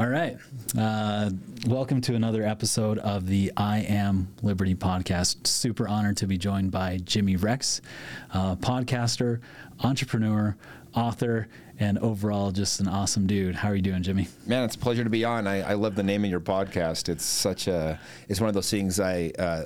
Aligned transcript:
All 0.00 0.08
right. 0.08 0.38
Uh, 0.78 1.28
welcome 1.66 2.00
to 2.00 2.14
another 2.14 2.42
episode 2.42 2.96
of 3.00 3.26
the 3.26 3.52
I 3.54 3.80
Am 3.80 4.32
Liberty 4.40 4.74
podcast. 4.74 5.46
Super 5.46 5.86
honored 5.86 6.16
to 6.16 6.26
be 6.26 6.38
joined 6.38 6.70
by 6.70 7.00
Jimmy 7.04 7.36
Rex, 7.36 7.82
uh, 8.32 8.56
podcaster, 8.56 9.40
entrepreneur, 9.80 10.56
author, 10.94 11.48
and 11.78 11.98
overall 11.98 12.50
just 12.50 12.80
an 12.80 12.88
awesome 12.88 13.26
dude. 13.26 13.56
How 13.56 13.68
are 13.68 13.74
you 13.74 13.82
doing, 13.82 14.02
Jimmy? 14.02 14.28
Man, 14.46 14.64
it's 14.64 14.74
a 14.74 14.78
pleasure 14.78 15.04
to 15.04 15.10
be 15.10 15.22
on. 15.22 15.46
I, 15.46 15.72
I 15.72 15.74
love 15.74 15.96
the 15.96 16.02
name 16.02 16.24
of 16.24 16.30
your 16.30 16.40
podcast. 16.40 17.10
It's 17.10 17.22
such 17.26 17.68
a, 17.68 18.00
it's 18.26 18.40
one 18.40 18.48
of 18.48 18.54
those 18.54 18.70
things 18.70 18.98
I, 19.00 19.32
uh, 19.38 19.64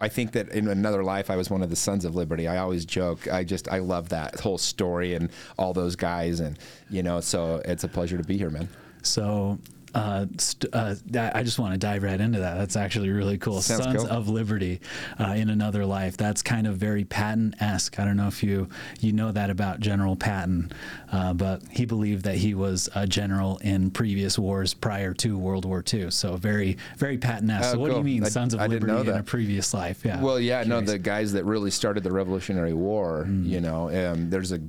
I 0.00 0.08
think 0.08 0.32
that 0.32 0.48
in 0.52 0.68
another 0.68 1.04
life 1.04 1.28
I 1.28 1.36
was 1.36 1.50
one 1.50 1.62
of 1.62 1.68
the 1.68 1.76
sons 1.76 2.06
of 2.06 2.14
liberty. 2.14 2.48
I 2.48 2.56
always 2.56 2.86
joke. 2.86 3.28
I 3.30 3.44
just 3.44 3.68
I 3.68 3.80
love 3.80 4.08
that 4.08 4.40
whole 4.40 4.56
story 4.56 5.12
and 5.12 5.28
all 5.58 5.74
those 5.74 5.96
guys 5.96 6.40
and 6.40 6.58
you 6.88 7.02
know. 7.02 7.20
So 7.20 7.60
it's 7.66 7.84
a 7.84 7.88
pleasure 7.88 8.16
to 8.16 8.24
be 8.24 8.38
here, 8.38 8.48
man. 8.48 8.70
So 9.02 9.58
uh, 9.94 10.26
st- 10.36 10.74
uh, 10.74 10.94
I 11.34 11.42
just 11.42 11.58
want 11.58 11.72
to 11.72 11.78
dive 11.78 12.02
right 12.02 12.20
into 12.20 12.40
that. 12.40 12.56
That's 12.58 12.76
actually 12.76 13.10
really 13.10 13.38
cool. 13.38 13.60
Sounds 13.62 13.84
Sons 13.84 14.02
cool. 14.02 14.10
of 14.10 14.28
Liberty 14.28 14.80
uh, 15.18 15.32
in 15.36 15.48
another 15.50 15.86
life. 15.86 16.16
That's 16.16 16.42
kind 16.42 16.66
of 16.66 16.76
very 16.76 17.04
Patton 17.04 17.54
esque. 17.60 17.98
I 17.98 18.04
don't 18.04 18.16
know 18.16 18.28
if 18.28 18.42
you 18.42 18.68
you 19.00 19.12
know 19.12 19.32
that 19.32 19.50
about 19.50 19.80
General 19.80 20.16
Patton, 20.16 20.72
uh, 21.12 21.32
but 21.34 21.62
he 21.70 21.86
believed 21.86 22.24
that 22.24 22.36
he 22.36 22.54
was 22.54 22.88
a 22.94 23.06
general 23.06 23.58
in 23.58 23.90
previous 23.90 24.38
wars 24.38 24.74
prior 24.74 25.14
to 25.14 25.38
World 25.38 25.64
War 25.64 25.82
II. 25.92 26.10
So 26.10 26.36
very 26.36 26.76
very 26.96 27.18
Patton 27.18 27.50
esque. 27.50 27.70
Oh, 27.70 27.72
so 27.72 27.78
what 27.78 27.90
do 27.90 27.96
you 27.96 28.04
mean, 28.04 28.24
I- 28.24 28.28
Sons 28.28 28.54
of 28.54 28.60
I 28.60 28.66
Liberty 28.66 29.10
in 29.10 29.16
a 29.16 29.22
previous 29.22 29.72
life? 29.72 30.04
Yeah. 30.04 30.20
Well, 30.20 30.38
yeah, 30.38 30.64
no, 30.64 30.80
the 30.80 30.98
guys 30.98 31.32
that 31.32 31.44
really 31.44 31.70
started 31.70 32.04
the 32.04 32.12
Revolutionary 32.12 32.74
War. 32.74 33.24
Mm. 33.26 33.46
You 33.46 33.60
know, 33.60 33.88
um, 33.88 34.30
there's 34.30 34.52
a 34.52 34.60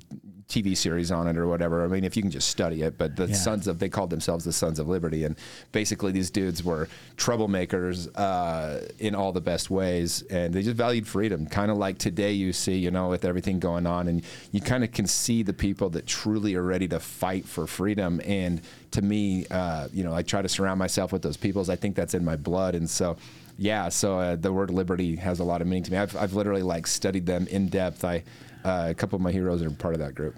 TV 0.49 0.76
series 0.76 1.12
on 1.12 1.27
it 1.27 1.38
or 1.38 1.48
whatever. 1.48 1.84
I 1.84 1.88
mean, 1.88 2.03
if 2.03 2.17
you 2.17 2.23
can 2.23 2.31
just 2.31 2.49
study 2.49 2.81
it, 2.81 2.98
but 2.98 3.16
the 3.16 3.27
Yeah. 3.27 3.35
Sons 3.35 3.67
of 3.67 3.77
they 3.77 3.88
called 3.88 4.09
themselves 4.09 4.45
the 4.45 4.52
Sons 4.52 4.80
of 4.80 4.88
Liberty, 4.88 5.23
and 5.23 5.35
basically 5.72 6.12
these 6.12 6.31
dudes 6.31 6.63
were 6.63 6.88
troublemakers 7.17 8.09
uh, 8.16 8.80
in 8.97 9.14
all 9.14 9.31
the 9.31 9.42
best 9.42 9.70
ways, 9.70 10.23
and 10.23 10.52
they 10.53 10.64
just 10.64 10.75
valued 10.75 11.08
freedom, 11.08 11.45
kind 11.45 11.70
of 11.70 11.77
like 11.77 12.00
today 12.00 12.31
you 12.31 12.52
see, 12.52 12.75
you 12.77 12.89
know, 12.89 13.09
with 13.09 13.25
everything 13.25 13.59
going 13.59 13.86
on, 13.86 14.08
and 14.08 14.23
you 14.52 14.59
kind 14.59 14.83
of 14.83 14.92
can 14.92 15.05
see 15.05 15.44
the 15.44 15.53
people 15.53 15.89
that 15.92 16.08
truly 16.08 16.55
are 16.55 16.64
ready 16.64 16.88
to 16.88 17.00
fight 17.00 17.45
for 17.45 17.67
freedom. 17.67 18.20
And 18.25 18.61
to 18.92 19.03
me, 19.03 19.45
uh, 19.52 19.88
you 19.94 20.03
know, 20.03 20.16
I 20.16 20.23
try 20.23 20.42
to 20.42 20.50
surround 20.50 20.80
myself 20.80 21.14
with 21.14 21.22
those 21.22 21.38
people. 21.38 21.70
I 21.70 21.75
think 21.75 21.95
that's 21.95 22.16
in 22.16 22.25
my 22.25 22.36
blood, 22.36 22.73
and 22.73 22.89
so 22.89 23.17
yeah, 23.59 23.89
so 23.89 24.17
uh, 24.17 24.36
the 24.36 24.52
word 24.53 24.72
liberty 24.72 25.17
has 25.17 25.39
a 25.39 25.44
lot 25.44 25.61
of 25.61 25.67
meaning 25.67 25.83
to 25.83 25.92
me. 25.92 25.97
I've, 25.97 26.16
I've 26.16 26.33
literally 26.33 26.64
like 26.64 26.88
studied 26.88 27.25
them 27.25 27.45
in 27.47 27.67
depth. 27.67 28.03
I 28.03 28.23
uh, 28.63 28.88
a 28.89 28.93
couple 28.93 29.15
of 29.15 29.21
my 29.21 29.31
heroes 29.31 29.61
are 29.61 29.69
part 29.69 29.93
of 29.93 29.99
that 29.99 30.15
group. 30.15 30.35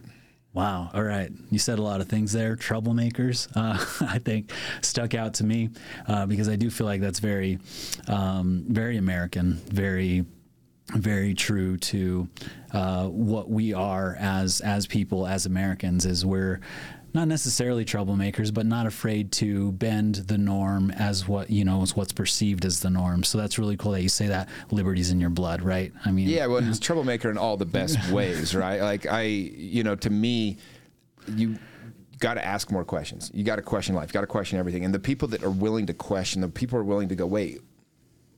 Wow. 0.54 0.90
All 0.94 1.04
right. 1.04 1.32
You 1.50 1.60
said 1.60 1.80
a 1.80 1.82
lot 1.82 2.02
of 2.02 2.10
things 2.10 2.34
there. 2.34 2.58
Troublemakers, 2.58 3.48
uh, 3.56 4.06
I 4.10 4.20
think, 4.20 4.52
stuck 4.82 5.14
out 5.14 5.36
to 5.36 5.46
me 5.46 5.70
uh, 6.08 6.26
because 6.26 6.50
I 6.50 6.58
do 6.58 6.70
feel 6.70 6.88
like 6.88 7.00
that's 7.00 7.20
very, 7.20 7.60
um, 8.08 8.66
very 8.68 8.98
American, 8.98 9.54
very, 9.68 10.26
very 10.90 11.34
true 11.34 11.78
to 11.78 12.28
uh, 12.74 13.08
what 13.08 13.50
we 13.50 13.74
are 13.74 14.18
as 14.20 14.60
as 14.60 14.88
people, 14.88 15.26
as 15.26 15.46
Americans. 15.46 16.06
Is 16.06 16.26
we're 16.26 16.60
not 17.14 17.28
necessarily 17.28 17.84
troublemakers, 17.86 18.54
but 18.54 18.66
not 18.66 18.86
afraid 18.86 19.32
to 19.34 19.72
bend 19.74 20.16
the 20.16 20.38
norm 20.38 20.92
as 20.92 21.28
what 21.28 21.50
you 21.50 21.66
know 21.66 21.82
is 21.82 21.96
what's 21.96 22.14
perceived 22.14 22.66
as 22.66 22.80
the 22.80 22.90
norm. 22.90 23.24
So 23.24 23.38
that's 23.38 23.60
really 23.60 23.78
cool 23.78 23.92
that 23.92 24.02
you 24.02 24.10
say 24.10 24.28
that 24.28 24.48
liberty's 24.72 25.12
in 25.12 25.20
your 25.20 25.30
blood, 25.30 25.62
right? 25.62 25.92
I 26.06 26.12
mean, 26.12 26.30
Yeah, 26.30 26.48
well, 26.48 26.68
it's 26.68 26.80
troublemaker 26.80 27.30
in 27.30 27.38
all 27.38 27.58
the 27.58 27.66
best 27.66 28.12
ways, 28.12 28.56
right? 28.56 28.82
Like 28.82 29.06
I, 29.06 29.24
you 29.24 29.84
know, 29.84 29.96
to 29.96 30.10
me, 30.10 30.58
you 31.28 31.58
got 32.20 32.36
to 32.36 32.46
ask 32.46 32.72
more 32.72 32.86
questions. 32.86 33.30
You 33.34 33.44
got 33.44 33.58
to 33.58 33.62
question 33.62 33.96
life. 33.96 34.10
You 34.10 34.14
got 34.14 34.22
to 34.22 34.28
question 34.28 34.58
everything. 34.60 34.86
And 34.86 34.94
the 34.94 35.00
people 35.00 35.28
that 35.30 35.44
are 35.44 35.52
willing 35.52 35.88
to 35.88 35.94
question, 35.94 36.42
the 36.42 36.48
people 36.48 36.80
are 36.80 36.84
willing 36.84 37.10
to 37.10 37.16
go, 37.16 37.26
wait. 37.26 37.60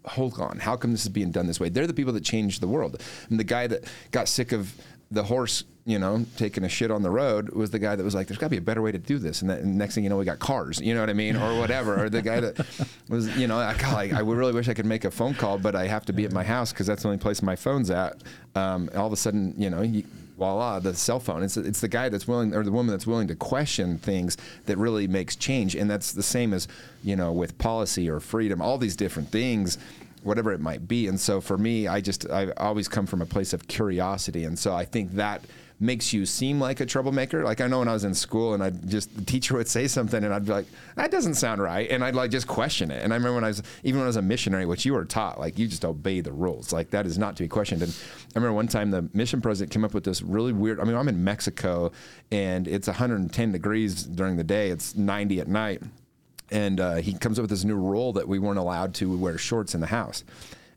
Hold 0.06 0.38
on. 0.38 0.60
How 0.60 0.76
come 0.76 0.92
this 0.92 1.04
is 1.04 1.10
being 1.10 1.32
done 1.32 1.48
this 1.48 1.62
way? 1.62 1.70
They're 1.70 1.88
the 1.88 1.94
people 1.94 2.12
that 2.12 2.26
changed 2.26 2.62
the 2.62 2.68
world. 2.68 3.02
And 3.30 3.40
the 3.40 3.46
guy 3.46 3.68
that 3.68 3.86
got 4.12 4.28
sick 4.28 4.52
of 4.52 4.74
the 5.12 5.24
horse, 5.24 5.64
you 5.86 6.00
know, 6.00 6.26
taking 6.38 6.64
a 6.64 6.70
shit 6.70 6.92
on 6.92 7.02
the 7.02 7.10
road 7.10 7.50
was 7.50 7.72
the 7.72 7.80
guy 7.80 7.96
that 7.96 8.04
was 8.04 8.16
like, 8.16 8.28
"There's 8.28 8.38
got 8.38 8.48
to 8.48 8.52
be 8.52 8.58
a 8.58 8.62
better 8.62 8.82
way 8.82 8.92
to 8.92 8.98
do 8.98 9.18
this." 9.18 9.42
And, 9.42 9.50
that, 9.50 9.60
and 9.60 9.78
next 9.78 9.96
thing 9.96 10.04
you 10.04 10.10
know, 10.10 10.18
we 10.18 10.24
got 10.24 10.40
cars. 10.40 10.80
You 10.80 10.94
know 10.94 11.02
what 11.02 11.10
I 11.10 11.14
mean, 11.14 11.36
or 11.36 11.60
whatever. 11.60 12.06
or 12.06 12.10
the 12.10 12.22
guy 12.22 12.40
that 12.40 12.66
was, 13.10 13.36
you 13.38 13.48
know, 13.48 13.58
I, 13.58 13.74
God, 13.74 13.94
like, 13.94 14.14
I 14.14 14.20
really 14.20 14.54
wish 14.54 14.70
I 14.70 14.74
could 14.74 14.86
make 14.86 15.04
a 15.04 15.12
phone 15.12 15.34
call, 15.34 15.58
but 15.58 15.76
I 15.76 15.88
have 15.88 16.06
to 16.06 16.14
be 16.14 16.24
at 16.24 16.32
my 16.32 16.44
house 16.44 16.72
because 16.72 16.88
that's 16.88 17.04
the 17.04 17.10
only 17.10 17.18
place 17.18 17.42
my 17.42 17.56
phone's 17.56 17.90
at. 17.92 18.16
Um, 18.56 18.90
all 18.96 19.08
of 19.08 19.14
a 19.14 19.18
sudden, 19.18 19.54
you 19.58 19.70
know, 19.70 19.82
you, 19.82 20.06
voila, 20.38 20.80
the 20.80 20.94
cell 20.94 21.20
phone. 21.20 21.44
It's 21.44 21.58
it's 21.58 21.82
the 21.82 21.90
guy 21.90 22.08
that's 22.08 22.28
willing 22.28 22.56
or 22.56 22.64
the 22.64 22.72
woman 22.72 22.92
that's 22.92 23.08
willing 23.08 23.28
to 23.28 23.36
question 23.36 23.98
things 23.98 24.38
that 24.66 24.78
really 24.78 25.08
makes 25.08 25.36
change, 25.36 25.76
and 25.76 25.90
that's 25.90 26.14
the 26.14 26.24
same 26.24 26.54
as 26.54 26.70
you 27.04 27.18
know 27.18 27.34
with 27.34 27.58
policy 27.58 28.10
or 28.10 28.22
freedom, 28.22 28.62
all 28.62 28.78
these 28.78 28.96
different 28.96 29.30
things 29.30 29.78
whatever 30.24 30.54
it 30.54 30.62
might 30.62 30.88
be. 30.88 31.08
And 31.08 31.20
so 31.20 31.42
for 31.42 31.58
me, 31.58 31.86
I 31.86 32.00
just 32.00 32.30
I 32.30 32.52
always 32.52 32.88
come 32.88 33.06
from 33.06 33.22
a 33.22 33.26
place 33.26 33.52
of 33.52 33.68
curiosity, 33.68 34.46
and 34.46 34.58
so 34.58 34.74
I 34.74 34.86
think 34.86 35.12
that 35.16 35.44
makes 35.80 36.14
you 36.14 36.26
seem 36.26 36.60
like 36.60 36.80
a 36.80 36.86
troublemaker. 36.86 37.44
Like 37.44 37.62
I 37.62 37.68
know 37.68 37.80
when 37.80 37.88
I 37.88 37.94
was 37.94 38.04
in 38.04 38.14
school 38.14 38.54
and 38.54 38.64
I 38.64 38.70
just 38.70 39.16
the 39.16 39.24
teacher 39.24 39.56
would 39.56 39.68
say 39.68 39.88
something 39.88 40.24
and 40.24 40.34
I'd 40.34 40.46
be 40.46 40.52
like, 40.52 40.66
that 40.96 41.12
doesn't 41.12 41.36
sound 41.36 41.62
right, 41.62 41.90
and 41.90 42.04
I'd 42.04 42.16
like 42.16 42.32
just 42.32 42.48
question 42.48 42.92
it. 42.92 43.04
And 43.04 43.14
I 43.14 43.16
remember 43.16 43.36
when 43.36 43.44
I 43.44 43.48
was 43.48 43.64
even 43.84 44.00
when 44.00 44.06
I 44.06 44.08
was 44.08 44.16
a 44.16 44.22
missionary, 44.22 44.66
which 44.66 44.86
you 44.86 44.94
were 44.94 45.06
taught, 45.06 45.40
like 45.40 45.58
you 45.60 45.68
just 45.68 45.86
obey 45.86 46.22
the 46.22 46.32
rules, 46.32 46.72
like 46.72 46.90
that 46.92 47.06
is 47.06 47.18
not 47.18 47.36
to 47.38 47.44
be 47.44 47.50
questioned. 47.50 47.82
And 47.82 47.92
I 48.36 48.40
remember 48.40 48.54
one 48.54 48.68
time 48.68 48.92
the 48.92 49.10
mission 49.14 49.42
president 49.42 49.72
came 49.72 49.84
up 49.84 49.94
with 49.94 50.04
this 50.04 50.22
really 50.22 50.54
weird. 50.54 50.80
I 50.80 50.84
mean, 50.84 50.96
I'm 50.96 51.08
in 51.08 51.24
Mexico 51.24 51.92
and 52.32 52.68
it's 52.68 52.88
110 52.88 53.52
degrees 53.52 54.04
during 54.04 54.38
the 54.38 54.44
day, 54.44 54.70
it's 54.70 54.96
90 54.96 55.40
at 55.40 55.48
night 55.48 55.82
and 56.52 56.80
uh, 56.80 56.96
he 56.96 57.14
comes 57.14 57.40
up 57.40 57.44
with 57.44 57.50
this 57.50 57.64
new 57.64 57.76
rule 57.76 58.14
that 58.14 58.28
we 58.28 58.38
weren't 58.38 58.60
allowed 58.60 58.94
to 58.94 59.18
wear 59.18 59.38
shorts 59.38 59.74
in 59.74 59.82
the 59.82 59.88
house. 59.88 60.24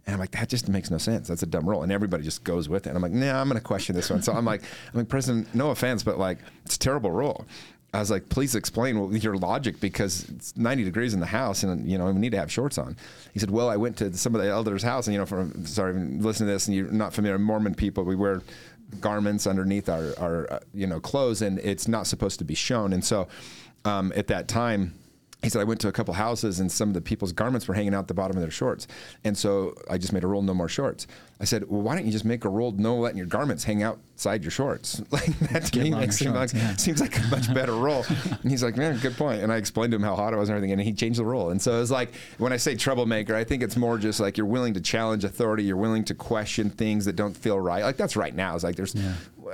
And 0.07 0.15
I'm 0.15 0.21
like, 0.21 0.31
that 0.33 0.49
just 0.49 0.69
makes 0.69 0.91
no 0.91 0.99
sense. 0.99 1.27
That's 1.27 1.43
a 1.43 1.47
dumb 1.47 1.69
rule. 1.69 1.83
And 1.83 1.91
everybody 1.91 2.23
just 2.23 2.45
goes 2.45 2.69
with 2.69 2.87
it. 2.87 2.91
And 2.91 2.97
I'm 2.97 3.03
like, 3.03 3.13
nah, 3.13 3.41
I'm 3.41 3.49
going 3.49 3.61
to 3.61 3.65
question 3.65 3.97
this 3.97 4.09
one. 4.09 4.23
So 4.23 4.33
I'm 4.33 4.45
like, 4.45 4.63
I'm 4.93 5.01
like, 5.01 5.09
President, 5.09 5.53
no 5.55 5.71
offense, 5.71 6.05
but 6.05 6.19
like, 6.19 6.39
it's 6.65 6.77
a 6.77 6.79
terrible 6.79 7.11
rule. 7.11 7.45
I 7.93 8.01
was 8.01 8.11
like, 8.11 8.29
please 8.29 8.55
explain 8.55 9.13
your 9.13 9.37
logic 9.37 9.81
because 9.81 10.29
it's 10.29 10.57
90 10.57 10.85
degrees 10.85 11.15
in 11.15 11.21
the 11.21 11.27
house 11.27 11.63
and, 11.63 11.91
you 11.91 11.97
know, 11.97 12.07
we 12.07 12.21
need 12.21 12.33
to 12.33 12.39
have 12.39 12.53
shorts 12.53 12.79
on. 12.79 12.97
He 13.33 13.39
said, 13.41 13.51
well, 13.51 13.71
I 13.71 13.77
went 13.77 13.97
to 13.99 14.15
some 14.17 14.35
of 14.35 14.43
the 14.43 14.49
elders' 14.49 14.83
house 14.83 15.07
and, 15.07 15.15
you 15.15 15.21
know, 15.21 15.27
from, 15.27 15.65
sorry, 15.65 15.95
listen 15.95 16.47
to 16.47 16.53
this 16.53 16.67
and 16.67 16.77
you're 16.77 16.91
not 16.91 17.15
familiar, 17.15 17.39
Mormon 17.39 17.75
people, 17.75 18.05
we 18.05 18.15
wear 18.15 18.43
garments 19.01 19.47
underneath 19.47 19.89
our, 19.89 20.13
our 20.19 20.53
uh, 20.53 20.59
you 20.75 20.87
know, 20.87 21.01
clothes 21.01 21.43
and 21.43 21.59
it's 21.61 21.89
not 21.89 22.07
supposed 22.07 22.39
to 22.39 22.45
be 22.45 22.55
shown. 22.55 22.93
And 22.93 23.05
so 23.05 23.29
um, 23.85 24.13
at 24.15 24.27
that 24.27 24.47
time, 24.47 24.95
he 25.43 25.51
said 25.51 25.61
I 25.61 25.65
went 25.65 25.81
to 25.81 25.89
a 25.89 25.93
couple 25.93 26.15
houses 26.15 26.61
and 26.61 26.73
some 26.73 26.89
of 26.89 26.95
the 26.95 27.01
people's 27.01 27.33
garments 27.33 27.69
were 27.69 27.75
hanging 27.75 27.95
out 27.95 28.09
the 28.09 28.15
bottom 28.15 28.37
of 28.37 28.43
their 28.43 28.51
shorts, 28.51 28.89
and 29.25 29.37
so 29.37 29.75
I 29.91 29.99
just 29.99 30.13
made 30.13 30.25
a 30.25 30.27
rule: 30.27 30.43
no 30.43 30.55
more 30.55 30.69
shorts. 30.69 31.07
I 31.39 31.45
said, 31.45 31.69
well, 31.69 31.83
why 31.83 31.95
don't 31.95 32.07
you 32.07 32.13
just 32.13 32.25
make 32.25 32.45
a 32.45 32.49
rule: 32.49 32.73
no 32.73 32.97
letting 32.97 33.19
your 33.19 33.27
garments 33.27 33.63
hang 33.63 33.83
outside 33.83 34.43
your 34.43 34.51
shorts? 34.51 35.03
Like 35.11 35.39
that 35.51 35.65
to 35.67 35.81
me 35.81 35.91
makes 35.91 36.17
seem 36.17 36.33
like 36.33 36.53
yeah. 36.53 36.77
seems 36.77 37.01
like 37.01 37.19
a 37.19 37.23
much 37.29 37.53
better 37.55 37.75
rule. 37.75 38.05
and 38.43 38.51
he's 38.51 38.63
like, 38.63 38.77
man, 38.77 38.99
good 38.99 39.17
point. 39.17 39.43
And 39.43 39.53
I 39.53 39.57
explained 39.57 39.93
to 39.93 39.97
him 39.97 40.03
how 40.03 40.17
hot 40.17 40.33
it 40.33 40.37
was 40.37 40.49
and 40.49 40.57
everything, 40.57 40.73
and 40.73 40.81
he 40.81 40.93
changed 40.93 41.19
the 41.19 41.25
rule. 41.25 41.51
And 41.51 41.61
so 41.61 41.81
it's 41.81 41.91
like 41.91 42.15
when 42.39 42.53
I 42.53 42.57
say 42.57 42.75
troublemaker, 42.75 43.35
I 43.35 43.45
think 43.45 43.63
it's 43.63 43.77
more 43.77 43.99
just 43.99 44.21
like 44.21 44.37
you're 44.37 44.47
willing 44.47 44.75
to 44.75 44.81
challenge 44.81 45.25
authority, 45.25 45.65
you're 45.65 45.77
willing 45.77 46.05
to 46.05 46.15
question 46.15 46.71
things 46.71 47.05
that 47.05 47.15
don't 47.15 47.37
feel 47.37 47.59
right. 47.61 47.85
Like 47.85 47.97
that's 47.97 48.17
right 48.17 48.35
now. 48.35 48.55
It's 48.55 48.65
like 48.65 48.77
there's. 48.77 48.95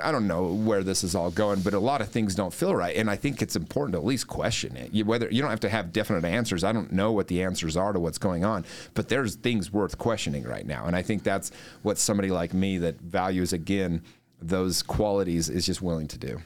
I 0.00 0.12
don't 0.12 0.26
know 0.26 0.52
where 0.52 0.82
this 0.82 1.04
is 1.04 1.14
all 1.14 1.30
going, 1.30 1.60
but 1.60 1.74
a 1.74 1.78
lot 1.78 2.00
of 2.00 2.08
things 2.08 2.34
don't 2.34 2.52
feel 2.52 2.74
right, 2.74 2.96
and 2.96 3.10
I 3.10 3.16
think 3.16 3.42
it's 3.42 3.56
important 3.56 3.94
to 3.94 3.98
at 3.98 4.04
least 4.04 4.26
question 4.26 4.76
it. 4.76 4.92
You, 4.92 5.04
whether 5.04 5.28
you 5.30 5.42
don't 5.42 5.50
have 5.50 5.60
to 5.60 5.68
have 5.68 5.92
definite 5.92 6.24
answers. 6.24 6.64
I 6.64 6.72
don't 6.72 6.92
know 6.92 7.12
what 7.12 7.28
the 7.28 7.42
answers 7.42 7.76
are 7.76 7.92
to 7.92 8.00
what's 8.00 8.18
going 8.18 8.44
on, 8.44 8.64
but 8.94 9.08
there's 9.08 9.34
things 9.34 9.72
worth 9.72 9.98
questioning 9.98 10.44
right 10.44 10.66
now, 10.66 10.86
and 10.86 10.96
I 10.96 11.02
think 11.02 11.22
that's 11.22 11.50
what 11.82 11.98
somebody 11.98 12.30
like 12.30 12.54
me 12.54 12.78
that 12.78 13.00
values 13.00 13.52
again 13.52 14.02
those 14.40 14.82
qualities 14.82 15.48
is 15.48 15.66
just 15.66 15.82
willing 15.82 16.08
to 16.08 16.18
do. 16.18 16.40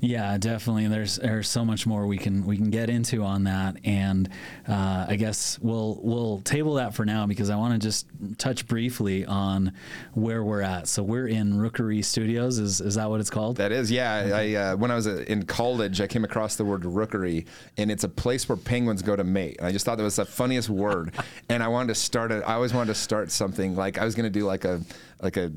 Yeah, 0.00 0.36
definitely. 0.38 0.88
There's 0.88 1.16
there's 1.16 1.48
so 1.48 1.64
much 1.64 1.86
more 1.86 2.06
we 2.06 2.18
can 2.18 2.44
we 2.44 2.56
can 2.56 2.70
get 2.70 2.90
into 2.90 3.22
on 3.22 3.44
that, 3.44 3.76
and 3.84 4.28
uh, 4.68 5.06
I 5.08 5.16
guess 5.16 5.58
we'll 5.60 5.98
we'll 6.02 6.40
table 6.40 6.74
that 6.74 6.94
for 6.94 7.04
now 7.04 7.26
because 7.26 7.50
I 7.50 7.56
want 7.56 7.80
to 7.80 7.86
just 7.86 8.06
touch 8.38 8.66
briefly 8.66 9.24
on 9.24 9.72
where 10.12 10.44
we're 10.44 10.62
at. 10.62 10.88
So 10.88 11.02
we're 11.02 11.28
in 11.28 11.58
Rookery 11.58 12.02
Studios. 12.02 12.58
Is 12.58 12.80
is 12.80 12.96
that 12.96 13.08
what 13.08 13.20
it's 13.20 13.30
called? 13.30 13.56
That 13.56 13.72
is, 13.72 13.90
yeah. 13.90 14.30
I 14.34 14.54
uh, 14.54 14.76
when 14.76 14.90
I 14.90 14.94
was 14.94 15.06
in 15.06 15.44
college, 15.44 16.00
I 16.00 16.06
came 16.06 16.24
across 16.24 16.56
the 16.56 16.64
word 16.64 16.84
rookery, 16.84 17.46
and 17.76 17.90
it's 17.90 18.04
a 18.04 18.08
place 18.08 18.48
where 18.48 18.56
penguins 18.56 19.02
go 19.02 19.16
to 19.16 19.24
mate. 19.24 19.56
And 19.58 19.66
I 19.66 19.72
just 19.72 19.84
thought 19.84 19.96
that 19.98 20.04
was 20.04 20.16
the 20.16 20.26
funniest 20.26 20.68
word, 20.68 21.14
and 21.48 21.62
I 21.62 21.68
wanted 21.68 21.88
to 21.88 21.94
start 21.94 22.32
it. 22.32 22.42
I 22.46 22.54
always 22.54 22.74
wanted 22.74 22.92
to 22.94 22.98
start 23.00 23.30
something 23.30 23.76
like 23.76 23.98
I 23.98 24.04
was 24.04 24.14
going 24.14 24.24
to 24.24 24.38
do 24.38 24.44
like 24.44 24.64
a 24.64 24.80
like 25.22 25.36
a 25.36 25.52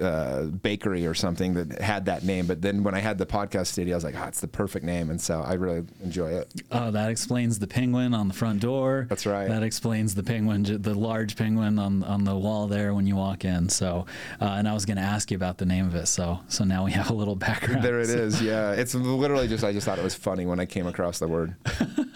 uh, 0.00 0.44
bakery 0.44 1.06
or 1.06 1.14
something 1.14 1.54
that 1.54 1.80
had 1.80 2.04
that 2.06 2.24
name. 2.24 2.46
But 2.46 2.62
then 2.62 2.82
when 2.82 2.94
I 2.94 2.98
had 3.00 3.18
the 3.18 3.26
podcast 3.26 3.68
studio, 3.68 3.94
I 3.94 3.96
was 3.96 4.04
like, 4.04 4.14
oh, 4.18 4.24
it's 4.24 4.40
the 4.40 4.48
perfect 4.48 4.84
name, 4.84 5.10
and 5.10 5.20
so 5.20 5.40
I 5.42 5.54
really 5.54 5.84
enjoy 6.02 6.30
it. 6.30 6.52
Oh, 6.70 6.90
that 6.90 7.10
explains 7.10 7.58
the 7.58 7.66
penguin 7.66 8.14
on 8.14 8.28
the 8.28 8.34
front 8.34 8.60
door. 8.60 9.06
That's 9.08 9.26
right. 9.26 9.48
That 9.48 9.62
explains 9.62 10.14
the 10.14 10.22
penguin, 10.22 10.62
the 10.82 10.94
large 10.94 11.36
penguin 11.36 11.78
on 11.78 12.02
on 12.04 12.24
the 12.24 12.34
wall 12.36 12.66
there 12.66 12.94
when 12.94 13.06
you 13.06 13.16
walk 13.16 13.44
in. 13.44 13.68
So, 13.68 14.06
uh, 14.40 14.44
and 14.58 14.68
I 14.68 14.72
was 14.74 14.84
going 14.86 14.96
to 14.98 15.02
ask 15.02 15.30
you 15.30 15.36
about 15.36 15.58
the 15.58 15.66
name 15.66 15.86
of 15.86 15.94
it. 15.94 16.06
So, 16.06 16.40
so 16.48 16.64
now 16.64 16.84
we 16.84 16.92
have 16.92 17.10
a 17.10 17.14
little 17.14 17.36
background. 17.36 17.82
There 17.84 18.00
it 18.00 18.06
So- 18.06 18.18
is. 18.18 18.42
Yeah, 18.46 18.72
it's 18.72 18.94
literally 18.94 19.48
just 19.48 19.64
I 19.64 19.72
just 19.72 19.86
thought 19.86 19.98
it 19.98 20.04
was 20.04 20.14
funny 20.14 20.46
when 20.46 20.60
I 20.60 20.66
came 20.66 20.86
across 20.86 21.18
the 21.18 21.26
word. 21.26 21.54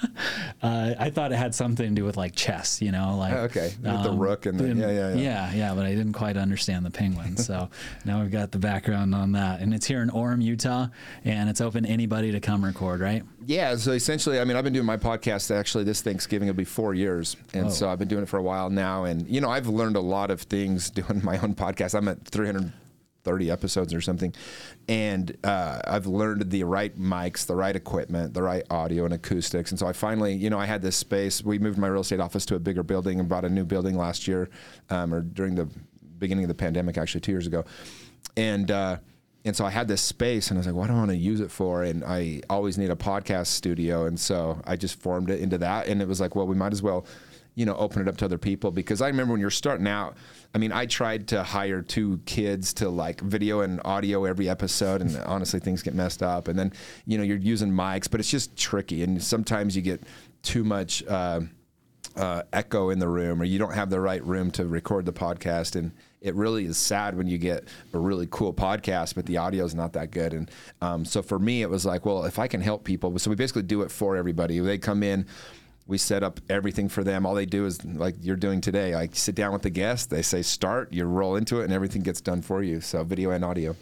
uh, 0.63 0.95
I 0.99 1.11
thought 1.11 1.33
it 1.33 1.37
had 1.37 1.55
something 1.55 1.89
to 1.89 1.95
do 1.95 2.05
with 2.05 2.17
like 2.17 2.35
chess, 2.35 2.83
you 2.83 2.93
know, 2.93 3.17
like 3.17 3.33
Oh, 3.33 3.39
okay. 3.45 3.73
With 3.83 4.03
the 4.03 4.13
rook 4.13 4.47
and 4.47 4.59
the- 4.59 4.69
yeah, 4.69 4.91
yeah, 4.91 5.15
yeah. 5.15 5.15
yeah, 5.15 5.53
yeah, 5.55 5.75
But 5.75 5.87
I 5.87 5.91
didn't 5.95 6.13
quite 6.13 6.37
understand 6.37 6.85
the 6.85 6.91
penguin, 6.91 7.37
so 7.37 7.70
now 8.05 8.21
we've 8.21 8.31
got 8.31 8.51
the 8.53 8.59
background 8.59 9.15
on 9.15 9.33
that, 9.33 9.61
and 9.61 9.73
it's 9.75 9.87
here 9.87 10.03
in 10.03 10.11
Orem, 10.11 10.43
Utah, 10.43 10.89
and 11.25 11.49
it's 11.49 11.61
open 11.61 11.85
to 11.85 11.89
anybody 11.89 12.33
to 12.33 12.41
come 12.41 12.65
record, 12.65 13.01
right? 13.01 13.23
Yeah, 13.47 13.77
so 13.77 13.93
essentially, 13.93 14.39
I 14.41 14.45
mean, 14.45 14.57
I've 14.57 14.65
been 14.65 14.73
doing 14.73 14.87
my 14.87 14.97
podcast 14.97 15.55
actually 15.55 15.85
this 15.85 16.01
Thanksgiving 16.03 16.49
will 16.49 16.55
be 16.55 16.65
four 16.65 16.95
years, 16.95 17.37
and 17.55 17.67
Oh. 17.67 17.71
so 17.71 17.89
I've 17.89 17.99
been 17.99 18.09
doing 18.09 18.23
it 18.23 18.29
for 18.29 18.39
a 18.39 18.43
while 18.43 18.71
now, 18.71 19.05
and 19.05 19.29
you 19.29 19.41
know, 19.41 19.51
I've 19.51 19.67
learned 19.67 19.97
a 19.97 20.01
lot 20.01 20.31
of 20.31 20.43
things 20.43 20.91
doing 21.01 21.21
my 21.25 21.39
own 21.39 21.55
podcast. 21.55 21.95
I'm 21.95 22.09
at 22.09 22.25
330 22.27 23.51
episodes 23.51 23.93
or 23.95 24.01
something, 24.01 24.35
and 24.89 25.37
uh, 25.45 25.81
I've 25.87 26.07
learned 26.07 26.51
the 26.51 26.65
right 26.65 26.99
mics, 26.99 27.47
the 27.47 27.55
right 27.57 27.75
equipment, 27.77 28.35
the 28.35 28.43
right 28.43 28.65
audio 28.71 29.05
and 29.05 29.15
acoustics, 29.15 29.71
and 29.71 29.79
so 29.79 29.87
I 29.87 29.93
finally, 29.93 30.35
you 30.35 30.51
know, 30.51 30.59
I 30.59 30.67
had 30.67 30.83
this 30.83 30.97
space. 30.97 31.43
We 31.45 31.59
moved 31.59 31.79
my 31.79 31.89
real 31.89 32.01
estate 32.03 32.21
office 32.21 32.47
to 32.47 32.55
a 32.55 32.59
bigger 32.59 32.83
building 32.83 33.21
and 33.21 33.29
bought 33.29 33.45
a 33.45 33.51
new 33.51 33.65
building 33.65 33.97
last 33.97 34.27
year, 34.29 34.49
um, 34.91 35.13
or 35.15 35.21
during 35.21 35.55
the 35.55 35.69
beginning 36.21 36.45
of 36.45 36.49
the 36.49 36.55
pandemic, 36.55 36.97
actually 36.99 37.23
two 37.23 37.33
years 37.33 37.47
ago, 37.47 37.65
and. 38.37 38.71
Uh, 38.71 38.99
and 39.45 39.57
so 39.57 39.65
I 39.65 39.71
had 39.71 39.89
this 39.89 40.03
space, 40.03 40.51
and 40.51 40.59
I 40.59 40.61
was 40.61 40.67
like, 40.67 40.77
"What 40.77 40.89
do 40.89 40.93
I 40.93 40.97
want 40.97 41.11
to 41.11 41.17
use 41.17 41.41
it 41.41 41.51
for?" 41.51 41.83
And 41.83 42.05
I 42.05 42.43
always 42.51 42.77
need 42.77 42.91
a 42.91 42.97
podcast 42.97 43.47
studio, 43.47 44.05
and 44.05 44.21
so 44.21 44.61
I 44.67 44.77
just 44.77 45.01
formed 45.01 45.31
it 45.31 45.41
into 45.41 45.57
that. 45.59 45.87
And 45.87 46.03
it 46.03 46.09
was 46.09 46.21
like, 46.21 46.37
well, 46.37 46.47
we 46.47 46.55
might 46.55 46.73
as 46.73 46.83
well, 46.83 47.07
you 47.55 47.65
know, 47.65 47.75
open 47.77 48.03
it 48.03 48.09
up 48.09 48.19
to 48.19 48.27
other 48.27 48.37
people 48.37 48.71
because 48.71 49.01
I 49.01 49.07
remember 49.07 49.33
when 49.33 49.41
you're 49.41 49.51
starting 49.51 49.89
out. 49.89 50.17
I 50.55 50.59
mean, 50.59 50.73
I 50.73 50.85
tried 50.85 51.29
to 51.29 51.43
hire 51.43 51.81
two 51.81 52.21
kids 52.27 52.75
to 52.75 52.91
like 52.91 53.21
video 53.21 53.61
and 53.61 53.81
audio 53.85 54.27
every 54.27 54.49
episode, 54.49 55.01
and 55.01 55.17
honestly, 55.25 55.59
things 55.59 55.83
get 55.83 55.95
messed 55.95 56.23
up. 56.23 56.47
And 56.47 56.59
then, 56.59 56.73
you 57.07 57.17
know, 57.17 57.25
you're 57.25 57.39
using 57.39 57.71
mics, 57.71 58.11
but 58.11 58.21
it's 58.21 58.31
just 58.31 58.57
tricky, 58.59 59.03
and 59.03 59.23
sometimes 59.23 59.75
you 59.75 59.83
get 59.83 60.03
too 60.43 60.65
much. 60.65 61.03
Uh, 61.07 61.43
uh, 62.17 62.43
echo 62.53 62.91
in 62.91 62.99
the 62.99 63.09
room 63.09 63.41
or 63.41 63.45
you 63.45 63.57
don't 63.57 63.73
have 63.73 63.89
the 63.89 64.01
right 64.01 64.25
room 64.25 64.51
to 64.51 64.67
record 64.67 65.07
the 65.07 65.13
podcast 65.13 65.77
and 65.77 65.93
it 66.21 66.35
really 66.35 66.67
is 66.67 66.77
sad 66.77 67.17
when 67.17 67.27
you 67.27 67.39
get 67.39 67.65
a 67.93 67.99
really 67.99 68.29
cool 68.31 68.53
podcast 68.53 69.15
but 69.15 69.27
the 69.27 69.37
audio 69.37 69.65
is 69.65 69.75
not 69.75 69.93
that 69.95 70.11
good. 70.11 70.35
And 70.35 70.51
um, 70.81 71.05
so 71.05 71.23
for 71.23 71.39
me 71.39 71.63
it 71.63 71.71
was 71.71 71.85
like 71.85 72.05
well 72.05 72.25
if 72.25 72.39
i 72.39 72.47
can 72.47 72.61
help 72.61 72.85
people 72.85 73.19
so 73.19 73.31
we 73.31 73.37
basically 73.37 73.63
do 73.63 73.83
it 73.83 73.91
for 73.91 74.17
everybody. 74.17 74.59
They 74.59 74.79
come 74.79 75.03
in 75.03 75.27
we 75.87 75.99
set 75.99 76.23
up 76.23 76.39
everything 76.49 76.89
for 76.89 77.03
them. 77.03 77.27
All 77.27 77.35
they 77.35 77.47
do 77.47 77.67
is 77.67 77.85
like 77.85 78.15
you're 78.21 78.37
doing 78.37 78.61
today 78.61 78.95
like 78.95 79.17
sit 79.17 79.35
down 79.35 79.53
with 79.53 79.63
the 79.63 79.71
guest. 79.71 80.11
They 80.11 80.23
say 80.23 80.43
start 80.43 80.93
you 80.93 81.05
roll 81.05 81.37
into 81.37 81.61
it 81.61 81.65
and 81.65 81.73
everything 81.73 82.03
gets 82.03 82.21
done 82.21 82.43
for 82.43 82.63
you. 82.63 82.81
So 82.81 83.03
video 83.03 83.31
and 83.31 83.45
audio 83.45 83.75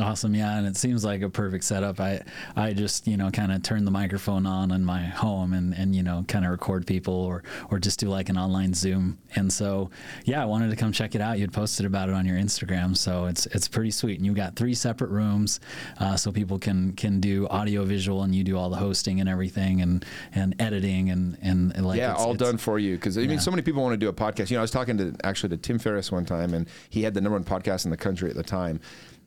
Awesome, 0.00 0.34
yeah, 0.34 0.58
and 0.58 0.66
it 0.66 0.76
seems 0.76 1.04
like 1.04 1.22
a 1.22 1.30
perfect 1.30 1.62
setup. 1.62 2.00
I 2.00 2.22
I 2.56 2.72
just 2.72 3.06
you 3.06 3.16
know 3.16 3.30
kind 3.30 3.52
of 3.52 3.62
turn 3.62 3.84
the 3.84 3.92
microphone 3.92 4.44
on 4.44 4.72
in 4.72 4.84
my 4.84 5.02
home 5.04 5.52
and 5.52 5.72
and 5.72 5.94
you 5.94 6.02
know 6.02 6.24
kind 6.26 6.44
of 6.44 6.50
record 6.50 6.84
people 6.84 7.14
or 7.14 7.44
or 7.70 7.78
just 7.78 8.00
do 8.00 8.08
like 8.08 8.28
an 8.28 8.36
online 8.36 8.74
Zoom. 8.74 9.18
And 9.36 9.52
so 9.52 9.90
yeah, 10.24 10.42
I 10.42 10.46
wanted 10.46 10.70
to 10.70 10.76
come 10.76 10.90
check 10.90 11.14
it 11.14 11.20
out. 11.20 11.38
You'd 11.38 11.52
posted 11.52 11.86
about 11.86 12.08
it 12.08 12.14
on 12.16 12.26
your 12.26 12.36
Instagram, 12.36 12.96
so 12.96 13.26
it's 13.26 13.46
it's 13.46 13.68
pretty 13.68 13.92
sweet. 13.92 14.16
And 14.18 14.26
you 14.26 14.34
got 14.34 14.56
three 14.56 14.74
separate 14.74 15.10
rooms, 15.10 15.60
uh, 16.00 16.16
so 16.16 16.32
people 16.32 16.58
can 16.58 16.92
can 16.94 17.20
do 17.20 17.46
audio 17.48 17.84
visual, 17.84 18.24
and 18.24 18.34
you 18.34 18.42
do 18.42 18.58
all 18.58 18.70
the 18.70 18.76
hosting 18.76 19.20
and 19.20 19.28
everything 19.28 19.80
and 19.80 20.04
and 20.34 20.56
editing 20.60 21.10
and 21.10 21.38
and, 21.40 21.84
like 21.86 21.98
yeah, 21.98 22.10
it's- 22.10 22.20
all 22.20 22.34
it's- 22.34 22.48
done 22.50 22.58
for 22.58 22.80
you. 22.80 22.96
Because 22.96 23.16
I 23.16 23.20
mean, 23.20 23.30
Yeah. 23.32 23.38
so 23.38 23.52
many 23.52 23.62
people 23.62 23.80
want 23.82 23.92
to 23.92 23.96
do 23.96 24.08
a 24.08 24.12
podcast. 24.12 24.50
You 24.50 24.56
know, 24.56 24.60
I 24.60 24.62
was 24.62 24.72
talking 24.72 24.98
to 24.98 25.14
actually 25.22 25.50
to 25.50 25.56
Tim 25.56 25.78
Ferriss 25.78 26.10
one 26.10 26.24
time, 26.24 26.52
and 26.52 26.66
he 26.90 27.04
had 27.04 27.14
the 27.14 27.20
number 27.20 27.38
one 27.38 27.44
podcast 27.44 27.84
in 27.84 27.92
the 27.92 27.96
country 27.96 28.28
at 28.28 28.34
the 28.34 28.42
time. 28.42 28.80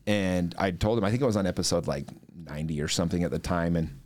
And 0.08 0.56
I 0.58 0.72
told 0.72 0.98
him, 0.98 1.04
I 1.04 1.12
think 1.12 1.22
it 1.22 1.26
was 1.26 1.36
on 1.36 1.46
episode 1.46 1.86
like 1.86 2.08
90 2.46 2.82
or 2.82 2.88
something 2.88 3.24
at 3.24 3.30
the 3.30 3.40
time, 3.40 3.76
and 3.76 4.00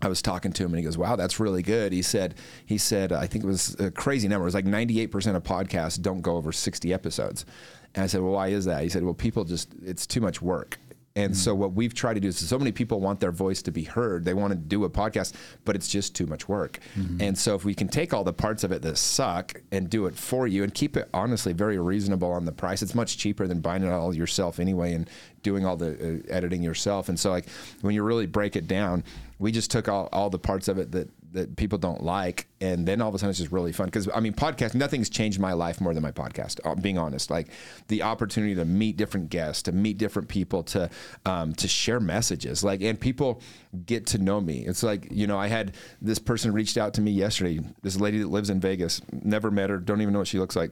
I 0.00 0.08
was 0.08 0.22
talking 0.22 0.52
to 0.52 0.64
him, 0.64 0.70
and 0.70 0.78
he 0.78 0.84
goes, 0.84 0.96
"Wow, 0.96 1.16
that's 1.16 1.40
really 1.40 1.62
good." 1.62 1.92
He 1.92 2.02
said, 2.02 2.36
"He 2.64 2.78
said 2.78 3.10
uh, 3.10 3.18
I 3.18 3.26
think 3.26 3.42
it 3.42 3.48
was 3.48 3.74
a 3.80 3.90
crazy 3.90 4.28
number. 4.28 4.44
It 4.44 4.46
was 4.46 4.54
like 4.54 4.64
98 4.64 5.08
percent 5.08 5.36
of 5.36 5.42
podcasts 5.42 6.00
don't 6.00 6.20
go 6.20 6.36
over 6.36 6.52
60 6.52 6.94
episodes." 6.94 7.44
And 7.94 8.04
I 8.04 8.06
said, 8.06 8.20
"Well, 8.20 8.32
why 8.32 8.48
is 8.48 8.64
that?" 8.66 8.82
He 8.82 8.88
said, 8.88 9.02
"Well, 9.02 9.14
people 9.14 9.44
just 9.44 9.74
it's 9.84 10.06
too 10.06 10.20
much 10.20 10.40
work." 10.40 10.78
And 11.18 11.36
so 11.36 11.54
what 11.54 11.72
we've 11.72 11.94
tried 11.94 12.14
to 12.14 12.20
do 12.20 12.28
is 12.28 12.38
so 12.38 12.58
many 12.58 12.70
people 12.70 13.00
want 13.00 13.18
their 13.18 13.32
voice 13.32 13.60
to 13.62 13.72
be 13.72 13.82
heard. 13.82 14.24
They 14.24 14.34
want 14.34 14.52
to 14.52 14.56
do 14.56 14.84
a 14.84 14.90
podcast, 14.90 15.32
but 15.64 15.74
it's 15.74 15.88
just 15.88 16.14
too 16.14 16.26
much 16.26 16.48
work. 16.48 16.78
And 17.20 17.36
so 17.36 17.54
if 17.56 17.64
we 17.64 17.74
can 17.74 17.88
take 17.88 18.14
all 18.14 18.22
the 18.24 18.32
parts 18.32 18.62
of 18.62 18.70
it 18.72 18.82
that 18.82 18.96
suck 18.96 19.60
and 19.72 19.90
do 19.90 20.06
it 20.06 20.14
for 20.14 20.46
you 20.46 20.62
and 20.62 20.72
keep 20.72 20.96
it 20.96 21.08
honestly 21.12 21.52
very 21.52 21.78
reasonable 21.78 22.30
on 22.30 22.44
the 22.44 22.52
price, 22.52 22.82
it's 22.82 22.94
much 22.94 23.18
cheaper 23.18 23.46
than 23.48 23.60
buying 23.60 23.82
it 23.82 23.90
all 23.90 24.14
yourself 24.14 24.60
anyway 24.60 24.94
and 24.94 25.10
doing 25.42 25.66
all 25.66 25.76
the 25.76 26.22
uh, 26.28 26.32
editing 26.32 26.62
yourself. 26.62 27.08
And 27.08 27.18
so 27.18 27.30
like 27.30 27.46
when 27.80 27.94
you 27.94 28.02
really 28.02 28.26
break 28.26 28.54
it 28.54 28.68
down, 28.68 29.02
we 29.40 29.50
just 29.52 29.70
took 29.70 29.88
all, 29.88 30.08
all 30.12 30.30
the 30.30 30.38
parts 30.38 30.68
of 30.68 30.78
it 30.78 30.92
that 30.92 31.08
that 31.32 31.56
people 31.56 31.78
don't 31.78 32.02
like 32.02 32.48
and 32.60 32.86
then 32.86 33.00
all 33.00 33.08
of 33.08 33.14
a 33.14 33.18
sudden 33.18 33.30
it's 33.30 33.38
just 33.38 33.52
really 33.52 33.72
fun. 33.72 33.86
Because 33.86 34.08
i 34.14 34.20
mean 34.20 34.32
podcast 34.32 34.74
nothing's 34.74 35.08
changed 35.08 35.38
my 35.38 35.52
life 35.52 35.80
more 35.80 35.94
than 35.94 36.02
my 36.02 36.12
podcast 36.12 36.60
uh, 36.64 36.74
being 36.74 36.98
honest. 36.98 37.30
Like 37.30 37.48
the 37.88 38.02
opportunity 38.02 38.54
to 38.54 38.64
meet 38.64 38.96
different 38.96 39.30
guests 39.30 39.62
to 39.64 39.72
meet 39.72 39.98
different 39.98 40.28
people 40.28 40.62
to 40.64 40.90
um, 41.26 41.54
to 41.54 41.68
share 41.68 42.00
messages. 42.00 42.64
Like 42.64 42.82
and 42.82 42.98
people 42.98 43.40
get 43.84 44.06
to 44.06 44.18
know 44.18 44.40
me. 44.40 44.64
It's 44.66 44.82
like 44.82 45.08
you 45.10 45.26
know 45.26 45.38
i 45.38 45.46
had 45.46 45.74
this 46.00 46.18
person 46.18 46.52
reached 46.52 46.76
out 46.76 46.94
to 46.94 47.00
me 47.00 47.10
yesterday 47.10 47.60
this 47.82 47.98
lady 48.00 48.18
that 48.18 48.28
lives 48.28 48.50
in 48.50 48.60
vegas 48.60 49.00
never 49.12 49.50
met 49.50 49.70
her 49.70 49.78
don't 49.78 50.00
even 50.00 50.12
know 50.12 50.20
what 50.20 50.28
she 50.28 50.38
looks 50.38 50.56
like 50.56 50.70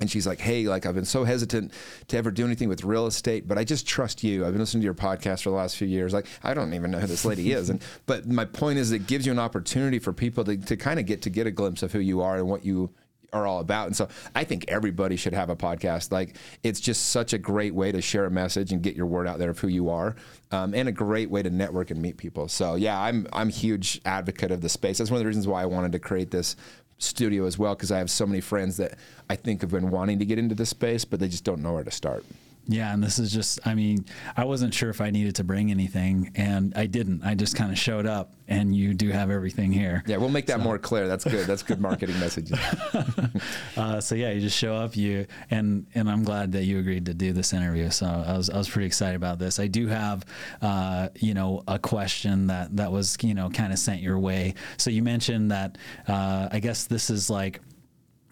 and 0.00 0.10
she's 0.10 0.26
like, 0.26 0.40
"Hey, 0.40 0.66
like 0.66 0.86
I've 0.86 0.94
been 0.94 1.04
so 1.04 1.24
hesitant 1.24 1.72
to 2.08 2.16
ever 2.16 2.30
do 2.30 2.44
anything 2.44 2.68
with 2.68 2.84
real 2.84 3.06
estate, 3.06 3.46
but 3.46 3.58
I 3.58 3.64
just 3.64 3.86
trust 3.86 4.24
you. 4.24 4.44
I've 4.44 4.52
been 4.52 4.60
listening 4.60 4.82
to 4.82 4.86
your 4.86 4.94
podcast 4.94 5.42
for 5.42 5.50
the 5.50 5.56
last 5.56 5.76
few 5.76 5.86
years. 5.86 6.12
Like 6.12 6.26
I 6.42 6.54
don't 6.54 6.74
even 6.74 6.90
know 6.90 6.98
who 6.98 7.06
this 7.06 7.24
lady 7.24 7.52
is, 7.52 7.70
and 7.70 7.82
but 8.06 8.26
my 8.26 8.44
point 8.44 8.78
is, 8.78 8.92
it 8.92 9.06
gives 9.06 9.26
you 9.26 9.32
an 9.32 9.38
opportunity 9.38 9.98
for 9.98 10.12
people 10.12 10.44
to, 10.44 10.56
to 10.56 10.76
kind 10.76 10.98
of 10.98 11.06
get 11.06 11.22
to 11.22 11.30
get 11.30 11.46
a 11.46 11.50
glimpse 11.50 11.82
of 11.82 11.92
who 11.92 12.00
you 12.00 12.20
are 12.20 12.36
and 12.36 12.48
what 12.48 12.64
you 12.64 12.90
are 13.34 13.46
all 13.46 13.58
about. 13.58 13.88
And 13.88 13.96
so 13.96 14.08
I 14.34 14.44
think 14.44 14.64
everybody 14.68 15.16
should 15.16 15.34
have 15.34 15.50
a 15.50 15.56
podcast. 15.56 16.12
Like 16.12 16.36
it's 16.62 16.80
just 16.80 17.10
such 17.10 17.32
a 17.32 17.38
great 17.38 17.74
way 17.74 17.92
to 17.92 18.00
share 18.00 18.24
a 18.24 18.30
message 18.30 18.72
and 18.72 18.80
get 18.80 18.94
your 18.94 19.06
word 19.06 19.26
out 19.26 19.38
there 19.38 19.50
of 19.50 19.58
who 19.58 19.68
you 19.68 19.90
are, 19.90 20.14
um, 20.52 20.74
and 20.74 20.88
a 20.88 20.92
great 20.92 21.28
way 21.28 21.42
to 21.42 21.50
network 21.50 21.90
and 21.90 22.00
meet 22.00 22.16
people. 22.16 22.48
So 22.48 22.76
yeah, 22.76 22.98
I'm 22.98 23.26
I'm 23.32 23.48
huge 23.50 24.00
advocate 24.04 24.50
of 24.50 24.60
the 24.60 24.68
space. 24.68 24.98
That's 24.98 25.10
one 25.10 25.18
of 25.18 25.24
the 25.24 25.28
reasons 25.28 25.46
why 25.46 25.62
I 25.62 25.66
wanted 25.66 25.92
to 25.92 25.98
create 25.98 26.30
this 26.30 26.56
studio 26.98 27.46
as 27.46 27.58
well 27.58 27.74
because 27.74 27.90
I 27.90 27.98
have 27.98 28.10
so 28.10 28.26
many 28.26 28.40
friends 28.40 28.76
that 28.78 28.98
I 29.28 29.36
think 29.36 29.60
have 29.60 29.70
been 29.70 29.90
wanting 29.90 30.18
to 30.18 30.24
get 30.24 30.38
into 30.38 30.54
this 30.54 30.70
space, 30.70 31.04
but 31.04 31.20
they 31.20 31.28
just 31.28 31.44
don't 31.44 31.62
know 31.62 31.74
where 31.74 31.84
to 31.84 31.90
start. 31.90 32.24
Yeah, 32.66 32.94
and 32.94 33.02
this 33.02 33.18
is 33.18 33.30
just, 33.30 33.60
I 33.66 33.74
mean, 33.74 34.06
I 34.36 34.44
wasn't 34.44 34.72
sure 34.72 34.88
if 34.88 35.00
I 35.00 35.10
needed 35.10 35.34
to 35.36 35.44
bring 35.44 35.70
anything, 35.70 36.32
and 36.34 36.72
I 36.74 36.86
didn't. 36.86 37.22
I 37.22 37.34
just 37.34 37.56
kind 37.56 37.70
of 37.70 37.78
showed 37.78 38.06
up, 38.06 38.32
and 38.48 38.74
you 38.74 38.94
do 38.94 39.10
have 39.10 39.30
everything 39.30 39.70
here. 39.70 40.02
Yeah, 40.06 40.16
we'll 40.16 40.30
make 40.30 40.46
that 40.46 40.60
more 40.60 40.78
clear. 40.78 41.06
That's 41.06 41.24
good. 41.24 41.46
That's 41.46 41.62
good 41.62 41.80
marketing 41.80 42.18
message. 42.20 42.50
Uh, 43.76 44.00
so 44.00 44.14
yeah, 44.14 44.30
you 44.30 44.40
just 44.40 44.56
show 44.56 44.74
up, 44.76 44.96
you 44.96 45.26
and 45.50 45.86
and 45.94 46.08
I'm 46.08 46.22
glad 46.22 46.52
that 46.52 46.62
you 46.64 46.78
agreed 46.78 47.06
to 47.06 47.14
do 47.14 47.32
this 47.32 47.52
interview. 47.52 47.90
So 47.90 48.06
I 48.06 48.36
was 48.36 48.48
I 48.48 48.56
was 48.56 48.68
pretty 48.68 48.86
excited 48.86 49.16
about 49.16 49.38
this. 49.38 49.58
I 49.58 49.66
do 49.66 49.88
have, 49.88 50.24
uh, 50.62 51.08
you 51.16 51.34
know, 51.34 51.62
a 51.66 51.78
question 51.78 52.46
that 52.46 52.76
that 52.76 52.92
was 52.92 53.16
you 53.22 53.34
know 53.34 53.50
kind 53.50 53.72
of 53.72 53.78
sent 53.78 54.00
your 54.00 54.18
way. 54.18 54.54
So 54.76 54.90
you 54.90 55.02
mentioned 55.02 55.50
that 55.50 55.76
uh, 56.06 56.48
I 56.52 56.60
guess 56.60 56.84
this 56.86 57.10
is 57.10 57.28
like 57.28 57.60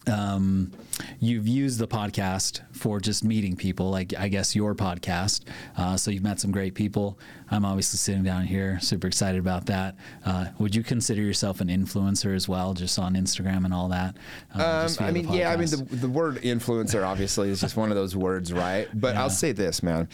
um, 0.07 0.73
you've 1.21 1.47
used 1.47 1.79
the 1.79 1.87
podcast 1.87 2.61
for 2.73 3.01
just 3.01 3.23
meeting 3.25 3.57
people, 3.57 3.91
like 3.91 4.15
I 4.19 4.29
guess 4.29 4.55
your 4.57 4.75
podcast. 4.75 5.43
Uh, 5.77 5.97
so 5.97 6.11
you've 6.11 6.23
met 6.23 6.41
some 6.41 6.51
great 6.51 6.75
people. 6.75 7.19
I'm 7.51 7.65
obviously 7.65 7.99
sitting 7.99 8.23
down 8.25 8.45
here, 8.45 8.79
super 8.81 9.07
excited 9.07 9.39
about 9.39 9.67
that. 9.67 9.97
Uh, 10.25 10.47
would 10.59 10.75
you 10.75 10.83
consider 10.83 11.23
yourself 11.23 11.61
an 11.61 11.69
influencer 11.69 12.35
as 12.35 12.49
well, 12.49 12.75
just 12.75 12.99
on 12.99 13.15
Instagram 13.15 13.65
and 13.65 13.73
all 13.75 13.89
that? 13.89 14.17
Uh, 14.55 14.89
Um, 14.99 15.07
I 15.07 15.11
mean, 15.11 15.33
yeah, 15.33 15.53
I 15.53 15.57
mean, 15.57 15.69
the, 15.69 15.77
the 15.77 16.09
word 16.09 16.37
influencer 16.43 17.07
obviously 17.07 17.51
is 17.51 17.61
just 17.61 17.77
one 17.77 17.91
of 17.91 17.97
those 17.97 18.17
words, 18.17 18.53
right? 18.53 18.89
But 18.95 19.17
I'll 19.23 19.31
say 19.31 19.53
this, 19.53 19.83
man. 19.83 20.09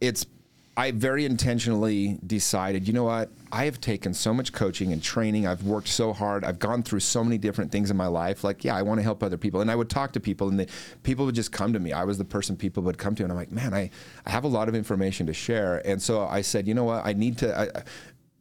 It's, 0.00 0.26
I 0.74 0.90
very 0.90 1.26
intentionally 1.26 2.18
decided, 2.26 2.88
you 2.88 2.94
know 2.94 3.04
what? 3.04 3.30
I 3.50 3.66
have 3.66 3.78
taken 3.78 4.14
so 4.14 4.32
much 4.32 4.54
coaching 4.54 4.90
and 4.90 5.02
training. 5.02 5.46
I've 5.46 5.64
worked 5.64 5.88
so 5.88 6.14
hard. 6.14 6.44
I've 6.44 6.58
gone 6.58 6.82
through 6.82 7.00
so 7.00 7.22
many 7.22 7.36
different 7.36 7.70
things 7.70 7.90
in 7.90 7.96
my 7.96 8.06
life. 8.06 8.42
Like, 8.42 8.64
yeah, 8.64 8.74
I 8.74 8.80
want 8.80 8.98
to 8.98 9.02
help 9.02 9.22
other 9.22 9.36
people. 9.36 9.60
And 9.60 9.70
I 9.70 9.76
would 9.76 9.90
talk 9.90 10.12
to 10.12 10.20
people 10.20 10.48
and 10.48 10.58
the, 10.58 10.66
people 11.02 11.26
would 11.26 11.34
just 11.34 11.52
come 11.52 11.74
to 11.74 11.78
me. 11.78 11.92
I 11.92 12.04
was 12.04 12.16
the 12.16 12.24
person 12.24 12.56
people 12.56 12.82
would 12.84 12.96
come 12.96 13.14
to. 13.16 13.22
And 13.22 13.30
I'm 13.30 13.36
like, 13.36 13.52
man, 13.52 13.74
I, 13.74 13.90
I 14.24 14.30
have 14.30 14.44
a 14.44 14.48
lot 14.48 14.70
of 14.70 14.74
information 14.74 15.26
to 15.26 15.34
share. 15.34 15.86
And 15.86 16.00
so 16.00 16.26
I 16.26 16.40
said, 16.40 16.66
you 16.66 16.72
know 16.72 16.84
what? 16.84 17.04
I 17.04 17.12
need 17.12 17.36
to, 17.38 17.58
I, 17.58 17.82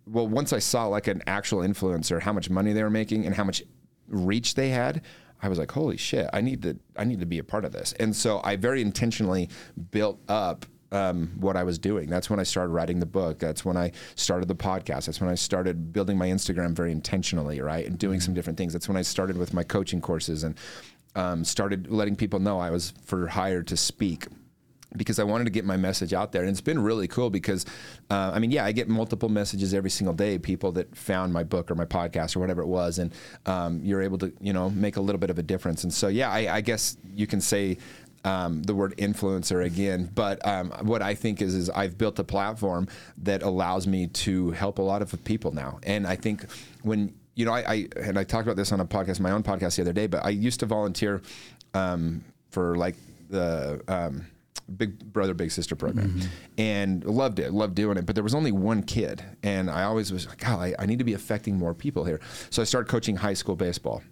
well, 0.08 0.28
once 0.28 0.54
I 0.54 0.60
saw 0.60 0.86
like 0.86 1.08
an 1.08 1.22
actual 1.28 1.60
influencer, 1.60 2.22
how 2.22 2.32
much 2.32 2.50
money 2.50 2.72
they 2.72 2.84
were 2.84 2.90
making 2.90 3.26
and 3.26 3.36
how 3.36 3.44
much 3.44 3.62
reach 4.08 4.56
they 4.56 4.70
had, 4.70 5.02
I 5.44 5.50
was 5.50 5.58
like, 5.58 5.72
holy 5.72 5.98
shit, 5.98 6.30
I 6.32 6.42
need 6.42 6.62
to 6.64 6.78
I 6.96 7.04
need 7.04 7.20
to 7.20 7.26
be 7.26 7.40
a 7.40 7.44
part 7.44 7.66
of 7.66 7.72
this. 7.72 7.94
And 7.94 8.16
so 8.16 8.42
I 8.44 8.56
very 8.56 8.82
intentionally 8.82 9.50
built 9.90 10.20
up 10.30 10.66
um, 10.92 11.32
what 11.40 11.56
I 11.56 11.64
was 11.64 11.80
doing. 11.80 12.10
That's 12.10 12.30
when 12.30 12.40
I 12.40 12.44
started 12.44 12.72
writing 12.72 13.00
the 13.00 13.06
book. 13.06 13.40
That's 13.40 13.64
when 13.64 13.78
I 13.78 13.92
started 14.16 14.48
the 14.48 14.56
podcast. 14.56 15.06
That's 15.06 15.22
when 15.22 15.30
I 15.30 15.36
started 15.36 15.94
building 15.94 16.18
my 16.18 16.28
Instagram 16.28 16.74
very 16.74 16.92
intentionally, 16.92 17.62
right, 17.62 17.86
and 17.86 17.98
doing 17.98 18.20
some 18.20 18.34
different 18.34 18.58
things. 18.58 18.74
That's 18.74 18.88
when 18.88 18.98
I 18.98 19.02
started 19.02 19.38
with 19.38 19.54
my 19.54 19.64
coaching 19.64 20.02
courses 20.02 20.44
and 20.44 20.56
um, 21.16 21.44
started 21.44 21.92
letting 21.92 22.16
people 22.16 22.40
know 22.40 22.60
I 22.60 22.70
was 22.70 22.94
for 23.06 23.28
hire 23.28 23.64
to 23.64 23.78
speak 23.78 24.28
because 24.98 25.20
I 25.20 25.24
wanted 25.24 25.46
to 25.46 25.52
get 25.52 25.64
my 25.64 25.78
message 25.78 26.14
out 26.14 26.32
there. 26.32 26.42
And 26.42 26.52
it's 26.52 26.62
been 26.62 26.80
really 26.80 27.08
cool 27.08 27.30
because, 27.30 27.66
uh, 28.10 28.32
I 28.34 28.40
mean, 28.40 28.52
yeah, 28.52 28.66
I 28.66 28.74
get 28.74 28.90
multiple 28.90 29.30
messages 29.30 29.74
every 29.74 29.90
single 29.90 30.14
day, 30.14 30.38
people 30.38 30.74
that 30.74 30.96
found 30.96 31.32
my 31.32 31.44
book 31.44 31.72
or 31.72 31.76
my 31.76 31.86
podcast 31.86 32.36
or 32.36 32.40
whatever 32.40 32.62
it 32.62 32.68
was. 32.68 33.00
And 33.00 33.14
um, 33.46 33.80
you're 33.84 34.02
able 34.02 34.18
to, 34.18 34.34
you 34.42 34.52
know, 34.52 34.70
make 34.70 34.98
a 34.98 35.02
little 35.02 35.20
bit 35.20 35.30
of 35.30 35.40
a 35.40 35.44
difference. 35.44 35.84
And 35.84 35.94
so, 35.94 36.10
yeah, 36.10 36.30
I, 36.30 36.56
I 36.56 36.62
guess 36.62 36.98
you 37.16 37.26
can 37.26 37.40
say, 37.40 37.78
um, 38.24 38.64
the 38.64 38.76
word 38.76 38.96
influencer 38.98 39.66
again, 39.66 40.10
but 40.14 40.46
um, 40.46 40.72
what 40.82 41.02
I 41.02 41.16
think 41.16 41.42
is 41.42 41.56
is 41.56 41.70
I've 41.70 41.98
built 41.98 42.20
a 42.20 42.24
platform 42.24 42.88
that 43.18 43.44
allows 43.44 43.88
me 43.88 44.08
to 44.08 44.52
help 44.52 44.80
a 44.80 44.82
lot 44.82 45.02
of 45.02 45.24
people 45.24 45.52
now, 45.52 45.80
and 45.84 46.06
I 46.06 46.16
think 46.16 46.46
when 46.84 47.14
you 47.36 47.46
know 47.46 47.54
I, 47.54 47.60
I 47.62 47.88
and 47.98 48.20
I 48.20 48.24
talked 48.24 48.46
about 48.46 48.58
this 48.58 48.72
on 48.72 48.80
a 48.80 48.86
podcast, 48.86 49.20
my 49.20 49.32
own 49.32 49.44
podcast 49.44 49.76
the 49.76 49.82
other 49.82 49.94
day, 49.94 50.08
but 50.08 50.24
I 50.24 50.30
used 50.30 50.60
to 50.60 50.66
volunteer 50.66 51.22
um, 51.74 52.24
for 52.52 52.76
like 52.76 52.96
the 53.30 53.82
um, 53.88 54.28
Big 54.78 55.00
Brother 55.12 55.34
Big 55.34 55.52
Sister 55.52 55.76
program, 55.76 56.10
mm-hmm. 56.10 56.28
and 56.58 57.04
loved 57.04 57.40
it, 57.40 57.52
loved 57.54 57.76
doing 57.76 57.98
it. 57.98 58.06
But 58.06 58.16
there 58.16 58.24
was 58.24 58.36
only 58.36 58.52
one 58.52 58.84
kid, 58.84 59.24
and 59.44 59.70
I 59.70 59.84
always 59.84 60.12
was 60.12 60.28
like, 60.28 60.40
God, 60.40 60.60
I, 60.60 60.76
I 60.78 60.86
need 60.86 61.00
to 61.00 61.06
be 61.06 61.14
affecting 61.14 61.58
more 61.58 61.74
people 61.74 62.06
here. 62.06 62.20
So 62.50 62.62
I 62.62 62.66
started 62.66 62.90
coaching 62.90 63.16
high 63.16 63.34
school 63.34 63.56
baseball 63.56 64.04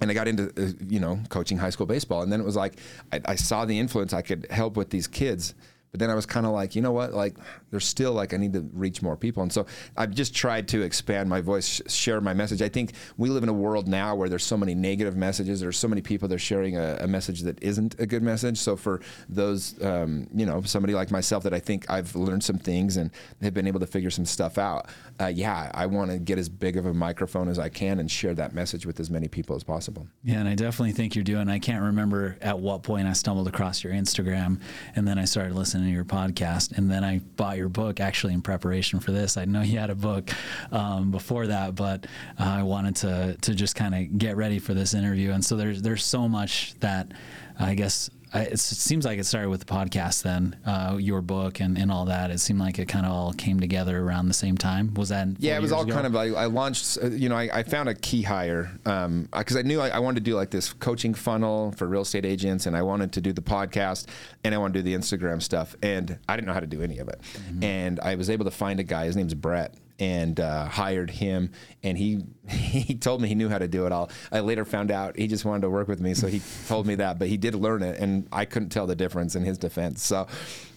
and 0.00 0.10
I 0.10 0.14
got 0.14 0.28
into 0.28 0.52
uh, 0.56 0.72
you 0.88 1.00
know 1.00 1.20
coaching 1.28 1.58
high 1.58 1.70
school 1.70 1.86
baseball, 1.86 2.22
and 2.22 2.32
then 2.32 2.40
it 2.40 2.44
was 2.44 2.56
like 2.56 2.78
I, 3.12 3.20
I, 3.24 3.34
saw 3.34 3.64
the 3.64 3.78
influence 3.78 4.12
I 4.12 4.22
could 4.22 4.46
help 4.50 4.76
with 4.76 4.90
these 4.90 5.06
kids, 5.06 5.54
but 5.90 6.00
then 6.00 6.10
I 6.10 6.14
was 6.14 6.26
kind 6.26 6.46
of 6.46 6.52
like, 6.52 6.76
you 6.76 6.82
know 6.82 6.92
what? 6.92 7.12
Like, 7.12 7.36
there's 7.70 7.86
still 7.86 8.12
like 8.12 8.34
I 8.34 8.36
need 8.36 8.52
to 8.52 8.68
reach 8.72 9.02
more 9.02 9.16
people, 9.16 9.42
and 9.42 9.52
so 9.52 9.66
I've 9.96 10.12
just 10.12 10.34
tried 10.34 10.68
to 10.68 10.82
expand 10.82 11.28
my 11.28 11.40
voice, 11.40 11.80
share 11.88 12.20
my 12.20 12.34
message. 12.34 12.62
I 12.62 12.68
think 12.68 12.92
we 13.16 13.30
live 13.30 13.42
in 13.42 13.48
a 13.48 13.54
world 13.54 13.88
now 13.88 14.14
where 14.14 14.28
there's 14.28 14.44
so 14.44 14.56
many 14.56 14.74
negative 14.74 15.16
messages. 15.16 15.60
There's 15.60 15.78
so 15.78 15.88
many 15.88 16.00
people 16.00 16.28
that 16.28 16.34
are 16.34 16.38
sharing 16.38 16.76
a, 16.76 16.98
a 17.00 17.06
message 17.06 17.42
that 17.42 17.62
isn't 17.62 17.98
a 17.98 18.06
good 18.06 18.22
message. 18.22 18.58
So 18.58 18.76
for 18.76 19.00
those, 19.28 19.80
um, 19.82 20.28
you 20.34 20.46
know, 20.46 20.62
somebody 20.62 20.94
like 20.94 21.10
myself 21.10 21.42
that 21.44 21.54
I 21.54 21.60
think 21.60 21.90
I've 21.90 22.14
learned 22.14 22.44
some 22.44 22.58
things 22.58 22.96
and 22.96 23.10
have 23.42 23.54
been 23.54 23.66
able 23.66 23.80
to 23.80 23.86
figure 23.86 24.10
some 24.10 24.24
stuff 24.24 24.58
out. 24.58 24.86
Uh, 25.20 25.26
yeah, 25.26 25.70
I 25.74 25.86
want 25.86 26.10
to 26.10 26.18
get 26.18 26.38
as 26.38 26.48
big 26.48 26.76
of 26.76 26.86
a 26.86 26.94
microphone 26.94 27.48
as 27.48 27.58
I 27.58 27.68
can 27.68 27.98
and 27.98 28.10
share 28.10 28.34
that 28.34 28.54
message 28.54 28.86
with 28.86 29.00
as 29.00 29.10
many 29.10 29.28
people 29.28 29.56
as 29.56 29.64
possible. 29.64 30.06
Yeah, 30.22 30.40
and 30.40 30.48
I 30.48 30.54
definitely 30.54 30.92
think 30.92 31.14
you're 31.14 31.24
doing. 31.24 31.48
I 31.48 31.58
can't 31.58 31.82
remember 31.82 32.36
at 32.40 32.58
what 32.58 32.82
point 32.82 33.08
I 33.08 33.12
stumbled 33.12 33.48
across 33.48 33.82
your 33.82 33.92
Instagram, 33.92 34.60
and 34.94 35.06
then 35.06 35.18
I 35.18 35.24
started 35.24 35.54
listening 35.54 35.77
listening 35.78 35.92
to 35.92 35.94
your 35.94 36.04
podcast, 36.04 36.76
and 36.76 36.90
then 36.90 37.04
I 37.04 37.20
bought 37.36 37.56
your 37.56 37.68
book 37.68 38.00
actually 38.00 38.34
in 38.34 38.42
preparation 38.42 38.98
for 38.98 39.12
this. 39.12 39.36
I 39.36 39.44
know 39.44 39.62
you 39.62 39.78
had 39.78 39.90
a 39.90 39.94
book 39.94 40.30
um, 40.72 41.10
before 41.12 41.46
that, 41.46 41.76
but 41.76 42.06
uh, 42.38 42.44
I 42.44 42.62
wanted 42.64 42.96
to 42.96 43.36
to 43.42 43.54
just 43.54 43.76
kind 43.76 43.94
of 43.94 44.18
get 44.18 44.36
ready 44.36 44.58
for 44.58 44.74
this 44.74 44.94
interview, 44.94 45.30
and 45.30 45.44
so 45.44 45.56
there's 45.56 45.80
there's 45.82 46.04
so 46.04 46.28
much 46.28 46.74
that 46.80 47.12
I 47.58 47.74
guess 47.74 48.10
it 48.34 48.58
seems 48.58 49.04
like 49.04 49.18
it 49.18 49.24
started 49.24 49.48
with 49.48 49.60
the 49.60 49.72
podcast 49.72 50.22
then 50.22 50.56
uh, 50.66 50.96
your 50.98 51.20
book 51.20 51.60
and, 51.60 51.78
and 51.78 51.90
all 51.90 52.04
that 52.04 52.30
it 52.30 52.38
seemed 52.38 52.60
like 52.60 52.78
it 52.78 52.86
kind 52.86 53.06
of 53.06 53.12
all 53.12 53.32
came 53.32 53.60
together 53.60 53.98
around 53.98 54.28
the 54.28 54.34
same 54.34 54.56
time 54.56 54.92
was 54.94 55.08
that 55.08 55.28
yeah 55.38 55.56
it 55.56 55.62
was 55.62 55.72
all 55.72 55.82
ago? 55.82 55.94
kind 55.94 56.06
of 56.06 56.14
I, 56.14 56.26
I 56.28 56.46
launched 56.46 56.98
uh, 57.02 57.08
you 57.08 57.28
know 57.28 57.36
I, 57.36 57.48
I, 57.52 57.62
found 57.62 57.88
a 57.88 57.94
key 57.94 58.22
hire 58.22 58.70
because 58.84 59.06
um, 59.06 59.58
I 59.58 59.62
knew 59.62 59.80
I, 59.80 59.88
I, 59.88 59.98
wanted 59.98 60.24
to 60.24 60.30
do 60.30 60.36
like 60.36 60.50
this 60.50 60.72
coaching 60.72 61.14
funnel 61.14 61.72
for 61.72 61.86
real 61.86 62.02
estate 62.02 62.24
agents 62.24 62.66
and 62.66 62.76
I 62.76 62.82
wanted 62.82 63.12
to 63.12 63.20
do 63.20 63.32
the 63.32 63.42
podcast 63.42 64.06
and 64.44 64.54
I 64.54 64.58
wanted 64.58 64.74
to 64.74 64.82
do 64.82 64.90
the 64.90 64.94
Instagram 64.94 65.42
stuff 65.42 65.76
and 65.82 66.18
I 66.28 66.36
didn't 66.36 66.46
know 66.46 66.54
how 66.54 66.60
to 66.60 66.66
do 66.66 66.82
any 66.82 66.98
of 66.98 67.08
it 67.08 67.20
mm-hmm. 67.20 67.64
and 67.64 68.00
I 68.00 68.14
was 68.14 68.30
able 68.30 68.44
to 68.44 68.50
find 68.50 68.80
a 68.80 68.84
guy 68.84 69.04
his 69.04 69.16
name's 69.16 69.34
Brett 69.34 69.74
and 69.98 70.38
uh, 70.38 70.66
hired 70.66 71.10
him. 71.10 71.50
And 71.82 71.98
he 71.98 72.24
he 72.48 72.94
told 72.94 73.20
me 73.20 73.28
he 73.28 73.34
knew 73.34 73.48
how 73.48 73.58
to 73.58 73.68
do 73.68 73.86
it 73.86 73.92
all. 73.92 74.10
I 74.32 74.40
later 74.40 74.64
found 74.64 74.90
out 74.90 75.16
he 75.16 75.26
just 75.26 75.44
wanted 75.44 75.62
to 75.62 75.70
work 75.70 75.88
with 75.88 76.00
me, 76.00 76.14
so 76.14 76.26
he 76.26 76.40
told 76.68 76.86
me 76.86 76.96
that. 76.96 77.18
But 77.18 77.28
he 77.28 77.36
did 77.36 77.54
learn 77.54 77.82
it, 77.82 77.98
and 77.98 78.28
I 78.32 78.44
couldn't 78.44 78.70
tell 78.70 78.86
the 78.86 78.96
difference 78.96 79.34
in 79.34 79.44
his 79.44 79.58
defense. 79.58 80.04
So. 80.04 80.26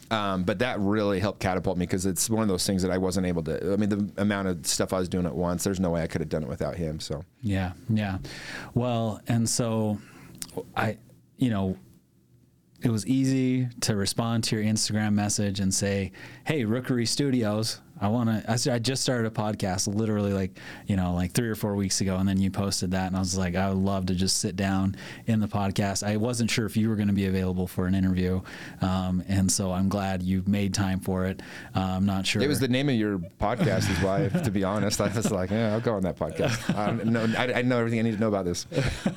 Um, 0.10 0.44
but 0.44 0.60
that 0.60 0.78
really 0.82 1.22
helped 1.22 1.40
catapult 1.40 1.78
me 1.78 1.86
because 1.86 2.06
it's 2.06 2.30
one 2.30 2.42
of 2.42 2.50
those 2.50 2.68
things 2.68 2.82
that 2.82 2.92
I 2.92 2.98
wasn't 2.98 3.28
able 3.28 3.44
to. 3.44 3.72
I 3.72 3.78
mean, 3.78 3.88
the 3.88 4.22
amount 4.22 4.50
of 4.50 4.68
stuff 4.68 4.92
I 4.92 5.00
was 5.00 5.08
doing 5.08 5.26
at 5.26 5.34
once, 5.34 5.64
there's 5.64 5.80
no 5.80 5.92
way 5.92 6.04
I 6.04 6.08
could 6.08 6.20
have 6.20 6.28
done 6.28 6.44
it 6.44 6.50
without 6.50 6.76
him. 6.76 7.00
So 7.00 7.24
yeah, 7.40 7.72
yeah. 7.88 8.18
Well, 8.74 9.22
and 9.30 9.50
so 9.50 10.00
I, 10.76 10.98
you 11.38 11.50
know, 11.50 11.78
it 12.84 12.90
was 12.90 13.08
easy 13.08 13.70
to 13.82 13.96
respond 13.96 14.44
to 14.46 14.58
your 14.58 14.66
Instagram 14.66 15.14
message 15.14 15.62
and 15.62 15.74
say, 15.74 16.12
"Hey, 16.44 16.66
Rookery 16.66 17.06
Studios, 17.06 17.80
I 18.02 18.08
want 18.08 18.30
to. 18.30 18.74
I, 18.74 18.80
just 18.80 19.04
started 19.04 19.28
a 19.28 19.30
podcast, 19.30 19.94
literally 19.94 20.34
like 20.34 20.58
you 20.88 20.96
know, 20.96 21.14
like 21.14 21.34
three 21.34 21.50
or 21.50 21.56
four 21.56 21.76
weeks 21.76 22.02
ago, 22.02 22.18
and 22.18 22.28
then 22.28 22.40
you 22.40 22.50
posted 22.50 22.92
that, 22.92 23.08
and 23.08 23.16
I 23.16 23.20
was 23.20 23.38
like, 23.38 23.56
I 23.56 23.70
would 23.70 23.78
love 23.78 24.08
to 24.08 24.16
just 24.16 24.40
sit 24.40 24.56
down 24.56 24.96
in 25.28 25.40
the 25.40 25.48
podcast. 25.48 26.06
I 26.06 26.18
wasn't 26.18 26.50
sure 26.50 26.66
if 26.66 26.76
you 26.76 26.90
were 26.90 26.96
going 26.96 27.10
to 27.10 27.14
be 27.14 27.28
available 27.28 27.68
for 27.68 27.86
an 27.86 27.94
interview, 27.94 28.42
um, 28.82 29.24
and 29.28 29.52
so 29.52 29.72
I'm 29.72 29.88
glad 29.88 30.24
you 30.24 30.44
made 30.48 30.74
time 30.74 31.00
for 31.00 31.28
it. 31.28 31.44
Uh, 31.76 31.80
I'm 31.80 32.06
not 32.08 32.26
sure. 32.26 32.42
It 32.42 32.48
was 32.48 32.60
the 32.60 32.68
name 32.68 32.90
of 32.90 32.96
your 32.96 33.20
podcast, 33.40 33.90
is 33.92 34.00
why. 34.00 34.30
to 34.30 34.50
be 34.50 34.64
honest, 34.64 35.00
I 35.00 35.08
was 35.08 35.32
like, 35.32 35.52
yeah, 35.52 35.74
I'll 35.74 35.82
go 35.82 35.94
on 35.94 36.02
that 36.02 36.18
podcast. 36.18 36.76
I 36.76 37.04
know, 37.04 37.28
I, 37.38 37.60
I 37.60 37.62
know 37.62 37.78
everything 37.78 38.00
I 38.00 38.02
need 38.02 38.16
to 38.16 38.20
know 38.20 38.30
about 38.30 38.46
this. 38.46 38.66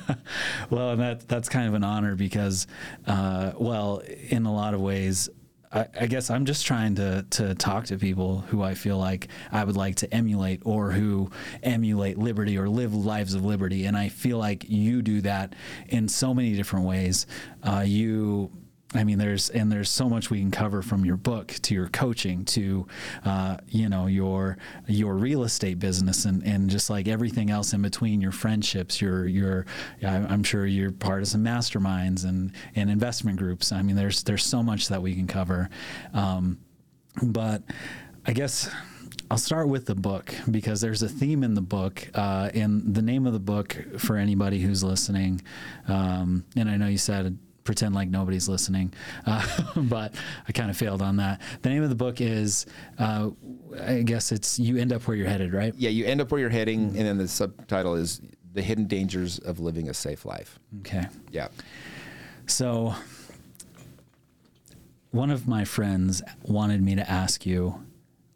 well, 0.69 0.91
and 0.91 1.01
that 1.01 1.27
that's 1.27 1.49
kind 1.49 1.67
of 1.67 1.73
an 1.73 1.83
honor 1.83 2.15
because, 2.15 2.67
uh, 3.07 3.53
well, 3.57 4.03
in 4.29 4.45
a 4.45 4.53
lot 4.53 4.75
of 4.75 4.81
ways 4.81 5.27
I, 5.75 5.87
I, 6.01 6.07
guess 6.07 6.29
I'm 6.29 6.45
just 6.45 6.65
trying 6.65 6.95
to 6.95 7.25
to 7.31 7.53
talk 7.53 7.85
to 7.85 7.97
people 7.97 8.39
who 8.47 8.63
I 8.63 8.73
feel 8.73 8.97
like 8.97 9.27
I 9.51 9.63
would 9.63 9.75
like 9.75 9.95
to 9.97 10.13
emulate 10.13 10.61
or 10.63 10.91
who 10.91 11.29
emulate 11.61 12.17
liberty 12.17 12.57
or 12.57 12.69
live 12.69 12.95
lives 12.95 13.33
of 13.33 13.43
liberty. 13.43 13.85
And 13.85 13.97
I 13.97 14.09
feel 14.09 14.37
like 14.37 14.69
you 14.69 15.01
do 15.01 15.21
that 15.21 15.53
in 15.89 16.07
so 16.07 16.33
many 16.33 16.55
different 16.55 16.85
ways. 16.85 17.27
Uh, 17.61 17.83
you 17.85 18.51
I 18.95 19.03
mean, 19.03 19.17
there's 19.17 19.49
and 19.49 19.71
there's 19.71 19.89
so 19.89 20.07
much 20.07 20.29
we 20.29 20.39
can 20.39 20.51
cover 20.51 20.81
from 20.81 21.03
your 21.03 21.17
book 21.17 21.47
to 21.63 21.73
your 21.73 21.87
coaching 21.89 22.45
to, 22.45 22.87
uh, 23.25 23.57
you 23.67 23.89
know, 23.89 24.07
your 24.07 24.57
your 24.87 25.15
real 25.15 25.43
estate 25.43 25.79
business 25.79 26.25
and, 26.25 26.41
and 26.43 26.69
just 26.69 26.89
like 26.89 27.07
everything 27.07 27.49
else 27.49 27.73
in 27.73 27.81
between, 27.81 28.21
your 28.21 28.31
friendships, 28.31 29.01
your 29.01 29.27
your 29.27 29.65
I'm 30.01 30.43
sure 30.43 30.65
you're 30.65 30.91
part 30.91 31.21
of 31.21 31.27
some 31.27 31.43
masterminds 31.43 32.23
and 32.23 32.53
and 32.75 32.89
investment 32.89 33.37
groups. 33.37 33.71
I 33.71 33.81
mean, 33.81 33.95
there's 33.95 34.23
there's 34.23 34.45
so 34.45 34.63
much 34.63 34.87
that 34.87 35.01
we 35.01 35.13
can 35.13 35.27
cover, 35.27 35.69
um, 36.13 36.59
but 37.21 37.63
I 38.25 38.33
guess. 38.33 38.69
I'll 39.31 39.39
start 39.39 39.69
with 39.69 39.87
the 39.87 39.95
book 39.95 40.35
because 40.51 40.81
there's 40.81 41.01
a 41.01 41.09
theme 41.09 41.43
in 41.43 41.55
the 41.55 41.61
book, 41.61 42.07
uh, 42.13 42.51
and 42.53 42.93
the 42.93 43.01
name 43.01 43.25
of 43.25 43.33
the 43.33 43.39
book 43.39 43.75
for 43.97 44.17
anybody 44.17 44.59
who's 44.59 44.83
listening. 44.83 45.41
Um, 45.87 46.45
and 46.55 46.69
I 46.69 46.77
know 46.77 46.85
you 46.85 46.99
said 46.99 47.35
pretend 47.65 47.93
like 47.93 48.09
nobody's 48.09 48.47
listening, 48.47 48.93
uh, 49.25 49.45
but 49.75 50.15
I 50.47 50.53
kind 50.53 50.69
of 50.69 50.77
failed 50.77 51.01
on 51.01 51.17
that. 51.17 51.41
The 51.61 51.69
name 51.69 51.83
of 51.83 51.89
the 51.89 51.95
book 51.95 52.21
is, 52.21 52.65
uh, 52.97 53.31
I 53.81 54.03
guess 54.03 54.31
it's 54.31 54.57
"You 54.57 54.77
End 54.77 54.93
Up 54.93 55.05
Where 55.05 55.17
You're 55.17 55.27
Headed," 55.27 55.53
right? 55.53 55.73
Yeah, 55.75 55.89
you 55.89 56.05
end 56.05 56.21
up 56.21 56.31
where 56.31 56.39
you're 56.39 56.49
heading, 56.49 56.95
and 56.95 57.05
then 57.05 57.17
the 57.17 57.27
subtitle 57.27 57.95
is 57.95 58.21
"The 58.53 58.61
Hidden 58.61 58.85
Dangers 58.85 59.39
of 59.39 59.59
Living 59.59 59.89
a 59.89 59.93
Safe 59.93 60.25
Life." 60.25 60.59
Okay. 60.79 61.07
Yeah. 61.31 61.49
So, 62.47 62.95
one 65.11 65.31
of 65.31 65.47
my 65.47 65.65
friends 65.65 66.21
wanted 66.43 66.81
me 66.81 66.95
to 66.95 67.09
ask 67.09 67.45
you 67.45 67.85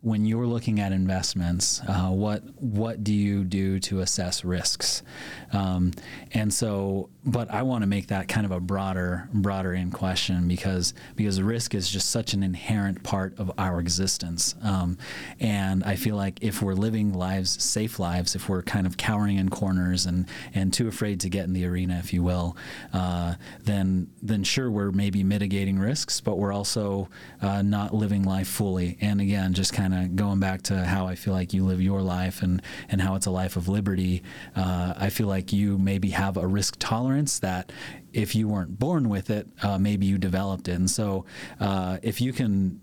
when 0.02 0.26
you're 0.26 0.48
looking 0.48 0.80
at 0.80 0.92
investments, 0.92 1.82
uh, 1.88 2.10
what 2.10 2.42
what 2.62 3.04
do 3.04 3.14
you 3.14 3.44
do 3.44 3.80
to 3.82 4.00
assess 4.00 4.46
risks? 4.46 5.04
Um, 5.52 5.92
and 6.32 6.54
so, 6.54 7.10
but 7.32 7.52
I 7.52 7.64
want 7.64 7.84
to 7.84 7.88
make 7.88 8.08
that 8.08 8.28
kind 8.28 8.46
of 8.46 8.52
a 8.52 8.60
broader 8.60 9.28
broader 9.34 9.74
in 9.74 9.92
question 9.92 10.48
because 10.48 10.94
because 11.16 11.42
risk 11.42 11.76
is 11.76 11.90
just 11.90 12.10
such 12.10 12.34
an 12.34 12.44
inherent 12.44 13.04
part 13.04 13.38
of 13.38 13.52
our 13.58 13.80
existence. 13.80 14.56
Um, 14.64 14.98
and 15.40 15.84
I 15.84 15.96
feel 15.96 16.16
like 16.16 16.40
if 16.42 16.62
we're 16.62 16.74
living 16.74 17.14
lives, 17.14 17.62
safe 17.64 18.00
lives, 18.00 18.36
if 18.36 18.50
we're 18.50 18.64
kind 18.64 18.88
of 18.88 18.98
cowering 18.98 19.38
in 19.38 19.50
corners 19.50 20.06
and 20.06 20.28
and 20.54 20.74
too 20.74 20.88
afraid 20.88 21.20
to 21.22 21.30
get 21.30 21.46
in 21.46 21.54
the 21.54 21.66
arena, 21.66 22.00
if 22.00 22.14
you 22.14 22.24
will, 22.24 22.58
uh, 22.94 23.36
then 23.64 24.08
then 24.22 24.44
sure 24.44 24.72
we're 24.72 24.92
maybe 24.92 25.24
mitigating 25.24 25.80
risks, 25.80 26.22
but 26.22 26.38
we're 26.38 26.54
also 26.54 27.10
uh, 27.42 27.62
not 27.62 27.94
living 27.94 28.24
life 28.24 28.48
fully. 28.48 28.98
And 29.02 29.22
again, 29.22 29.54
just 29.54 29.74
kind 29.74 29.94
of 29.94 30.16
going 30.16 30.40
back 30.40 30.62
to 30.64 30.86
how 30.86 31.08
I 31.08 31.16
feel 31.16 31.34
like 31.34 31.54
you 31.54 31.66
live 31.66 31.82
your 31.82 32.02
life 32.02 32.42
and, 32.42 32.62
and 32.90 33.02
how 33.02 33.16
it's 33.16 33.26
a 33.26 33.32
life 33.32 33.56
of 33.56 33.68
liberty, 33.68 34.24
uh, 34.56 34.94
I 34.98 35.10
feel 35.10 35.28
like 35.28 35.54
you 35.54 35.78
maybe 35.78 36.10
have 36.10 36.38
a 36.38 36.48
risk 36.48 36.76
tolerance 36.80 37.19
that 37.40 37.72
if 38.14 38.36
you 38.36 38.48
weren't 38.48 38.80
born 38.80 39.10
with 39.10 39.30
it, 39.30 39.48
uh, 39.62 39.78
maybe 39.78 40.06
you 40.06 40.18
developed 40.18 40.68
it. 40.68 40.74
And 40.74 40.90
so, 40.90 41.26
uh, 41.60 41.98
if 42.02 42.22
you 42.22 42.32
can 42.32 42.80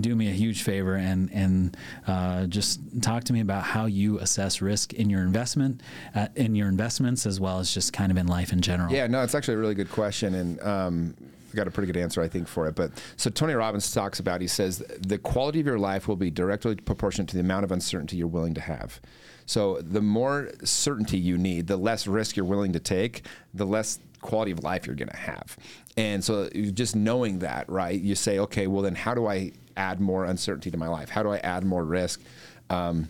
do 0.00 0.16
me 0.16 0.28
a 0.28 0.32
huge 0.32 0.62
favor 0.62 0.94
and 0.94 1.30
and 1.32 1.76
uh, 2.06 2.46
just 2.46 2.80
talk 3.02 3.24
to 3.24 3.32
me 3.32 3.40
about 3.40 3.62
how 3.62 3.86
you 3.86 4.18
assess 4.18 4.62
risk 4.62 4.92
in 4.94 5.10
your 5.10 5.22
investment, 5.22 5.82
uh, 6.14 6.28
in 6.34 6.54
your 6.54 6.68
investments, 6.68 7.26
as 7.26 7.38
well 7.38 7.58
as 7.58 7.72
just 7.74 7.92
kind 7.92 8.10
of 8.10 8.16
in 8.16 8.26
life 8.26 8.52
in 8.52 8.60
general. 8.60 8.92
Yeah, 8.92 9.06
no, 9.06 9.22
it's 9.22 9.34
actually 9.34 9.54
a 9.54 9.58
really 9.58 9.74
good 9.74 9.90
question, 9.90 10.34
and 10.34 10.62
um, 10.62 11.14
got 11.56 11.66
a 11.66 11.70
pretty 11.70 11.92
good 11.92 11.98
answer, 11.98 12.22
I 12.22 12.28
think, 12.28 12.46
for 12.46 12.68
it. 12.68 12.76
But 12.76 12.92
so 13.16 13.30
Tony 13.30 13.54
Robbins 13.54 13.90
talks 13.90 14.20
about, 14.20 14.40
he 14.40 14.46
says, 14.46 14.78
the 15.00 15.18
quality 15.18 15.58
of 15.58 15.66
your 15.66 15.78
life 15.78 16.06
will 16.06 16.16
be 16.16 16.30
directly 16.30 16.76
proportionate 16.76 17.28
to 17.30 17.36
the 17.36 17.40
amount 17.40 17.64
of 17.64 17.72
uncertainty 17.72 18.16
you're 18.16 18.28
willing 18.28 18.54
to 18.54 18.60
have. 18.60 19.00
So 19.46 19.80
the 19.80 20.02
more 20.02 20.50
certainty 20.64 21.18
you 21.18 21.38
need, 21.38 21.68
the 21.68 21.76
less 21.76 22.06
risk 22.06 22.36
you're 22.36 22.44
willing 22.44 22.72
to 22.72 22.80
take, 22.80 23.24
the 23.54 23.64
less 23.64 23.98
quality 24.20 24.50
of 24.50 24.62
life 24.64 24.86
you're 24.86 24.96
going 24.96 25.08
to 25.08 25.16
have. 25.16 25.56
And 25.96 26.22
so 26.22 26.48
just 26.50 26.96
knowing 26.96 27.38
that, 27.38 27.68
right? 27.68 27.98
You 27.98 28.14
say, 28.14 28.38
okay, 28.40 28.66
well 28.66 28.82
then 28.82 28.94
how 28.94 29.14
do 29.14 29.26
I 29.26 29.52
add 29.76 30.00
more 30.00 30.24
uncertainty 30.24 30.70
to 30.70 30.76
my 30.76 30.88
life? 30.88 31.08
How 31.08 31.22
do 31.22 31.30
I 31.30 31.38
add 31.38 31.64
more 31.64 31.84
risk? 31.84 32.20
Um, 32.68 33.08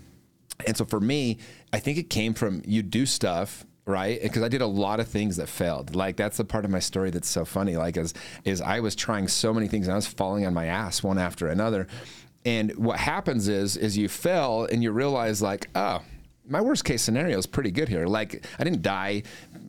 and 0.66 0.76
so 0.76 0.84
for 0.84 1.00
me, 1.00 1.38
I 1.72 1.80
think 1.80 1.98
it 1.98 2.10
came 2.10 2.34
from 2.34 2.62
you 2.64 2.82
do 2.82 3.06
stuff 3.06 3.64
right 3.88 4.20
because 4.20 4.42
i 4.42 4.48
did 4.48 4.60
a 4.60 4.66
lot 4.66 4.98
of 4.98 5.06
things 5.06 5.36
that 5.36 5.48
failed 5.48 5.94
like 5.94 6.16
that's 6.16 6.38
the 6.38 6.44
part 6.44 6.64
of 6.64 6.70
my 6.72 6.80
story 6.80 7.08
that's 7.10 7.28
so 7.28 7.44
funny 7.44 7.76
like 7.76 7.96
is 7.96 8.12
is 8.44 8.60
i 8.60 8.80
was 8.80 8.96
trying 8.96 9.28
so 9.28 9.54
many 9.54 9.68
things 9.68 9.86
and 9.86 9.92
i 9.92 9.96
was 9.96 10.08
falling 10.08 10.44
on 10.44 10.52
my 10.52 10.66
ass 10.66 11.04
one 11.04 11.18
after 11.18 11.46
another 11.46 11.86
and 12.44 12.76
what 12.76 12.98
happens 12.98 13.46
is 13.46 13.76
is 13.76 13.96
you 13.96 14.08
fail 14.08 14.66
and 14.72 14.82
you 14.82 14.90
realize 14.90 15.40
like 15.40 15.68
oh 15.76 16.02
my 16.48 16.60
worst 16.60 16.84
case 16.84 17.02
scenario 17.02 17.38
is 17.38 17.46
pretty 17.46 17.70
good 17.70 17.88
here. 17.88 18.06
Like 18.06 18.46
I 18.58 18.64
didn't 18.64 18.82
die. 18.82 19.22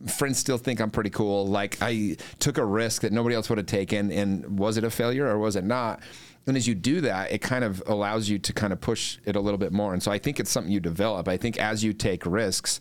Friends 0.06 0.38
still 0.38 0.58
think 0.58 0.80
I'm 0.80 0.90
pretty 0.90 1.10
cool. 1.10 1.46
Like 1.46 1.78
I 1.80 2.16
took 2.38 2.58
a 2.58 2.64
risk 2.64 3.02
that 3.02 3.12
nobody 3.12 3.34
else 3.34 3.48
would 3.48 3.58
have 3.58 3.66
taken. 3.66 4.12
And 4.12 4.58
was 4.58 4.76
it 4.76 4.84
a 4.84 4.90
failure 4.90 5.26
or 5.26 5.38
was 5.38 5.56
it 5.56 5.64
not? 5.64 6.00
And 6.46 6.56
as 6.56 6.66
you 6.66 6.74
do 6.74 7.02
that, 7.02 7.30
it 7.30 7.38
kind 7.38 7.62
of 7.62 7.82
allows 7.86 8.28
you 8.28 8.38
to 8.38 8.52
kind 8.52 8.72
of 8.72 8.80
push 8.80 9.18
it 9.26 9.36
a 9.36 9.40
little 9.40 9.58
bit 9.58 9.72
more. 9.72 9.92
And 9.92 10.02
so 10.02 10.10
I 10.10 10.18
think 10.18 10.40
it's 10.40 10.50
something 10.50 10.72
you 10.72 10.80
develop. 10.80 11.28
I 11.28 11.36
think 11.36 11.58
as 11.58 11.84
you 11.84 11.92
take 11.92 12.24
risks, 12.24 12.80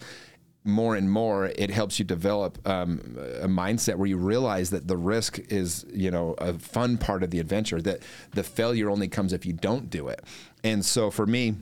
more 0.63 0.95
and 0.95 1.09
more, 1.09 1.47
it 1.55 1.69
helps 1.69 1.97
you 1.97 2.05
develop 2.05 2.65
um, 2.67 3.17
a 3.41 3.47
mindset 3.47 3.95
where 3.95 4.07
you 4.07 4.17
realize 4.17 4.69
that 4.69 4.87
the 4.87 4.97
risk 4.97 5.39
is, 5.49 5.85
you 5.93 6.11
know, 6.11 6.35
a 6.39 6.53
fun 6.59 6.97
part 6.97 7.23
of 7.23 7.31
the 7.31 7.39
adventure. 7.39 7.81
That 7.81 8.03
the 8.31 8.43
failure 8.43 8.89
only 8.89 9.07
comes 9.07 9.33
if 9.33 9.45
you 9.45 9.53
don't 9.53 9.89
do 9.89 10.09
it. 10.09 10.23
And 10.63 10.85
so 10.85 11.09
for 11.09 11.25
me, 11.25 11.55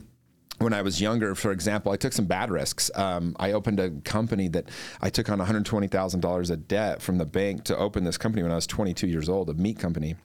when 0.58 0.72
I 0.72 0.82
was 0.82 1.00
younger, 1.00 1.34
for 1.34 1.52
example, 1.52 1.92
I 1.92 1.96
took 1.96 2.12
some 2.12 2.26
bad 2.26 2.50
risks. 2.50 2.90
Um, 2.94 3.36
I 3.38 3.52
opened 3.52 3.80
a 3.80 3.90
company 4.04 4.48
that 4.48 4.68
I 5.00 5.10
took 5.10 5.28
on 5.28 5.38
$120,000 5.38 6.50
of 6.50 6.68
debt 6.68 7.02
from 7.02 7.18
the 7.18 7.26
bank 7.26 7.64
to 7.64 7.76
open 7.76 8.04
this 8.04 8.16
company 8.16 8.42
when 8.42 8.52
I 8.52 8.56
was 8.56 8.66
22 8.66 9.06
years 9.06 9.28
old, 9.28 9.50
a 9.50 9.54
meat 9.54 9.78
company 9.78 10.16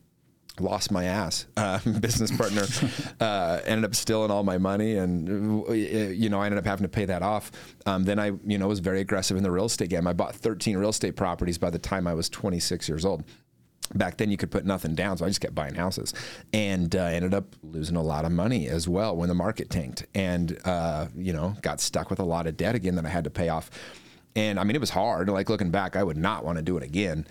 lost 0.59 0.91
my 0.91 1.05
ass. 1.05 1.47
Uh, 1.57 1.79
business 1.99 2.35
partner 2.35 2.65
uh, 3.19 3.61
ended 3.65 3.85
up 3.85 3.95
stealing 3.95 4.31
all 4.31 4.43
my 4.43 4.57
money, 4.57 4.95
and 4.95 5.65
uh, 5.67 5.71
you 5.71 6.29
know 6.29 6.41
I 6.41 6.45
ended 6.45 6.59
up 6.59 6.65
having 6.65 6.83
to 6.83 6.89
pay 6.89 7.05
that 7.05 7.23
off. 7.23 7.51
Um, 7.85 8.03
then 8.03 8.19
I, 8.19 8.33
you 8.45 8.57
know, 8.57 8.67
was 8.67 8.79
very 8.79 9.01
aggressive 9.01 9.37
in 9.37 9.43
the 9.43 9.51
real 9.51 9.65
estate 9.65 9.89
game. 9.89 10.07
I 10.07 10.13
bought 10.13 10.35
13 10.35 10.77
real 10.77 10.89
estate 10.89 11.15
properties 11.15 11.57
by 11.57 11.69
the 11.69 11.79
time 11.79 12.07
I 12.07 12.13
was 12.13 12.29
26 12.29 12.87
years 12.87 13.05
old. 13.05 13.23
Back 13.93 14.17
then, 14.17 14.31
you 14.31 14.37
could 14.37 14.51
put 14.51 14.65
nothing 14.65 14.95
down, 14.95 15.17
so 15.17 15.25
I 15.25 15.27
just 15.27 15.41
kept 15.41 15.55
buying 15.55 15.75
houses, 15.75 16.13
and 16.53 16.95
uh, 16.95 16.99
ended 16.99 17.33
up 17.33 17.55
losing 17.61 17.95
a 17.95 18.01
lot 18.01 18.25
of 18.25 18.31
money 18.31 18.67
as 18.67 18.87
well 18.87 19.15
when 19.15 19.27
the 19.29 19.35
market 19.35 19.69
tanked, 19.69 20.05
and 20.15 20.57
uh, 20.65 21.07
you 21.15 21.33
know 21.33 21.55
got 21.61 21.81
stuck 21.81 22.09
with 22.09 22.19
a 22.19 22.25
lot 22.25 22.47
of 22.47 22.57
debt 22.57 22.75
again 22.75 22.95
that 22.95 23.05
I 23.05 23.09
had 23.09 23.25
to 23.25 23.29
pay 23.29 23.49
off. 23.49 23.69
And 24.35 24.59
I 24.59 24.63
mean, 24.63 24.75
it 24.75 24.79
was 24.79 24.91
hard. 24.91 25.29
Like 25.29 25.49
looking 25.49 25.71
back, 25.71 25.95
I 25.95 26.03
would 26.03 26.17
not 26.17 26.45
want 26.45 26.57
to 26.57 26.61
do 26.61 26.77
it 26.77 26.83
again. 26.83 27.27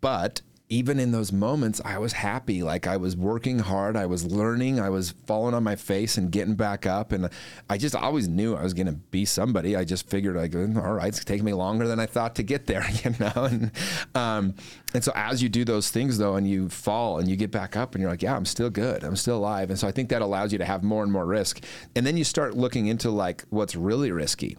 But 0.00 0.42
even 0.72 0.98
in 0.98 1.12
those 1.12 1.32
moments, 1.32 1.82
I 1.84 1.98
was 1.98 2.14
happy. 2.14 2.62
Like 2.62 2.86
I 2.86 2.96
was 2.96 3.14
working 3.14 3.58
hard, 3.58 3.94
I 3.94 4.06
was 4.06 4.24
learning, 4.24 4.80
I 4.80 4.88
was 4.88 5.12
falling 5.26 5.52
on 5.52 5.62
my 5.62 5.76
face 5.76 6.16
and 6.16 6.32
getting 6.32 6.54
back 6.54 6.86
up. 6.86 7.12
And 7.12 7.28
I 7.68 7.76
just 7.76 7.94
always 7.94 8.26
knew 8.26 8.56
I 8.56 8.62
was 8.62 8.72
going 8.72 8.86
to 8.86 8.94
be 8.94 9.26
somebody. 9.26 9.76
I 9.76 9.84
just 9.84 10.08
figured, 10.08 10.34
like, 10.34 10.54
all 10.54 10.94
right, 10.94 11.08
it's 11.08 11.22
taking 11.26 11.44
me 11.44 11.52
longer 11.52 11.86
than 11.86 12.00
I 12.00 12.06
thought 12.06 12.36
to 12.36 12.42
get 12.42 12.66
there, 12.66 12.86
you 13.04 13.10
know? 13.20 13.32
And, 13.36 13.70
um, 14.14 14.54
and 14.94 15.04
so 15.04 15.12
as 15.14 15.42
you 15.42 15.50
do 15.50 15.66
those 15.66 15.90
things 15.90 16.16
though, 16.16 16.36
and 16.36 16.48
you 16.48 16.70
fall 16.70 17.18
and 17.18 17.28
you 17.28 17.36
get 17.36 17.50
back 17.50 17.76
up 17.76 17.94
and 17.94 18.00
you're 18.00 18.10
like, 18.10 18.22
yeah, 18.22 18.34
I'm 18.34 18.46
still 18.46 18.70
good. 18.70 19.04
I'm 19.04 19.16
still 19.16 19.36
alive. 19.36 19.68
And 19.68 19.78
so 19.78 19.86
I 19.86 19.92
think 19.92 20.08
that 20.08 20.22
allows 20.22 20.52
you 20.52 20.58
to 20.58 20.64
have 20.64 20.82
more 20.82 21.02
and 21.02 21.12
more 21.12 21.26
risk. 21.26 21.62
And 21.94 22.06
then 22.06 22.16
you 22.16 22.24
start 22.24 22.56
looking 22.56 22.86
into 22.86 23.10
like 23.10 23.44
what's 23.50 23.76
really 23.76 24.10
risky. 24.10 24.56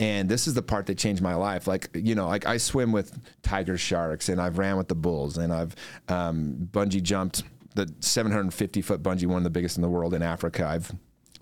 And 0.00 0.28
this 0.28 0.46
is 0.46 0.54
the 0.54 0.62
part 0.62 0.86
that 0.86 0.96
changed 0.96 1.22
my 1.22 1.34
life. 1.34 1.66
Like, 1.66 1.90
you 1.94 2.14
know, 2.14 2.28
like 2.28 2.46
I 2.46 2.58
swim 2.58 2.92
with 2.92 3.18
tiger 3.42 3.76
sharks 3.76 4.28
and 4.28 4.40
I've 4.40 4.58
ran 4.58 4.76
with 4.76 4.88
the 4.88 4.94
bulls 4.94 5.38
and 5.38 5.52
I've 5.52 5.74
um, 6.08 6.68
bungee 6.72 7.02
jumped 7.02 7.42
the 7.74 7.92
750 8.00 8.82
foot 8.82 9.02
bungee, 9.02 9.26
one 9.26 9.38
of 9.38 9.44
the 9.44 9.50
biggest 9.50 9.76
in 9.76 9.82
the 9.82 9.88
world 9.88 10.14
in 10.14 10.22
Africa. 10.22 10.66
I've 10.66 10.92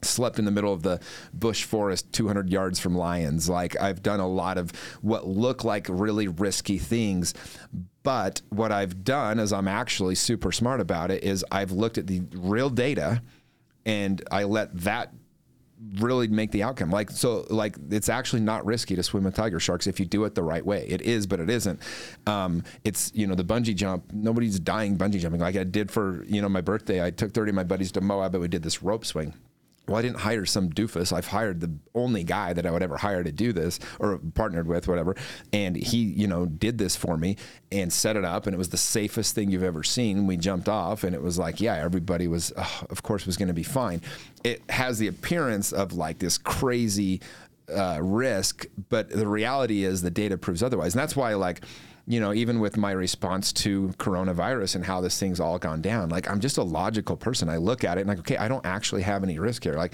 slept 0.03 0.39
in 0.39 0.45
the 0.45 0.51
middle 0.51 0.73
of 0.73 0.83
the 0.83 1.01
bush 1.33 1.65
forest 1.65 2.13
200 2.13 2.51
yards 2.51 2.79
from 2.79 2.97
lions. 2.97 3.49
Like 3.49 3.81
I've 3.81 4.03
done 4.03 4.21
a 4.21 4.29
lot 4.29 4.59
of 4.59 4.73
what 5.03 5.27
look 5.27 5.65
like 5.65 5.87
really 5.89 6.29
risky 6.29 6.79
things. 6.79 7.35
But 8.03 8.41
what 8.51 8.73
I've 8.73 9.05
done 9.05 9.39
is 9.39 9.53
I'm 9.53 9.69
actually 9.69 10.15
super 10.15 10.53
smart 10.53 10.81
about 10.81 11.11
it 11.11 11.25
is 11.25 11.45
I've 11.51 11.73
looked 11.73 11.99
at 11.99 12.07
the 12.07 12.23
real 12.33 12.71
data 12.71 13.23
and 13.85 14.23
I 14.31 14.45
let 14.45 14.77
that 14.81 15.13
really 15.95 16.29
make 16.29 16.51
the 16.51 16.63
outcome. 16.63 16.91
Like 16.91 17.11
so, 17.11 17.47
like 17.51 17.77
it's 17.91 18.09
actually 18.09 18.43
not 18.43 18.65
risky 18.65 18.97
to 18.97 19.03
swim 19.03 19.25
with 19.25 19.35
tiger 19.35 19.61
sharks 19.61 19.87
if 19.87 20.01
you 20.01 20.07
do 20.07 20.25
it 20.25 20.35
the 20.35 20.43
right 20.43 20.65
way. 20.65 20.87
It 20.89 21.03
is, 21.03 21.27
but 21.27 21.41
it 21.41 21.51
isn't. 21.51 21.81
Um, 22.27 22.65
it's 22.85 23.13
you 23.15 23.27
know 23.27 23.35
the 23.35 23.45
bungee 23.45 23.75
jump. 23.75 24.13
Nobody's 24.13 24.59
dying 24.59 24.97
bungee 24.97 25.21
jumping 25.21 25.41
like 25.41 25.57
I 25.57 25.65
did 25.65 25.91
for 25.91 26.25
you 26.25 26.43
know 26.43 26.49
my 26.49 26.61
birthday. 26.61 27.05
I 27.05 27.11
took 27.11 27.33
thirty 27.33 27.51
of 27.51 27.55
my 27.55 27.65
buddies 27.65 27.93
to 27.93 28.01
Moab, 28.01 28.35
and 28.35 28.43
we 28.43 28.49
did 28.49 28.63
this 28.63 28.83
rope 28.83 29.05
swing 29.05 29.35
well, 29.89 29.99
I 29.99 30.03
didn't 30.03 30.19
hire 30.19 30.45
some 30.45 30.71
doofus. 30.71 31.13
I've 31.13 31.29
hired 31.29 31.61
the 31.61 31.73
only 31.95 32.25
guy 32.25 32.53
that 32.53 32.67
I 32.67 32.71
would 32.71 32.83
ever 32.83 32.97
hire 32.97 33.23
to 33.23 33.31
do 33.31 33.53
this 33.53 33.79
or 34.01 34.19
partnered 34.35 34.67
with, 34.67 34.89
whatever. 34.89 35.17
And 35.53 35.77
he, 35.77 35.99
you 35.99 36.27
know, 36.27 36.47
did 36.47 36.79
this 36.79 36.97
for 36.97 37.17
me 37.17 37.37
and 37.71 37.93
set 37.93 38.17
it 38.17 38.25
up. 38.25 38.47
And 38.47 38.55
it 38.55 38.59
was 38.59 38.71
the 38.71 38.77
safest 38.77 39.35
thing 39.35 39.51
you've 39.51 39.63
ever 39.63 39.83
seen. 39.83 40.27
We 40.27 40.37
jumped 40.37 40.69
off 40.69 41.05
and 41.05 41.15
it 41.15 41.23
was 41.23 41.39
like, 41.39 41.61
yeah, 41.61 41.77
everybody 41.77 42.27
was, 42.27 42.51
of 42.91 43.03
course, 43.03 43.27
was 43.27 43.37
going 43.37 43.49
to 43.49 43.55
be 43.55 43.63
fine. 43.63 44.03
It 44.43 44.63
has 44.71 44.99
the 44.99 45.07
appearance 45.07 45.73
of 45.73 45.93
like 45.93 46.19
this 46.19 46.37
crazy 46.37 47.21
uh, 47.75 47.99
risk, 48.01 48.67
but 48.89 49.11
the 49.11 49.27
reality 49.27 49.85
is 49.85 50.03
the 50.03 50.11
data 50.11 50.37
proves 50.37 50.63
otherwise. 50.63 50.95
And 50.95 51.01
that's 51.01 51.17
why, 51.17 51.35
like, 51.35 51.63
you 52.09 52.21
know, 52.21 52.33
even 52.33 52.61
with 52.61 52.77
my 52.77 52.93
response 52.93 53.53
to 53.53 53.89
coronavirus 53.99 54.77
and 54.77 54.85
how 54.85 55.01
this 55.01 55.19
thing's 55.19 55.41
all 55.41 55.59
gone 55.59 55.83
down, 55.83 56.09
like 56.09 56.31
I'm 56.31 56.39
just 56.39 56.57
a 56.57 56.63
logical 56.63 57.17
person. 57.17 57.49
I 57.49 57.57
look 57.57 57.83
at 57.83 57.99
it 57.99 58.03
and 58.03 58.09
like, 58.09 58.21
okay, 58.21 58.37
I 58.37 58.47
don't 58.47 58.65
actually 58.65 59.03
have 59.03 59.25
any 59.25 59.41
risk 59.41 59.65
here. 59.65 59.75
Like 59.75 59.93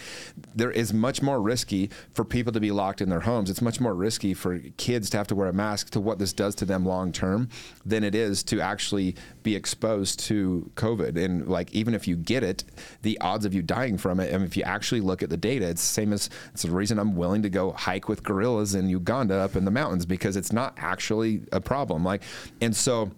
there 0.55 0.70
is 0.70 0.92
much 0.92 1.22
more 1.22 1.40
risky 1.40 1.90
for 2.12 2.25
people 2.25 2.53
to 2.53 2.61
be 2.61 2.70
locked 2.70 3.01
in 3.01 3.09
their 3.09 3.20
homes. 3.20 3.48
It's 3.48 3.62
much 3.62 3.81
more 3.81 3.94
risky 3.94 4.35
for 4.35 4.59
kids 4.77 5.09
to 5.11 5.16
have 5.16 5.27
to 5.29 5.35
wear 5.35 5.48
a 5.48 5.55
mask 5.55 5.88
to 5.90 6.01
what 6.01 6.18
this 6.18 6.35
does 6.35 6.55
to 6.57 6.66
them 6.66 6.85
long 6.85 7.12
term 7.12 7.48
than 7.87 8.05
it 8.05 8.14
is 8.14 8.42
to 8.44 8.61
actually 8.61 9.16
be 9.42 9.57
exposed 9.57 10.20
to 10.20 10.70
COVID. 10.76 11.22
And 11.22 11.48
like 11.48 11.72
even 11.72 11.94
if 11.94 12.07
you 12.07 12.16
get 12.16 12.42
it, 12.42 12.64
the 13.02 13.18
odds 13.20 13.44
of 13.44 13.55
you 13.55 13.62
dying 13.62 13.98
from 13.98 14.20
it, 14.20 14.33
I 14.33 14.37
and 14.37 14.44
if 14.44 14.57
you 14.57 14.62
actually 14.62 15.00
look 15.00 15.22
at 15.22 15.31
the 15.31 15.37
data, 15.37 15.66
it's 15.68 15.83
the 15.83 15.94
same 15.94 16.12
as 16.12 16.31
it's 16.52 16.62
the 16.62 16.70
reason 16.70 16.98
I'm 16.98 17.16
willing 17.16 17.42
to 17.42 17.50
go 17.50 17.72
hike 17.72 18.09
with 18.09 18.22
gorillas 18.22 18.74
in 18.74 18.88
Uganda 18.88 19.37
up 19.37 19.57
in 19.57 19.64
the 19.64 19.70
mountains 19.70 20.07
because 20.07 20.37
it's 20.37 20.52
not 20.52 20.74
actually 20.76 21.42
a 21.52 21.61
problem. 21.61 22.05
Like, 22.05 22.22
and 22.61 22.74
so 22.74 23.11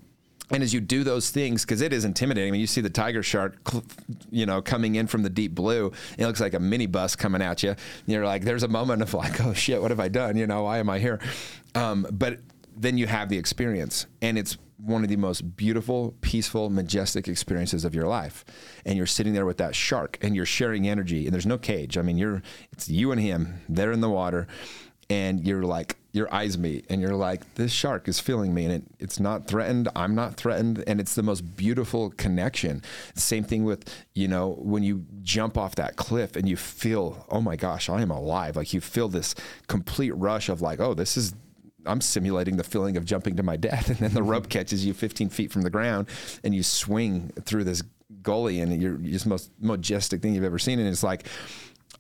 and 0.51 0.63
as 0.63 0.75
you 0.75 0.81
do 0.81 1.05
those 1.05 1.31
things, 1.31 1.65
because 1.65 1.81
it 1.81 1.93
is 1.93 2.05
intimidating. 2.05 2.49
I 2.49 2.53
mean, 2.53 2.61
you 2.61 2.67
see 2.67 2.83
the 2.83 2.91
tiger 2.91 3.23
shark, 3.23 3.57
you 4.31 4.45
know, 4.45 4.61
coming 4.61 4.95
in 4.97 5.07
from 5.07 5.23
the 5.23 5.31
deep 5.31 5.55
blue. 5.55 5.91
It 6.19 6.27
looks 6.27 6.41
like 6.41 6.53
a 6.53 6.59
minibus 6.59 7.17
coming 7.17 7.41
at 7.41 7.63
you. 7.63 7.77
You're 8.07 8.27
like, 8.27 8.43
there's 8.43 8.63
a 8.63 8.69
moment 8.69 9.01
of 9.01 9.15
like, 9.15 9.41
oh 9.41 9.55
shit, 9.55 9.81
what 9.81 9.91
have 9.91 10.01
I 10.01 10.09
done? 10.09 10.37
You 10.37 10.47
know, 10.47 10.65
why 10.65 10.79
am 10.79 10.91
I 10.91 10.99
here? 10.99 11.19
Um, 11.75 12.07
but 12.13 12.41
then 12.77 12.99
you 12.99 13.07
have 13.07 13.29
the 13.29 13.39
experience, 13.39 14.07
and 14.21 14.37
it's 14.37 14.59
one 14.77 15.03
of 15.03 15.09
the 15.09 15.17
most 15.17 15.57
beautiful, 15.57 16.15
peaceful, 16.21 16.71
majestic 16.71 17.29
experiences 17.29 17.85
of 17.85 17.95
your 17.95 18.07
life. 18.07 18.45
And 18.85 18.97
you're 18.97 19.07
sitting 19.07 19.33
there 19.33 19.47
with 19.47 19.59
that 19.59 19.75
shark, 19.75 20.19
and 20.23 20.35
you're 20.35 20.47
sharing 20.47 20.89
energy, 20.89 21.27
and 21.27 21.33
there's 21.33 21.47
no 21.47 21.59
cage. 21.59 21.97
I 21.97 22.03
mean, 22.03 22.19
you're 22.19 22.43
it's 22.73 22.89
you 22.89 23.13
and 23.13 23.21
him. 23.21 23.61
They're 23.69 23.93
in 23.93 24.01
the 24.01 24.11
water, 24.11 24.47
and 25.11 25.47
you're 25.47 25.63
like 25.63 25.97
your 26.13 26.33
eyes 26.33 26.57
meet 26.57 26.87
and 26.89 27.01
you're 27.03 27.17
like 27.17 27.55
this 27.57 27.73
shark 27.73 28.07
is 28.07 28.21
feeling 28.21 28.55
me 28.55 28.65
and 28.65 28.73
it, 28.73 28.85
it's 29.01 29.19
not 29.19 29.49
threatened 29.49 29.89
i'm 29.97 30.15
not 30.15 30.35
threatened 30.35 30.83
and 30.87 31.01
it's 31.01 31.17
the 31.17 31.23
most 31.23 31.57
beautiful 31.57 32.11
connection 32.11 32.81
same 33.15 33.43
thing 33.43 33.65
with 33.65 33.93
you 34.15 34.29
know 34.29 34.53
when 34.61 34.83
you 34.83 35.05
jump 35.23 35.59
off 35.59 35.75
that 35.75 35.97
cliff 35.97 36.37
and 36.37 36.49
you 36.49 36.57
feel 36.57 37.27
oh 37.31 37.41
my 37.41 37.57
gosh 37.57 37.89
i 37.89 38.01
am 38.01 38.13
alive 38.13 38.57
like 38.57 38.73
you 38.73 38.81
feel 38.81 39.09
this 39.09 39.35
complete 39.67 40.13
rush 40.13 40.49
of 40.49 40.63
like 40.63 40.79
oh 40.79 40.95
this 40.95 41.17
is 41.17 41.35
I'm 41.87 42.01
simulating 42.01 42.57
the 42.57 42.65
feeling 42.65 42.97
of 42.97 43.05
jumping 43.05 43.37
to 43.37 43.43
my 43.43 43.57
death, 43.57 43.89
and 43.89 43.99
then 43.99 44.15
the 44.15 44.23
rope 44.23 44.45
mm-hmm. 44.45 44.51
catches 44.51 44.85
you 44.85 44.95
15 44.95 45.29
feet 45.29 45.53
from 45.53 45.63
the 45.63 45.71
ground, 45.71 46.09
and 46.43 46.55
you 46.55 46.63
swing 46.63 47.31
through 47.45 47.65
this 47.65 47.83
gully, 48.23 48.61
and 48.61 48.81
you're 48.81 48.97
just 48.97 49.27
most 49.27 49.51
majestic 49.61 50.23
thing 50.23 50.35
you've 50.35 50.45
ever 50.45 50.59
seen. 50.59 50.79
And 50.79 50.89
it's 50.89 51.03
like 51.03 51.27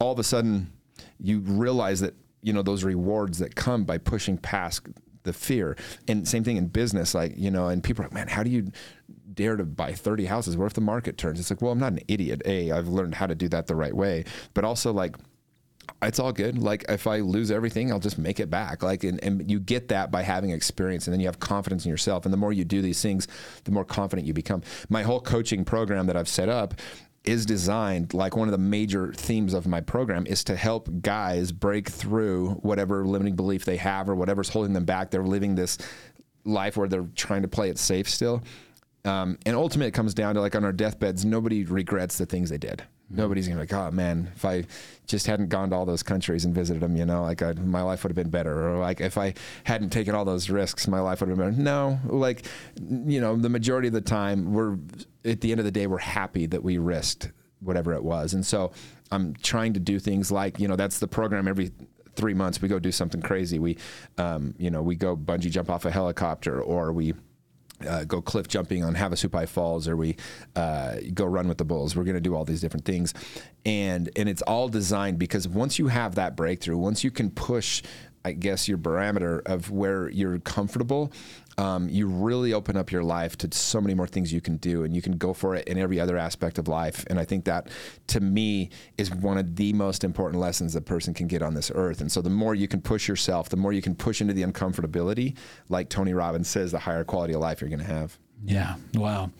all 0.00 0.12
of 0.12 0.18
a 0.18 0.24
sudden 0.24 0.72
you 1.20 1.40
realize 1.40 2.00
that 2.00 2.14
you 2.42 2.52
know 2.52 2.62
those 2.62 2.84
rewards 2.84 3.38
that 3.38 3.54
come 3.54 3.84
by 3.84 3.98
pushing 3.98 4.36
past 4.36 4.86
the 5.22 5.32
fear. 5.32 5.76
And 6.06 6.28
same 6.28 6.44
thing 6.44 6.56
in 6.56 6.68
business 6.68 7.14
like 7.14 7.34
you 7.36 7.50
know 7.50 7.68
and 7.68 7.82
people 7.82 8.04
are 8.04 8.08
like 8.08 8.14
man 8.14 8.28
how 8.28 8.42
do 8.42 8.50
you 8.50 8.70
dare 9.32 9.56
to 9.56 9.64
buy 9.64 9.92
30 9.92 10.26
houses? 10.26 10.56
What 10.56 10.66
if 10.66 10.74
the 10.74 10.80
market 10.80 11.18
turns? 11.18 11.40
It's 11.40 11.50
like 11.50 11.62
well 11.62 11.72
i'm 11.72 11.78
not 11.78 11.92
an 11.92 12.00
idiot 12.08 12.42
a 12.44 12.70
i've 12.70 12.88
learned 12.88 13.14
how 13.14 13.26
to 13.26 13.34
do 13.34 13.48
that 13.48 13.66
the 13.66 13.76
right 13.76 13.94
way. 13.94 14.24
But 14.52 14.64
also 14.64 14.92
like 14.92 15.16
it's 16.06 16.18
all 16.18 16.32
good. 16.32 16.58
Like 16.58 16.84
if 16.88 17.06
I 17.06 17.20
lose 17.20 17.50
everything, 17.50 17.92
I'll 17.92 18.00
just 18.00 18.18
make 18.18 18.40
it 18.40 18.50
back. 18.50 18.82
Like 18.82 19.04
and, 19.04 19.22
and 19.22 19.50
you 19.50 19.60
get 19.60 19.88
that 19.88 20.10
by 20.10 20.22
having 20.22 20.50
experience, 20.50 21.06
and 21.06 21.12
then 21.12 21.20
you 21.20 21.26
have 21.26 21.40
confidence 21.40 21.84
in 21.84 21.90
yourself. 21.90 22.24
And 22.24 22.32
the 22.32 22.38
more 22.38 22.52
you 22.52 22.64
do 22.64 22.82
these 22.82 23.00
things, 23.00 23.28
the 23.64 23.72
more 23.72 23.84
confident 23.84 24.26
you 24.26 24.34
become. 24.34 24.62
My 24.88 25.02
whole 25.02 25.20
coaching 25.20 25.64
program 25.64 26.06
that 26.06 26.16
I've 26.16 26.28
set 26.28 26.48
up 26.48 26.74
is 27.24 27.46
designed 27.46 28.12
like 28.12 28.36
one 28.36 28.48
of 28.48 28.52
the 28.52 28.58
major 28.58 29.12
themes 29.14 29.54
of 29.54 29.66
my 29.66 29.80
program 29.80 30.26
is 30.26 30.44
to 30.44 30.56
help 30.56 30.88
guys 31.00 31.52
break 31.52 31.88
through 31.88 32.50
whatever 32.56 33.06
limiting 33.06 33.34
belief 33.34 33.64
they 33.64 33.78
have 33.78 34.10
or 34.10 34.14
whatever's 34.14 34.50
holding 34.50 34.74
them 34.74 34.84
back. 34.84 35.10
They're 35.10 35.24
living 35.24 35.54
this 35.54 35.78
life 36.44 36.76
where 36.76 36.88
they're 36.88 37.08
trying 37.16 37.42
to 37.42 37.48
play 37.48 37.70
it 37.70 37.78
safe 37.78 38.08
still. 38.08 38.42
Um, 39.06 39.38
and 39.46 39.56
ultimately, 39.56 39.88
it 39.88 39.94
comes 39.94 40.14
down 40.14 40.34
to 40.34 40.40
like 40.40 40.54
on 40.54 40.64
our 40.64 40.72
deathbeds, 40.72 41.24
nobody 41.24 41.64
regrets 41.64 42.18
the 42.18 42.26
things 42.26 42.50
they 42.50 42.58
did. 42.58 42.82
Nobody's 43.14 43.46
gonna 43.46 43.64
be 43.64 43.72
like, 43.72 43.72
oh 43.72 43.90
man, 43.90 44.31
if 44.35 44.44
I 44.44 44.64
just 45.07 45.27
hadn't 45.27 45.48
gone 45.48 45.70
to 45.70 45.77
all 45.77 45.87
those 45.87 46.03
countries 46.03 46.44
and 46.44 46.55
visited 46.55 46.83
them, 46.83 46.96
you 46.96 47.07
know, 47.07 47.22
like 47.22 47.42
I, 47.42 47.53
my 47.53 47.83
life 47.83 48.03
would 48.03 48.11
have 48.11 48.16
been 48.16 48.31
better. 48.31 48.68
Or 48.68 48.79
like 48.79 49.00
if 49.00 49.16
I 49.18 49.35
hadn't 49.64 49.90
taken 49.90 50.14
all 50.14 50.24
those 50.24 50.50
risks, 50.50 50.88
my 50.88 51.00
life 51.00 51.20
would 51.20 51.29
have 51.29 51.38
been 51.38 51.50
better. 51.50 51.62
No, 51.62 52.00
like, 52.07 52.46
you 52.81 53.20
know, 53.20 53.37
the 53.37 53.48
majority 53.48 53.88
of 53.88 53.94
the 53.94 54.00
time, 54.00 54.53
we're 54.53 54.79
at 55.24 55.40
the 55.40 55.50
end 55.50 55.61
of 55.61 55.64
the 55.64 55.72
day, 55.72 55.87
we're 55.87 55.98
happy 55.98 56.46
that 56.46 56.62
we 56.62 56.79
risked 56.79 57.31
whatever 57.61 57.94
it 57.94 58.05
was. 58.05 58.35
And 58.35 58.44
so 58.44 58.72
I'm 59.11 59.35
trying 59.37 59.72
to 59.74 59.81
do 59.81 59.98
things 59.98 60.31
like, 60.31 60.59
you 60.59 60.68
know, 60.68 60.77
that's 60.77 60.98
the 60.98 61.09
program 61.09 61.48
every 61.48 61.70
three 62.16 62.35
months 62.35 62.62
we 62.62 62.68
go 62.68 62.79
do 62.79 62.92
something 62.92 63.20
crazy. 63.20 63.59
We, 63.59 63.77
um, 64.18 64.55
you 64.59 64.70
know, 64.70 64.83
we 64.83 64.94
go 64.94 65.16
bungee 65.16 65.50
jump 65.50 65.70
off 65.70 65.85
a 65.85 65.90
helicopter 65.90 66.61
or 66.61 66.92
we 66.92 67.14
uh, 67.86 68.04
go 68.04 68.20
cliff 68.20 68.48
jumping 68.48 68.84
on 68.84 68.94
Havasupai 68.94 69.48
Falls, 69.48 69.88
or 69.88 69.96
we 69.96 70.16
uh, 70.56 70.96
go 71.12 71.24
run 71.24 71.48
with 71.48 71.58
the 71.58 71.64
bulls. 71.64 71.96
We're 71.96 72.04
going 72.04 72.14
to 72.14 72.20
do 72.20 72.34
all 72.34 72.44
these 72.44 72.60
different 72.60 72.84
things, 72.84 73.14
and 73.64 74.10
and 74.16 74.28
it's 74.28 74.42
all 74.42 74.68
designed 74.68 75.18
because 75.18 75.48
once 75.48 75.78
you 75.78 75.88
have 75.88 76.14
that 76.16 76.36
breakthrough, 76.36 76.76
once 76.76 77.04
you 77.04 77.10
can 77.10 77.30
push, 77.30 77.82
I 78.24 78.32
guess 78.32 78.68
your 78.68 78.78
parameter 78.78 79.42
of 79.46 79.70
where 79.70 80.08
you're 80.08 80.38
comfortable, 80.38 81.12
um, 81.58 81.88
you 81.88 82.06
really 82.06 82.52
open 82.52 82.76
up 82.76 82.90
your 82.90 83.02
life 83.02 83.36
to 83.38 83.48
so 83.52 83.80
many 83.80 83.94
more 83.94 84.06
things 84.06 84.32
you 84.32 84.40
can 84.40 84.56
do, 84.56 84.84
and 84.84 84.94
you 84.94 85.02
can 85.02 85.16
go 85.16 85.32
for 85.32 85.54
it 85.54 85.66
in 85.68 85.78
every 85.78 86.00
other 86.00 86.16
aspect 86.16 86.58
of 86.58 86.68
life. 86.68 87.04
And 87.08 87.18
I 87.18 87.24
think 87.24 87.44
that, 87.44 87.68
to 88.08 88.20
me, 88.20 88.70
is 88.98 89.10
one 89.10 89.38
of 89.38 89.56
the 89.56 89.72
most 89.72 90.04
important 90.04 90.40
lessons 90.40 90.74
a 90.76 90.80
person 90.80 91.14
can 91.14 91.26
get 91.26 91.42
on 91.42 91.54
this 91.54 91.70
earth. 91.74 92.00
And 92.00 92.10
so, 92.10 92.20
the 92.20 92.30
more 92.30 92.54
you 92.54 92.68
can 92.68 92.80
push 92.80 93.08
yourself, 93.08 93.48
the 93.48 93.56
more 93.56 93.72
you 93.72 93.82
can 93.82 93.94
push 93.94 94.20
into 94.20 94.34
the 94.34 94.42
uncomfortability, 94.42 95.36
like 95.68 95.88
Tony 95.88 96.14
Robbins 96.14 96.48
says, 96.48 96.72
the 96.72 96.78
higher 96.78 97.04
quality 97.04 97.34
of 97.34 97.40
life 97.40 97.60
you're 97.60 97.70
going 97.70 97.80
to 97.80 97.86
have. 97.86 98.18
Yeah. 98.44 98.76
Wow. 98.94 99.30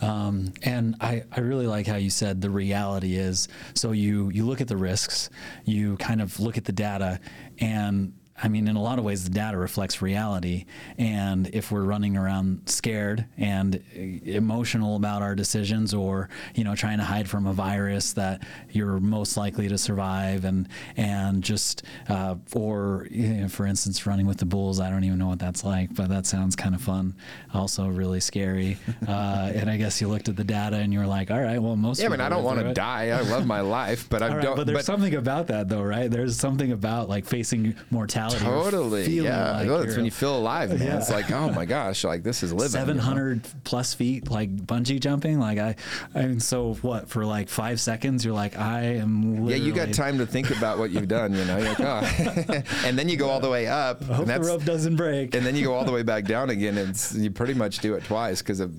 Um, 0.00 0.52
and 0.62 0.96
I, 1.00 1.24
I 1.32 1.40
really 1.40 1.66
like 1.66 1.86
how 1.86 1.96
you 1.96 2.10
said 2.10 2.40
the 2.40 2.50
reality 2.50 3.16
is 3.16 3.48
so 3.74 3.90
you 3.90 4.30
you 4.30 4.46
look 4.46 4.60
at 4.60 4.68
the 4.68 4.76
risks, 4.76 5.28
you 5.64 5.96
kind 5.96 6.22
of 6.22 6.38
look 6.38 6.56
at 6.56 6.64
the 6.64 6.72
data, 6.72 7.18
and 7.58 8.12
I 8.42 8.48
mean, 8.48 8.66
in 8.66 8.74
a 8.74 8.82
lot 8.82 8.98
of 8.98 9.04
ways, 9.04 9.22
the 9.22 9.30
data 9.30 9.56
reflects 9.56 10.02
reality. 10.02 10.64
And 10.98 11.48
if 11.52 11.70
we're 11.70 11.84
running 11.84 12.16
around 12.16 12.68
scared 12.68 13.26
and 13.38 13.80
emotional 13.94 14.96
about 14.96 15.22
our 15.22 15.36
decisions, 15.36 15.94
or 15.94 16.28
you 16.54 16.64
know, 16.64 16.74
trying 16.74 16.98
to 16.98 17.04
hide 17.04 17.28
from 17.28 17.46
a 17.46 17.52
virus 17.52 18.12
that 18.14 18.42
you're 18.70 18.98
most 18.98 19.36
likely 19.36 19.68
to 19.68 19.78
survive, 19.78 20.44
and 20.44 20.68
and 20.96 21.44
just 21.44 21.84
uh, 22.08 22.34
or 22.54 23.06
you 23.08 23.28
know, 23.28 23.48
for 23.48 23.66
instance, 23.66 24.04
running 24.04 24.26
with 24.26 24.38
the 24.38 24.46
bulls, 24.46 24.80
I 24.80 24.90
don't 24.90 25.04
even 25.04 25.18
know 25.18 25.28
what 25.28 25.38
that's 25.38 25.62
like, 25.62 25.94
but 25.94 26.08
that 26.08 26.26
sounds 26.26 26.56
kind 26.56 26.74
of 26.74 26.80
fun. 26.80 27.14
Also, 27.52 27.88
really 27.88 28.20
scary. 28.20 28.78
Uh, 29.06 29.52
and 29.54 29.68
I 29.68 29.76
guess 29.76 30.00
you 30.00 30.08
looked 30.08 30.28
at 30.28 30.36
the 30.36 30.44
data 30.44 30.76
and 30.76 30.92
you 30.92 30.98
were 30.98 31.06
like, 31.06 31.30
all 31.30 31.40
right, 31.40 31.58
well, 31.58 31.76
most 31.76 32.00
yeah, 32.00 32.06
I 32.06 32.08
mean, 32.08 32.20
I 32.20 32.28
don't 32.28 32.42
want 32.42 32.58
to 32.60 32.72
die. 32.72 33.08
I 33.08 33.20
love 33.20 33.46
my 33.46 33.60
life, 33.60 34.08
but 34.08 34.22
I 34.22 34.28
right, 34.28 34.42
don't. 34.42 34.56
But 34.56 34.66
there's 34.66 34.78
but, 34.78 34.84
something 34.84 35.14
about 35.14 35.48
that, 35.48 35.68
though, 35.68 35.82
right? 35.82 36.10
There's 36.10 36.36
something 36.36 36.72
about 36.72 37.08
like 37.08 37.26
facing 37.26 37.76
mortality. 37.90 38.23
Or 38.32 38.38
Totally. 38.38 39.04
feeling 39.06 39.24
Yeah. 39.32 39.52
like 39.52 39.68
Well, 39.68 39.80
it's 39.82 39.96
when 39.96 40.04
you 40.04 40.10
feel 40.10 40.36
alive, 40.38 40.70
man. 40.70 40.80
Yeah. 40.80 40.98
It's 40.98 41.10
like, 41.10 41.30
oh 41.30 41.50
my 41.50 41.64
gosh, 41.64 42.04
like 42.04 42.22
this 42.22 42.42
is 42.42 42.52
living. 42.52 42.72
you 42.80 42.86
know? 42.94 43.00
700 43.00 43.42
plus 43.64 43.94
feet, 43.94 44.30
like 44.30 44.54
bungee 44.56 45.00
jumping. 45.00 45.38
Like 45.38 45.58
I, 45.58 45.76
I 46.14 46.26
mean, 46.26 46.40
so 46.40 46.74
what? 46.82 47.08
For 47.08 47.24
like 47.24 47.48
five 47.48 47.80
seconds, 47.80 48.24
you're 48.24 48.34
like, 48.34 48.58
I 48.58 48.82
am. 48.82 49.46
Yeah, 49.48 49.56
you 49.56 49.72
got 49.72 49.92
time 49.92 50.18
to 50.18 50.26
think 50.26 50.50
about 50.56 50.78
what 50.78 50.90
you've 50.90 51.08
done, 51.08 51.34
you 51.34 51.44
know. 51.44 51.58
You're 51.58 51.68
like, 51.68 51.80
oh. 51.80 52.62
and 52.86 52.98
then 52.98 53.08
you 53.08 53.16
go 53.16 53.28
all 53.28 53.40
the 53.40 53.50
way 53.50 53.66
up, 53.66 54.02
I 54.02 54.14
hope 54.14 54.28
and 54.28 54.42
the 54.44 54.48
rope 54.48 54.64
doesn't 54.64 54.96
break. 54.96 55.34
and 55.34 55.44
then 55.44 55.56
you 55.56 55.64
go 55.64 55.74
all 55.74 55.84
the 55.84 55.92
way 55.92 56.02
back 56.02 56.24
down 56.24 56.50
again, 56.50 56.78
and 56.78 57.12
you 57.14 57.30
pretty 57.30 57.54
much 57.54 57.78
do 57.78 57.94
it 57.94 58.04
twice 58.04 58.40
because 58.42 58.60
it 58.60 58.70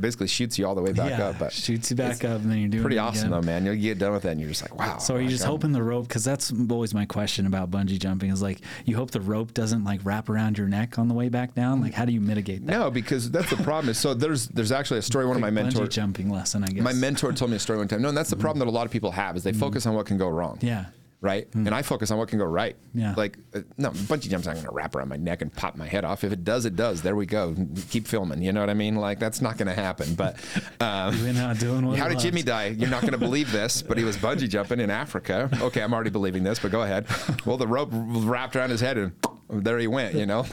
basically 0.00 0.26
shoots 0.26 0.58
you 0.58 0.66
all 0.66 0.74
the 0.74 0.82
way 0.82 0.92
back 0.92 1.10
yeah, 1.10 1.28
up. 1.28 1.38
But 1.38 1.52
shoots 1.52 1.90
you 1.90 1.96
back 1.96 2.24
up, 2.24 2.42
and 2.42 2.50
then 2.50 2.58
you're 2.58 2.68
doing 2.68 2.82
pretty 2.82 2.98
awesome 2.98 3.32
again. 3.32 3.40
though, 3.40 3.46
man. 3.46 3.64
You 3.66 3.76
get 3.76 3.98
done 3.98 4.12
with 4.12 4.22
that, 4.24 4.32
and 4.32 4.40
you're 4.40 4.50
just 4.50 4.62
like, 4.62 4.76
wow. 4.76 4.98
So 4.98 5.14
are 5.16 5.20
you 5.20 5.28
just 5.28 5.42
I'm- 5.44 5.50
hoping 5.52 5.72
the 5.72 5.82
rope? 5.82 6.06
Because 6.08 6.24
that's 6.24 6.52
always 6.70 6.92
my 6.94 7.06
question 7.06 7.46
about 7.46 7.70
bungee 7.70 7.98
jumping. 7.98 8.30
Is 8.30 8.42
like 8.42 8.60
you 8.90 8.96
hope 8.96 9.10
the 9.10 9.20
rope 9.20 9.54
doesn't 9.54 9.84
like 9.84 10.00
wrap 10.04 10.28
around 10.28 10.58
your 10.58 10.66
neck 10.66 10.98
on 10.98 11.08
the 11.08 11.14
way 11.14 11.28
back 11.28 11.54
down. 11.54 11.80
Like 11.80 11.94
how 11.94 12.04
do 12.04 12.12
you 12.12 12.20
mitigate 12.20 12.66
that? 12.66 12.72
No, 12.72 12.90
because 12.90 13.30
that's 13.30 13.50
the 13.50 13.56
problem. 13.62 13.90
Is 13.90 13.98
so 13.98 14.14
there's 14.14 14.48
there's 14.48 14.72
actually 14.72 14.98
a 14.98 15.02
story. 15.02 15.26
One 15.26 15.36
of 15.36 15.42
my 15.42 15.50
mentors, 15.50 15.88
jumping 15.88 16.30
lesson, 16.30 16.64
I 16.64 16.68
guess. 16.68 16.82
my 16.82 16.92
mentor 16.92 17.32
told 17.32 17.50
me 17.50 17.56
a 17.56 17.60
story 17.60 17.78
one 17.78 17.88
time. 17.88 18.02
No, 18.02 18.08
and 18.08 18.16
that's 18.16 18.30
the 18.30 18.36
mm-hmm. 18.36 18.42
problem 18.42 18.58
that 18.66 18.70
a 18.70 18.74
lot 18.74 18.86
of 18.86 18.92
people 18.92 19.12
have 19.12 19.36
is 19.36 19.44
they 19.44 19.52
mm-hmm. 19.52 19.60
focus 19.60 19.86
on 19.86 19.94
what 19.94 20.06
can 20.06 20.18
go 20.18 20.28
wrong. 20.28 20.58
yeah. 20.60 20.86
Right? 21.20 21.46
And 21.54 21.68
I 21.74 21.82
focus 21.82 22.10
on 22.10 22.18
what 22.18 22.28
can 22.28 22.38
go 22.38 22.44
right. 22.46 22.76
Yeah. 22.94 23.14
Like, 23.16 23.38
uh, 23.54 23.60
no, 23.76 23.90
bungee 23.90 24.30
jump's 24.30 24.46
not 24.46 24.54
going 24.54 24.64
to 24.64 24.72
wrap 24.72 24.94
around 24.94 25.08
my 25.08 25.16
neck 25.16 25.42
and 25.42 25.52
pop 25.52 25.76
my 25.76 25.86
head 25.86 26.04
off. 26.04 26.24
If 26.24 26.32
it 26.32 26.44
does, 26.44 26.64
it 26.64 26.76
does. 26.76 27.02
There 27.02 27.14
we 27.14 27.26
go. 27.26 27.54
Keep 27.90 28.06
filming. 28.06 28.42
You 28.42 28.52
know 28.52 28.60
what 28.60 28.70
I 28.70 28.74
mean? 28.74 28.96
Like, 28.96 29.18
that's 29.18 29.40
not 29.42 29.58
going 29.58 29.68
to 29.68 29.74
happen. 29.74 30.14
But 30.14 30.36
um, 30.80 31.16
You're 31.24 31.34
not 31.34 31.58
doing 31.58 31.86
what 31.86 31.98
how 31.98 32.08
did. 32.08 32.18
Jimmy 32.20 32.42
die? 32.42 32.68
You're 32.68 32.90
not 32.90 33.02
going 33.02 33.12
to 33.18 33.18
believe 33.18 33.52
this, 33.52 33.82
but 33.82 33.98
he 33.98 34.04
was 34.04 34.16
bungee 34.16 34.48
jumping 34.48 34.80
in 34.80 34.90
Africa. 34.90 35.50
Okay, 35.60 35.82
I'm 35.82 35.92
already 35.92 36.10
believing 36.10 36.42
this, 36.42 36.58
but 36.58 36.70
go 36.70 36.82
ahead. 36.82 37.06
Well, 37.44 37.56
the 37.56 37.66
rope 37.66 37.90
wrapped 37.92 38.56
around 38.56 38.70
his 38.70 38.80
head 38.80 38.96
and 38.98 39.12
there 39.52 39.78
he 39.78 39.86
went, 39.86 40.14
you 40.14 40.26
know? 40.26 40.42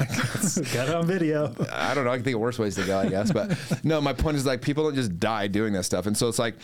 Got 0.74 0.90
it 0.90 0.96
on 0.96 1.06
video. 1.06 1.54
I 1.72 1.94
don't 1.94 2.06
know. 2.06 2.12
I 2.12 2.16
can 2.16 2.24
think 2.24 2.36
of 2.36 2.42
worse 2.42 2.58
ways 2.58 2.76
to 2.76 2.86
go, 2.86 3.00
I 3.00 3.08
guess. 3.08 3.32
But 3.32 3.58
no, 3.84 4.02
my 4.02 4.14
point 4.14 4.38
is 4.38 4.46
like 4.46 4.62
people 4.62 4.84
don't 4.84 4.96
just 4.96 5.20
die 5.20 5.48
doing 5.48 5.74
this 5.74 5.86
stuff. 5.86 6.08
And 6.08 6.18
so 6.18 6.28
it's 6.28 6.40
like, 6.40 6.56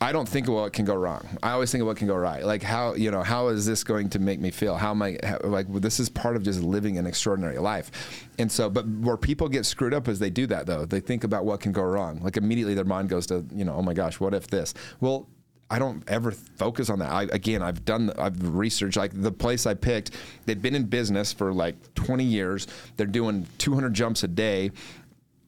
I 0.00 0.12
don't 0.12 0.28
think 0.28 0.48
of 0.48 0.54
what 0.54 0.72
can 0.72 0.84
go 0.84 0.94
wrong. 0.94 1.26
I 1.42 1.52
always 1.52 1.72
think 1.72 1.80
of 1.80 1.88
what 1.88 1.96
can 1.96 2.06
go 2.06 2.16
right. 2.16 2.44
Like 2.44 2.62
how, 2.62 2.94
you 2.94 3.10
know, 3.10 3.22
how 3.22 3.48
is 3.48 3.66
this 3.66 3.82
going 3.84 4.10
to 4.10 4.18
make 4.18 4.40
me 4.40 4.50
feel? 4.50 4.76
How 4.76 4.90
am 4.90 5.02
I, 5.02 5.18
how, 5.22 5.38
like, 5.44 5.68
well, 5.68 5.80
this 5.80 5.98
is 5.98 6.08
part 6.08 6.36
of 6.36 6.42
just 6.42 6.62
living 6.62 6.98
an 6.98 7.06
extraordinary 7.06 7.58
life. 7.58 8.28
And 8.38 8.50
so, 8.52 8.68
but 8.70 8.86
where 8.86 9.16
people 9.16 9.48
get 9.48 9.66
screwed 9.66 9.94
up 9.94 10.08
is 10.08 10.18
they 10.18 10.30
do 10.30 10.46
that 10.48 10.66
though. 10.66 10.84
They 10.84 11.00
think 11.00 11.24
about 11.24 11.44
what 11.44 11.60
can 11.60 11.72
go 11.72 11.82
wrong. 11.82 12.20
Like 12.22 12.36
immediately 12.36 12.74
their 12.74 12.84
mind 12.84 13.08
goes 13.08 13.26
to, 13.28 13.44
you 13.54 13.64
know, 13.64 13.74
oh 13.74 13.82
my 13.82 13.94
gosh, 13.94 14.20
what 14.20 14.34
if 14.34 14.46
this? 14.48 14.74
Well, 15.00 15.28
I 15.70 15.78
don't 15.78 16.02
ever 16.08 16.30
focus 16.30 16.88
on 16.88 16.98
that. 17.00 17.10
I, 17.10 17.24
again, 17.24 17.62
I've 17.62 17.84
done, 17.84 18.10
I've 18.18 18.54
researched 18.56 18.96
like 18.96 19.10
the 19.14 19.30
place 19.32 19.66
I 19.66 19.74
picked. 19.74 20.12
They've 20.46 20.60
been 20.60 20.74
in 20.74 20.84
business 20.84 21.32
for 21.32 21.52
like 21.52 21.76
20 21.94 22.24
years. 22.24 22.66
They're 22.96 23.06
doing 23.06 23.46
200 23.58 23.92
jumps 23.92 24.22
a 24.22 24.28
day. 24.28 24.70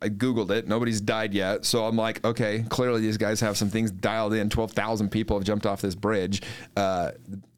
I 0.03 0.09
googled 0.09 0.51
it. 0.51 0.67
Nobody's 0.69 1.01
died 1.01 1.35
yet, 1.35 1.65
so 1.67 1.85
I'm 1.87 1.97
like, 1.97 2.25
okay, 2.25 2.65
clearly 2.71 3.01
these 3.03 3.19
guys 3.19 3.41
have 3.41 3.57
some 3.59 3.69
things 3.69 3.91
dialed 3.91 4.33
in. 4.35 4.49
12,000 4.49 5.11
people 5.11 5.37
have 5.39 5.45
jumped 5.45 5.67
off 5.67 5.83
this 5.83 5.95
bridge. 5.95 6.41
Uh, 6.77 7.11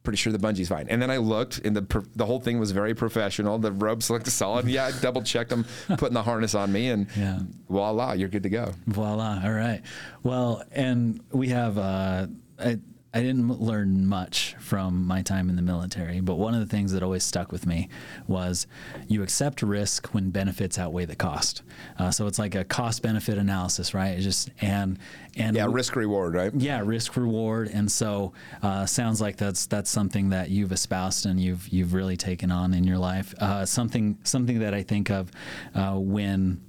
pretty 0.02 0.16
sure 0.16 0.32
the 0.32 0.38
bungee's 0.40 0.68
fine. 0.68 0.88
And 0.88 1.00
then 1.00 1.08
I 1.08 1.18
looked, 1.18 1.58
and 1.64 1.76
the 1.76 2.04
the 2.16 2.26
whole 2.26 2.40
thing 2.40 2.58
was 2.58 2.72
very 2.72 2.94
professional. 2.94 3.58
The 3.60 3.70
ropes 3.70 4.10
looked 4.10 4.26
solid. 4.26 4.66
Yeah, 4.66 4.86
I 4.86 5.00
double 5.00 5.22
checked 5.22 5.50
them, 5.50 5.64
putting 5.98 6.14
the 6.14 6.22
harness 6.24 6.56
on 6.56 6.72
me, 6.72 6.88
and 6.90 7.06
Yeah. 7.16 7.38
voila, 7.68 8.12
you're 8.14 8.28
good 8.28 8.42
to 8.42 8.50
go. 8.50 8.72
Voila. 8.88 9.40
All 9.44 9.52
right. 9.52 9.80
Well, 10.24 10.64
and 10.72 11.20
we 11.30 11.48
have. 11.50 11.78
Uh, 11.78 12.26
I, 12.62 12.78
I 13.14 13.20
didn't 13.20 13.60
learn 13.60 14.06
much 14.06 14.56
from 14.58 15.06
my 15.06 15.20
time 15.20 15.50
in 15.50 15.56
the 15.56 15.60
military, 15.60 16.20
but 16.22 16.36
one 16.36 16.54
of 16.54 16.60
the 16.60 16.66
things 16.66 16.92
that 16.92 17.02
always 17.02 17.22
stuck 17.22 17.52
with 17.52 17.66
me 17.66 17.90
was 18.26 18.66
you 19.06 19.22
accept 19.22 19.60
risk 19.60 20.14
when 20.14 20.30
benefits 20.30 20.78
outweigh 20.78 21.04
the 21.04 21.14
cost. 21.14 21.60
Uh, 21.98 22.10
so 22.10 22.26
it's 22.26 22.38
like 22.38 22.54
a 22.54 22.64
cost 22.64 23.02
benefit 23.02 23.36
analysis, 23.36 23.92
right? 23.92 24.12
It's 24.12 24.24
just 24.24 24.48
and 24.62 24.98
and 25.36 25.54
Yeah, 25.54 25.66
risk 25.68 25.94
reward, 25.94 26.32
right? 26.34 26.52
yeah 26.54 26.80
risk 26.82 27.14
reward 27.16 27.68
and 27.68 27.90
so 27.92 28.32
uh, 28.62 28.86
sounds 28.86 29.20
like 29.20 29.36
that's 29.36 29.66
that's 29.66 29.90
something 29.90 30.30
that 30.30 30.48
you've 30.48 30.72
espoused 30.72 31.26
and 31.26 31.38
you've 31.38 31.68
you've 31.68 31.92
really 31.92 32.16
taken 32.16 32.50
on 32.50 32.72
in 32.72 32.84
your 32.84 32.98
life 32.98 33.34
uh, 33.40 33.66
something 33.66 34.18
something 34.24 34.58
that 34.60 34.72
I 34.72 34.82
think 34.82 35.10
of 35.10 35.30
uh, 35.74 35.94
when 35.98 36.62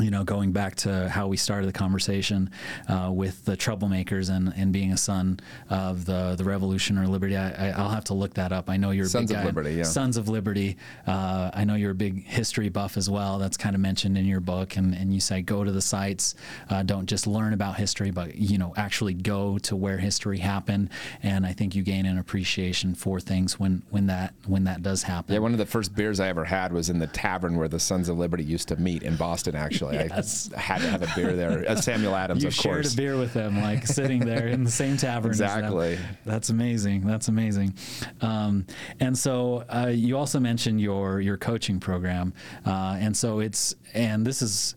you 0.00 0.10
know, 0.10 0.24
going 0.24 0.52
back 0.52 0.74
to 0.76 1.08
how 1.08 1.28
we 1.28 1.36
started 1.36 1.66
the 1.66 1.72
conversation 1.72 2.50
uh, 2.88 3.10
with 3.12 3.44
the 3.44 3.56
troublemakers 3.56 4.34
and, 4.34 4.52
and 4.56 4.72
being 4.72 4.92
a 4.92 4.96
son 4.96 5.38
of 5.68 6.06
the 6.06 6.34
the 6.36 6.44
revolution 6.44 6.96
or 6.98 7.06
liberty, 7.06 7.36
I, 7.36 7.68
I, 7.68 7.70
I'll 7.70 7.90
have 7.90 8.04
to 8.04 8.14
look 8.14 8.34
that 8.34 8.52
up. 8.52 8.70
I 8.70 8.78
know 8.78 8.90
you're 8.90 9.06
a 9.06 9.08
Sons 9.08 9.30
big 9.30 9.36
of 9.36 9.42
guy. 9.42 9.46
Liberty, 9.46 9.74
yeah. 9.74 9.82
Sons 9.82 10.16
of 10.16 10.28
Liberty. 10.28 10.78
Uh, 11.06 11.50
I 11.52 11.64
know 11.64 11.74
you're 11.74 11.90
a 11.90 11.94
big 11.94 12.24
history 12.24 12.70
buff 12.70 12.96
as 12.96 13.10
well. 13.10 13.38
That's 13.38 13.58
kind 13.58 13.74
of 13.74 13.82
mentioned 13.82 14.16
in 14.16 14.24
your 14.24 14.40
book, 14.40 14.76
and, 14.76 14.94
and 14.94 15.12
you 15.12 15.20
say 15.20 15.42
go 15.42 15.62
to 15.62 15.70
the 15.70 15.82
sites. 15.82 16.36
Uh, 16.70 16.82
don't 16.82 17.06
just 17.06 17.26
learn 17.26 17.52
about 17.52 17.76
history, 17.76 18.10
but 18.10 18.34
you 18.36 18.56
know 18.56 18.72
actually 18.76 19.14
go 19.14 19.58
to 19.58 19.76
where 19.76 19.98
history 19.98 20.38
happened. 20.38 20.88
And 21.22 21.44
I 21.44 21.52
think 21.52 21.74
you 21.74 21.82
gain 21.82 22.06
an 22.06 22.18
appreciation 22.18 22.94
for 22.94 23.20
things 23.20 23.60
when 23.60 23.82
when 23.90 24.06
that 24.06 24.32
when 24.46 24.64
that 24.64 24.82
does 24.82 25.02
happen. 25.02 25.34
Yeah, 25.34 25.40
one 25.40 25.52
of 25.52 25.58
the 25.58 25.66
first 25.66 25.94
beers 25.94 26.18
I 26.18 26.28
ever 26.28 26.44
had 26.44 26.72
was 26.72 26.88
in 26.88 26.98
the 26.98 27.08
tavern 27.08 27.56
where 27.56 27.68
the 27.68 27.80
Sons 27.80 28.08
of 28.08 28.16
Liberty 28.16 28.44
used 28.44 28.68
to 28.68 28.76
meet 28.76 29.02
in 29.02 29.16
Boston. 29.16 29.54
Actually, 29.54 29.81
Yes. 29.90 30.50
I 30.56 30.60
had 30.60 30.80
to 30.82 30.88
have 30.88 31.02
a 31.02 31.08
beer 31.16 31.34
there. 31.34 31.64
Uh, 31.68 31.76
Samuel 31.76 32.14
Adams, 32.14 32.42
you 32.42 32.48
of 32.48 32.54
shared 32.54 32.82
course. 32.84 32.94
a 32.94 32.96
beer 32.96 33.16
with 33.16 33.32
them, 33.32 33.60
like 33.60 33.86
sitting 33.86 34.20
there 34.20 34.46
in 34.46 34.64
the 34.64 34.70
same 34.70 34.96
tavern. 34.96 35.30
Exactly. 35.30 35.98
That's 36.24 36.50
amazing. 36.50 37.06
That's 37.06 37.28
amazing. 37.28 37.74
Um, 38.20 38.66
and 39.00 39.16
so 39.16 39.64
uh, 39.68 39.90
you 39.92 40.16
also 40.16 40.38
mentioned 40.40 40.80
your 40.80 41.20
your 41.20 41.36
coaching 41.36 41.80
program, 41.80 42.32
uh, 42.66 42.96
and 43.00 43.16
so 43.16 43.40
it's 43.40 43.74
and 43.94 44.26
this 44.26 44.42
is 44.42 44.74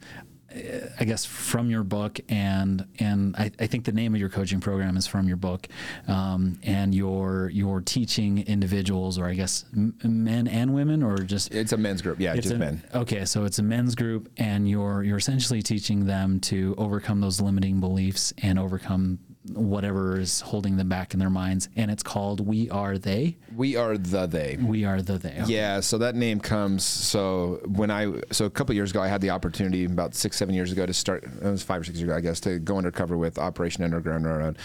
I 0.99 1.03
guess 1.03 1.25
from 1.25 1.69
your 1.69 1.83
book, 1.83 2.19
and 2.29 2.85
and 2.99 3.35
I, 3.35 3.51
I, 3.59 3.67
think 3.67 3.85
the 3.85 3.91
name 3.91 4.13
of 4.13 4.19
your 4.19 4.29
coaching 4.29 4.61
program 4.61 4.95
is 4.95 5.05
from 5.05 5.27
your 5.27 5.37
book, 5.37 5.67
um, 6.07 6.59
and 6.63 6.95
you're 6.95 7.49
you're 7.49 7.81
teaching 7.81 8.39
individuals, 8.47 9.19
or 9.19 9.25
I 9.25 9.33
guess 9.33 9.65
m- 9.73 9.95
men 10.03 10.47
and 10.47 10.73
women, 10.73 11.03
or 11.03 11.17
just 11.17 11.53
it's 11.53 11.73
a 11.73 11.77
men's 11.77 12.01
group, 12.01 12.19
yeah, 12.19 12.35
just 12.35 12.53
a, 12.53 12.57
men. 12.57 12.81
Okay, 12.93 13.25
so 13.25 13.43
it's 13.43 13.59
a 13.59 13.63
men's 13.63 13.95
group, 13.95 14.29
and 14.37 14.69
you're 14.69 15.03
you're 15.03 15.17
essentially 15.17 15.61
teaching 15.61 16.05
them 16.05 16.39
to 16.41 16.73
overcome 16.77 17.19
those 17.19 17.41
limiting 17.41 17.79
beliefs 17.79 18.33
and 18.41 18.57
overcome 18.57 19.19
whatever 19.53 20.19
is 20.19 20.41
holding 20.41 20.77
them 20.77 20.89
back 20.89 21.13
in 21.13 21.19
their 21.19 21.29
minds 21.29 21.69
and 21.75 21.91
it's 21.91 22.01
called 22.01 22.45
we 22.45 22.69
are 22.69 22.97
they. 22.97 23.37
We 23.55 23.75
are 23.75 23.97
the 23.97 24.25
they. 24.25 24.57
We 24.59 24.85
are 24.85 25.01
the 25.01 25.17
they. 25.17 25.37
Okay. 25.41 25.53
yeah 25.53 25.79
so 25.81 25.97
that 25.99 26.15
name 26.15 26.39
comes 26.39 26.83
so 26.83 27.59
when 27.67 27.91
i 27.91 28.11
so 28.31 28.45
a 28.45 28.49
couple 28.49 28.73
years 28.73 28.91
ago 28.91 29.01
i 29.01 29.07
had 29.07 29.21
the 29.21 29.29
opportunity 29.29 29.85
about 29.85 30.15
six 30.15 30.37
seven 30.37 30.55
years 30.55 30.71
ago 30.71 30.85
to 30.85 30.93
start 30.93 31.23
it 31.23 31.43
was 31.43 31.63
five 31.63 31.81
or 31.81 31.83
six 31.83 31.99
years 31.99 32.09
ago 32.09 32.17
i 32.17 32.21
guess 32.21 32.39
to 32.39 32.59
go 32.59 32.77
undercover 32.77 33.17
with 33.17 33.37
operation 33.37 33.83
underground 33.83 34.25
railroad. 34.25 34.57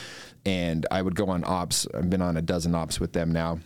And 0.47 0.87
i 0.91 1.03
would 1.03 1.15
go 1.15 1.27
on 1.29 1.45
ops 1.45 1.87
i've 1.95 2.09
been 2.09 2.23
on 2.23 2.37
a 2.37 2.43
dozen 2.43 2.75
ops 2.75 2.99
with 3.01 3.13
them 3.13 3.33
now. 3.33 3.59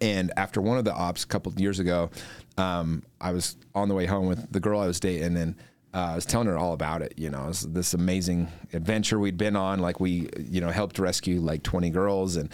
And 0.00 0.32
after 0.36 0.60
one 0.60 0.76
of 0.76 0.84
the 0.84 0.92
ops 0.94 1.24
a 1.24 1.26
couple 1.26 1.52
of 1.52 1.60
years 1.60 1.78
ago 1.78 2.10
um, 2.56 3.02
i 3.20 3.32
was 3.32 3.56
on 3.74 3.88
the 3.88 3.94
way 3.94 4.06
home 4.06 4.26
with 4.26 4.50
the 4.50 4.60
girl 4.60 4.80
i 4.80 4.86
was 4.86 4.98
dating 5.00 5.36
and 5.36 5.54
uh, 5.94 6.10
I 6.12 6.14
was 6.14 6.26
telling 6.26 6.48
her 6.48 6.58
all 6.58 6.72
about 6.72 7.02
it. 7.02 7.14
You 7.16 7.30
know, 7.30 7.48
it 7.48 7.74
this 7.74 7.94
amazing 7.94 8.48
adventure 8.72 9.18
we'd 9.18 9.38
been 9.38 9.56
on. 9.56 9.80
Like 9.80 10.00
we, 10.00 10.28
you 10.38 10.60
know, 10.60 10.70
helped 10.70 10.98
rescue 10.98 11.40
like 11.40 11.62
20 11.62 11.90
girls 11.90 12.36
and. 12.36 12.50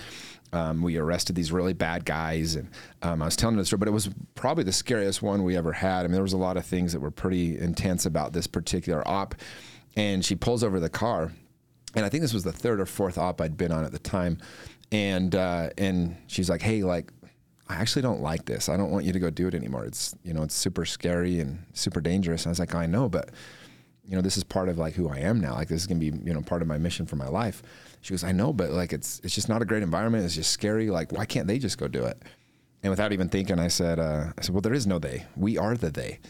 Um, 0.52 0.82
we 0.82 0.98
arrested 0.98 1.34
these 1.34 1.50
really 1.50 1.72
bad 1.72 2.04
guys, 2.04 2.54
and 2.54 2.68
um, 3.02 3.20
I 3.20 3.24
was 3.24 3.34
telling 3.34 3.56
her 3.56 3.62
the 3.62 3.66
story, 3.66 3.78
but 3.78 3.88
it 3.88 3.90
was 3.90 4.08
probably 4.36 4.62
the 4.62 4.70
scariest 4.70 5.20
one 5.20 5.42
we 5.42 5.56
ever 5.56 5.72
had. 5.72 6.00
I 6.00 6.02
mean, 6.04 6.12
there 6.12 6.22
was 6.22 6.32
a 6.32 6.36
lot 6.36 6.56
of 6.56 6.64
things 6.64 6.92
that 6.92 7.00
were 7.00 7.10
pretty 7.10 7.58
intense 7.58 8.06
about 8.06 8.32
this 8.32 8.46
particular 8.46 9.02
op. 9.04 9.34
And 9.96 10.24
she 10.24 10.36
pulls 10.36 10.62
over 10.62 10.78
the 10.78 10.88
car, 10.88 11.32
and 11.96 12.04
I 12.04 12.08
think 12.08 12.20
this 12.20 12.32
was 12.32 12.44
the 12.44 12.52
third 12.52 12.80
or 12.80 12.86
fourth 12.86 13.18
op 13.18 13.40
I'd 13.40 13.56
been 13.56 13.72
on 13.72 13.84
at 13.84 13.90
the 13.90 13.98
time, 13.98 14.38
and 14.92 15.34
uh, 15.34 15.70
and 15.76 16.16
she's 16.26 16.48
like, 16.48 16.62
"Hey, 16.62 16.84
like, 16.84 17.12
I 17.68 17.76
actually 17.76 18.02
don't 18.02 18.20
like 18.20 18.44
this. 18.44 18.68
I 18.68 18.76
don't 18.76 18.90
want 18.90 19.04
you 19.04 19.12
to 19.12 19.18
go 19.18 19.30
do 19.30 19.48
it 19.48 19.54
anymore. 19.54 19.84
It's 19.84 20.14
you 20.22 20.34
know 20.34 20.42
it's 20.42 20.54
super 20.54 20.84
scary 20.84 21.40
and 21.40 21.64
super 21.72 22.00
dangerous. 22.00 22.42
And 22.42 22.50
I 22.50 22.52
was 22.52 22.58
like, 22.58 22.74
I 22.74 22.86
know, 22.86 23.08
but 23.08 23.30
you 24.04 24.14
know 24.14 24.22
this 24.22 24.36
is 24.36 24.44
part 24.44 24.68
of 24.68 24.78
like 24.78 24.94
who 24.94 25.08
I 25.08 25.18
am 25.18 25.40
now. 25.40 25.54
Like 25.54 25.68
this 25.68 25.80
is 25.80 25.86
gonna 25.86 26.00
be 26.00 26.06
you 26.06 26.34
know 26.34 26.42
part 26.42 26.62
of 26.62 26.68
my 26.68 26.78
mission 26.78 27.06
for 27.06 27.16
my 27.16 27.28
life. 27.28 27.62
She 28.02 28.12
goes, 28.12 28.22
I 28.22 28.32
know, 28.32 28.52
but 28.52 28.70
like 28.70 28.92
it's 28.92 29.20
it's 29.24 29.34
just 29.34 29.48
not 29.48 29.62
a 29.62 29.64
great 29.64 29.82
environment. 29.82 30.24
It's 30.24 30.34
just 30.34 30.50
scary. 30.50 30.90
Like 30.90 31.12
why 31.12 31.24
can't 31.24 31.46
they 31.46 31.58
just 31.58 31.78
go 31.78 31.88
do 31.88 32.04
it? 32.04 32.22
And 32.82 32.90
without 32.90 33.14
even 33.14 33.30
thinking, 33.30 33.58
I 33.58 33.68
said, 33.68 33.98
uh, 33.98 34.26
I 34.36 34.42
said, 34.42 34.54
well, 34.54 34.60
there 34.60 34.74
is 34.74 34.86
no 34.86 34.98
they. 34.98 35.24
We 35.36 35.56
are 35.56 35.74
the 35.74 35.90
they. 35.90 36.20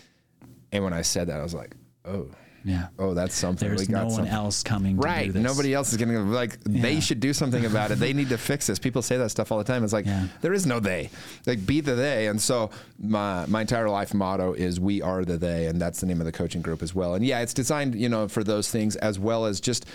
And 0.70 0.84
when 0.84 0.92
I 0.92 1.02
said 1.02 1.26
that, 1.26 1.40
I 1.40 1.42
was 1.42 1.52
like, 1.52 1.74
oh, 2.04 2.28
yeah. 2.64 2.88
Oh, 2.98 3.12
that's 3.12 3.34
something. 3.34 3.68
There's 3.68 3.88
no 3.90 4.08
something. 4.08 4.24
one 4.24 4.28
else 4.28 4.62
coming. 4.62 4.96
Right. 4.96 5.32
Nobody 5.34 5.74
else 5.74 5.92
is 5.92 5.98
going 5.98 6.08
to 6.08 6.20
like. 6.22 6.58
Yeah. 6.66 6.82
They 6.82 7.00
should 7.00 7.20
do 7.20 7.34
something 7.34 7.66
about 7.66 7.90
it. 7.90 7.96
They 7.96 8.14
need 8.14 8.30
to 8.30 8.38
fix 8.38 8.66
this. 8.66 8.78
People 8.78 9.02
say 9.02 9.18
that 9.18 9.30
stuff 9.30 9.52
all 9.52 9.58
the 9.58 9.64
time. 9.64 9.84
It's 9.84 9.92
like 9.92 10.06
yeah. 10.06 10.28
there 10.40 10.54
is 10.54 10.64
no 10.64 10.80
they. 10.80 11.10
Like 11.46 11.66
be 11.66 11.80
the 11.80 11.94
they. 11.94 12.26
And 12.28 12.40
so 12.40 12.70
my 12.98 13.44
my 13.46 13.60
entire 13.60 13.90
life 13.90 14.14
motto 14.14 14.54
is 14.54 14.80
we 14.80 15.02
are 15.02 15.24
the 15.24 15.36
they, 15.36 15.66
and 15.66 15.80
that's 15.80 16.00
the 16.00 16.06
name 16.06 16.20
of 16.20 16.26
the 16.26 16.32
coaching 16.32 16.62
group 16.62 16.82
as 16.82 16.94
well. 16.94 17.14
And 17.14 17.24
yeah, 17.24 17.40
it's 17.40 17.54
designed 17.54 17.94
you 17.94 18.08
know 18.08 18.28
for 18.28 18.42
those 18.42 18.70
things 18.70 18.96
as 18.96 19.18
well 19.18 19.44
as 19.44 19.60
just 19.60 19.86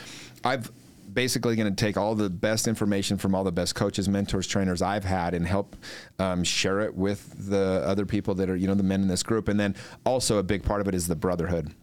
I've 0.44 0.72
basically 1.12 1.56
going 1.56 1.74
to 1.74 1.86
take 1.86 1.98
all 1.98 2.14
the 2.14 2.30
best 2.30 2.68
information 2.68 3.18
from 3.18 3.34
all 3.34 3.44
the 3.44 3.52
best 3.52 3.74
coaches, 3.74 4.08
mentors, 4.08 4.46
trainers 4.46 4.80
I've 4.80 5.04
had, 5.04 5.34
and 5.34 5.48
help 5.48 5.76
um, 6.20 6.44
share 6.44 6.82
it 6.82 6.94
with 6.94 7.50
the 7.50 7.82
other 7.84 8.06
people 8.06 8.36
that 8.36 8.48
are, 8.48 8.56
you 8.56 8.68
know, 8.68 8.76
the 8.76 8.84
men 8.84 9.02
in 9.02 9.08
this 9.08 9.24
group. 9.24 9.48
And 9.48 9.60
then 9.60 9.76
also 10.06 10.38
a 10.38 10.44
big 10.44 10.62
part 10.62 10.82
of 10.82 10.88
it 10.88 10.94
is 10.94 11.08
the 11.08 11.16
brotherhood 11.16 11.74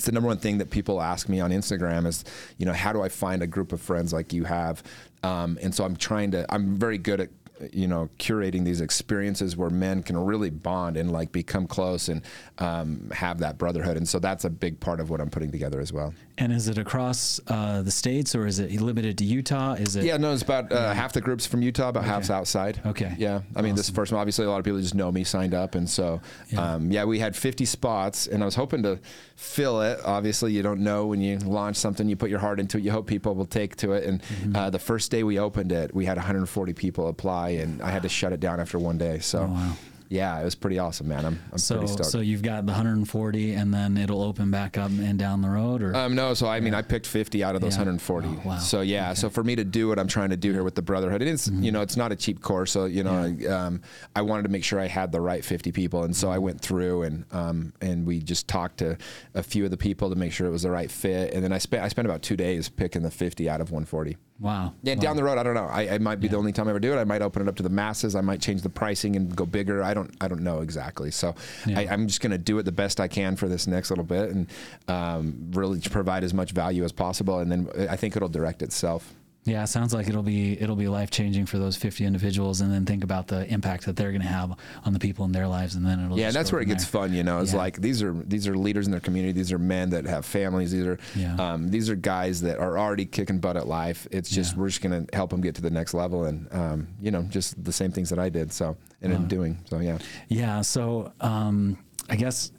it's 0.00 0.06
the 0.06 0.12
number 0.12 0.28
one 0.28 0.38
thing 0.38 0.56
that 0.56 0.70
people 0.70 1.02
ask 1.02 1.28
me 1.28 1.40
on 1.40 1.50
Instagram 1.50 2.06
is, 2.06 2.24
you 2.56 2.64
know, 2.64 2.72
how 2.72 2.90
do 2.90 3.02
I 3.02 3.10
find 3.10 3.42
a 3.42 3.46
group 3.46 3.70
of 3.70 3.82
friends 3.82 4.14
like 4.14 4.32
you 4.32 4.44
have? 4.44 4.82
Um, 5.22 5.58
and 5.60 5.74
so 5.74 5.84
I'm 5.84 5.94
trying 5.94 6.30
to, 6.30 6.46
I'm 6.48 6.78
very 6.78 6.96
good 6.96 7.20
at 7.20 7.28
you 7.72 7.86
know 7.86 8.08
curating 8.18 8.64
these 8.64 8.80
experiences 8.80 9.56
where 9.56 9.70
men 9.70 10.02
can 10.02 10.16
really 10.16 10.50
bond 10.50 10.96
and 10.96 11.12
like 11.12 11.32
become 11.32 11.66
close 11.66 12.08
and 12.08 12.22
um, 12.58 13.10
have 13.12 13.38
that 13.38 13.58
brotherhood. 13.58 13.96
And 13.96 14.08
so 14.08 14.18
that's 14.18 14.44
a 14.44 14.50
big 14.50 14.80
part 14.80 15.00
of 15.00 15.10
what 15.10 15.20
i'm 15.20 15.30
putting 15.30 15.50
together 15.50 15.80
as 15.80 15.92
well. 15.92 16.14
And 16.38 16.52
is 16.52 16.68
it 16.68 16.78
across 16.78 17.38
uh, 17.48 17.82
the 17.82 17.90
states 17.90 18.34
or 18.34 18.46
is 18.46 18.58
it 18.58 18.72
limited 18.80 19.18
to 19.18 19.24
utah? 19.24 19.74
Is 19.74 19.96
it 19.96 20.04
yeah 20.04 20.16
no 20.16 20.32
it's 20.32 20.42
about 20.42 20.72
uh, 20.72 20.94
half 20.94 21.12
the 21.12 21.20
groups 21.20 21.46
from 21.46 21.62
utah 21.62 21.88
about 21.88 22.04
okay. 22.04 22.10
half's 22.10 22.30
outside. 22.30 22.80
Okay. 22.86 23.14
Yeah. 23.18 23.42
I 23.54 23.62
mean 23.62 23.72
awesome. 23.72 23.76
this 23.76 23.90
first 23.90 24.12
one 24.12 24.20
obviously 24.20 24.46
a 24.46 24.50
lot 24.50 24.58
of 24.58 24.64
people 24.64 24.80
just 24.80 24.94
know 24.94 25.12
me 25.12 25.24
signed 25.24 25.54
up 25.54 25.74
and 25.74 25.88
so 25.88 26.20
yeah. 26.48 26.74
Um, 26.74 26.90
yeah 26.90 27.04
we 27.04 27.18
had 27.18 27.36
50 27.36 27.64
spots 27.64 28.26
and 28.26 28.42
i 28.42 28.46
was 28.46 28.54
hoping 28.54 28.82
to 28.84 28.98
fill 29.36 29.82
it. 29.82 30.00
Obviously 30.04 30.52
you 30.52 30.62
don't 30.62 30.80
know 30.80 31.06
when 31.06 31.20
you 31.20 31.38
launch 31.38 31.76
something 31.76 32.08
you 32.08 32.16
put 32.16 32.30
your 32.30 32.38
heart 32.38 32.60
into 32.60 32.78
it 32.78 32.84
you 32.84 32.90
hope 32.90 33.06
people 33.06 33.34
will 33.34 33.46
take 33.46 33.76
to 33.76 33.92
it. 33.92 34.04
And 34.04 34.22
mm-hmm. 34.22 34.56
uh, 34.56 34.70
the 34.70 34.78
first 34.78 35.10
day 35.10 35.22
we 35.22 35.38
opened 35.38 35.72
it 35.72 35.94
we 35.94 36.04
had 36.04 36.16
140 36.16 36.72
people 36.72 37.08
apply 37.08 37.49
and 37.58 37.82
I 37.82 37.90
had 37.90 38.02
to 38.02 38.08
shut 38.08 38.32
it 38.32 38.40
down 38.40 38.60
after 38.60 38.78
one 38.78 38.98
day. 38.98 39.18
So. 39.18 39.40
Oh, 39.40 39.52
wow 39.52 39.76
yeah, 40.10 40.40
it 40.40 40.44
was 40.44 40.56
pretty 40.56 40.80
awesome, 40.80 41.06
man. 41.06 41.24
I'm, 41.24 41.40
I'm 41.52 41.58
so, 41.58 41.78
pretty 41.78 41.92
stoked. 41.92 42.10
So 42.10 42.18
you've 42.18 42.42
got 42.42 42.66
the 42.66 42.72
140, 42.72 43.52
and 43.52 43.72
then 43.72 43.96
it'll 43.96 44.22
open 44.22 44.50
back 44.50 44.76
up 44.76 44.90
and 44.90 45.16
down 45.16 45.40
the 45.40 45.48
road, 45.48 45.84
or 45.84 45.94
um, 45.94 46.16
no? 46.16 46.34
So 46.34 46.48
I 46.48 46.58
mean, 46.58 46.74
I 46.74 46.82
picked 46.82 47.06
50 47.06 47.44
out 47.44 47.54
of 47.54 47.60
those 47.60 47.74
yeah. 47.74 47.82
140. 47.82 48.26
Oh, 48.26 48.40
wow. 48.44 48.58
So 48.58 48.80
yeah, 48.80 49.10
okay. 49.10 49.14
so 49.14 49.30
for 49.30 49.44
me 49.44 49.54
to 49.54 49.62
do 49.62 49.86
what 49.86 50.00
I'm 50.00 50.08
trying 50.08 50.30
to 50.30 50.36
do 50.36 50.52
here 50.52 50.64
with 50.64 50.74
the 50.74 50.82
Brotherhood, 50.82 51.22
it 51.22 51.28
is, 51.28 51.46
mm-hmm. 51.46 51.62
you 51.62 51.70
know, 51.70 51.80
it's 51.80 51.96
not 51.96 52.10
a 52.10 52.16
cheap 52.16 52.42
course. 52.42 52.72
So 52.72 52.86
you 52.86 53.04
know, 53.04 53.24
yeah. 53.38 53.66
um, 53.66 53.82
I 54.16 54.22
wanted 54.22 54.42
to 54.42 54.48
make 54.48 54.64
sure 54.64 54.80
I 54.80 54.88
had 54.88 55.12
the 55.12 55.20
right 55.20 55.44
50 55.44 55.70
people, 55.70 56.02
and 56.02 56.14
so 56.14 56.28
I 56.28 56.38
went 56.38 56.60
through 56.60 57.04
and 57.04 57.24
um, 57.30 57.72
and 57.80 58.04
we 58.04 58.18
just 58.18 58.48
talked 58.48 58.78
to 58.78 58.98
a 59.34 59.44
few 59.44 59.64
of 59.64 59.70
the 59.70 59.76
people 59.76 60.10
to 60.10 60.16
make 60.16 60.32
sure 60.32 60.48
it 60.48 60.50
was 60.50 60.62
the 60.62 60.72
right 60.72 60.90
fit, 60.90 61.32
and 61.34 61.44
then 61.44 61.52
I 61.52 61.58
spent 61.58 61.84
I 61.84 61.88
spent 61.88 62.06
about 62.06 62.22
two 62.22 62.36
days 62.36 62.68
picking 62.68 63.02
the 63.02 63.12
50 63.12 63.48
out 63.48 63.60
of 63.60 63.70
140. 63.70 64.16
Wow. 64.40 64.72
Yeah, 64.82 64.94
wow. 64.94 65.00
down 65.00 65.16
the 65.16 65.24
road, 65.24 65.36
I 65.36 65.42
don't 65.42 65.54
know. 65.54 65.66
I, 65.66 65.82
it 65.82 66.00
might 66.00 66.18
be 66.18 66.26
yeah. 66.26 66.32
the 66.32 66.38
only 66.38 66.52
time 66.52 66.66
I 66.66 66.70
ever 66.70 66.80
do 66.80 66.92
it. 66.92 66.96
I 66.96 67.04
might 67.04 67.20
open 67.20 67.42
it 67.42 67.48
up 67.48 67.56
to 67.56 67.62
the 67.62 67.68
masses. 67.68 68.16
I 68.16 68.22
might 68.22 68.40
change 68.40 68.62
the 68.62 68.70
pricing 68.70 69.14
and 69.14 69.34
go 69.36 69.44
bigger. 69.44 69.82
I 69.82 69.92
don't. 69.92 70.14
I 70.20 70.28
don't 70.28 70.42
know 70.42 70.60
exactly. 70.60 71.10
So 71.10 71.34
yeah. 71.66 71.80
I, 71.80 71.82
am 71.92 72.06
just 72.06 72.22
going 72.22 72.32
to 72.32 72.38
do 72.38 72.58
it 72.58 72.62
the 72.62 72.72
best 72.72 73.00
I 73.00 73.08
can 73.08 73.36
for 73.36 73.48
this 73.48 73.66
next 73.66 73.90
little 73.90 74.04
bit 74.04 74.30
and 74.30 74.46
um, 74.88 75.50
really 75.52 75.80
provide 75.80 76.24
as 76.24 76.32
much 76.32 76.52
value 76.52 76.84
as 76.84 76.92
possible. 76.92 77.40
And 77.40 77.52
then 77.52 77.68
I 77.90 77.96
think 77.96 78.16
it'll 78.16 78.28
direct 78.28 78.62
itself. 78.62 79.14
Yeah, 79.44 79.62
it 79.62 79.68
sounds 79.68 79.94
like 79.94 80.06
it'll 80.06 80.22
be 80.22 80.60
it'll 80.60 80.76
be 80.76 80.88
life 80.88 81.10
changing 81.10 81.46
for 81.46 81.58
those 81.58 81.74
50 81.74 82.04
individuals, 82.04 82.60
and 82.60 82.70
then 82.70 82.84
think 82.84 83.02
about 83.02 83.26
the 83.26 83.46
impact 83.50 83.86
that 83.86 83.96
they're 83.96 84.10
going 84.10 84.20
to 84.20 84.28
have 84.28 84.54
on 84.84 84.92
the 84.92 84.98
people 84.98 85.24
in 85.24 85.32
their 85.32 85.48
lives, 85.48 85.76
and 85.76 85.86
then 85.86 85.98
it'll 86.04 86.18
yeah, 86.18 86.26
and 86.26 86.34
that's 86.34 86.52
where 86.52 86.60
it 86.60 86.66
gets 86.66 86.84
fun. 86.84 87.14
You 87.14 87.24
know, 87.24 87.40
it's 87.40 87.52
yeah. 87.52 87.58
like 87.58 87.80
these 87.80 88.02
are 88.02 88.12
these 88.12 88.46
are 88.46 88.56
leaders 88.56 88.86
in 88.86 88.90
their 88.90 89.00
community. 89.00 89.32
These 89.32 89.50
are 89.50 89.58
men 89.58 89.90
that 89.90 90.04
have 90.04 90.26
families. 90.26 90.72
These 90.72 90.84
are 90.84 90.98
yeah. 91.16 91.36
um, 91.36 91.68
these 91.68 91.88
are 91.88 91.96
guys 91.96 92.42
that 92.42 92.58
are 92.58 92.78
already 92.78 93.06
kicking 93.06 93.38
butt 93.38 93.56
at 93.56 93.66
life. 93.66 94.06
It's 94.10 94.28
just 94.28 94.52
yeah. 94.52 94.60
we're 94.60 94.68
just 94.68 94.82
going 94.82 95.06
to 95.06 95.16
help 95.16 95.30
them 95.30 95.40
get 95.40 95.54
to 95.54 95.62
the 95.62 95.70
next 95.70 95.94
level, 95.94 96.24
and 96.24 96.46
um, 96.52 96.88
you 97.00 97.10
know, 97.10 97.22
just 97.22 97.62
the 97.64 97.72
same 97.72 97.92
things 97.92 98.10
that 98.10 98.18
I 98.18 98.28
did. 98.28 98.52
So 98.52 98.76
and 99.00 99.12
in 99.12 99.26
doing 99.26 99.58
so, 99.70 99.78
yeah. 99.78 99.98
Yeah. 100.28 100.60
So 100.60 101.12
um, 101.20 101.78
I 102.10 102.16
guess 102.16 102.52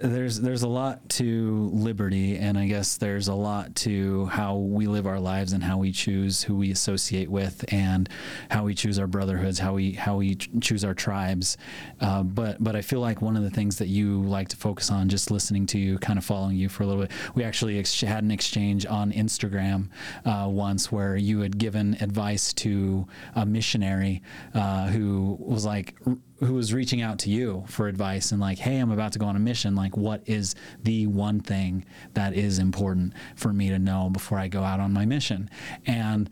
there's 0.00 0.40
there's 0.40 0.62
a 0.62 0.68
lot 0.68 1.06
to 1.08 1.70
liberty 1.72 2.36
and 2.36 2.56
i 2.56 2.66
guess 2.66 2.96
there's 2.96 3.26
a 3.26 3.34
lot 3.34 3.74
to 3.74 4.26
how 4.26 4.56
we 4.56 4.86
live 4.86 5.06
our 5.06 5.18
lives 5.18 5.52
and 5.52 5.64
how 5.64 5.76
we 5.76 5.90
choose 5.90 6.42
who 6.42 6.54
we 6.54 6.70
associate 6.70 7.28
with 7.28 7.64
and 7.72 8.08
how 8.50 8.64
we 8.64 8.74
choose 8.74 8.98
our 8.98 9.06
brotherhoods 9.06 9.58
how 9.58 9.74
we 9.74 9.92
how 9.92 10.16
we 10.16 10.34
choose 10.36 10.84
our 10.84 10.94
tribes. 10.94 11.56
Uh, 12.00 12.22
but 12.22 12.62
but 12.62 12.76
i 12.76 12.80
feel 12.80 13.00
like 13.00 13.20
one 13.20 13.36
of 13.36 13.42
the 13.42 13.50
things 13.50 13.78
that 13.78 13.88
you 13.88 14.22
like 14.22 14.48
to 14.48 14.56
focus 14.56 14.90
on 14.90 15.08
just 15.08 15.30
listening 15.30 15.66
to 15.66 15.78
you 15.78 15.98
kind 15.98 16.18
of 16.18 16.24
following 16.24 16.56
you 16.56 16.68
for 16.68 16.84
a 16.84 16.86
little 16.86 17.02
bit 17.02 17.10
we 17.34 17.42
actually 17.42 17.78
ex- 17.78 18.00
had 18.00 18.22
an 18.22 18.30
exchange 18.30 18.86
on 18.86 19.12
instagram 19.12 19.88
uh, 20.24 20.46
once 20.48 20.92
where 20.92 21.16
you 21.16 21.40
had 21.40 21.58
given 21.58 21.96
advice 22.00 22.52
to 22.52 23.06
a 23.34 23.44
missionary 23.44 24.22
uh, 24.54 24.86
who 24.88 25.36
was 25.40 25.64
like 25.64 25.94
who 26.40 26.54
was 26.54 26.72
reaching 26.72 27.02
out 27.02 27.18
to 27.20 27.30
you 27.30 27.64
for 27.66 27.88
advice 27.88 28.30
and 28.30 28.40
like, 28.40 28.58
hey, 28.58 28.78
I'm 28.78 28.90
about 28.90 29.12
to 29.12 29.18
go 29.18 29.26
on 29.26 29.36
a 29.36 29.40
mission. 29.40 29.74
Like, 29.74 29.96
what 29.96 30.22
is 30.26 30.54
the 30.82 31.06
one 31.06 31.40
thing 31.40 31.84
that 32.14 32.34
is 32.34 32.58
important 32.58 33.14
for 33.34 33.52
me 33.52 33.68
to 33.70 33.78
know 33.78 34.08
before 34.10 34.38
I 34.38 34.48
go 34.48 34.62
out 34.62 34.80
on 34.80 34.92
my 34.92 35.04
mission? 35.04 35.50
And 35.86 36.30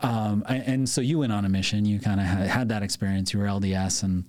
um, 0.00 0.44
and 0.46 0.88
so 0.88 1.00
you 1.00 1.18
went 1.18 1.32
on 1.32 1.44
a 1.44 1.48
mission. 1.48 1.84
You 1.84 1.98
kind 1.98 2.20
of 2.20 2.26
had, 2.26 2.46
had 2.46 2.68
that 2.68 2.84
experience. 2.84 3.32
You 3.32 3.40
were 3.40 3.46
LDS 3.46 4.04
and 4.04 4.24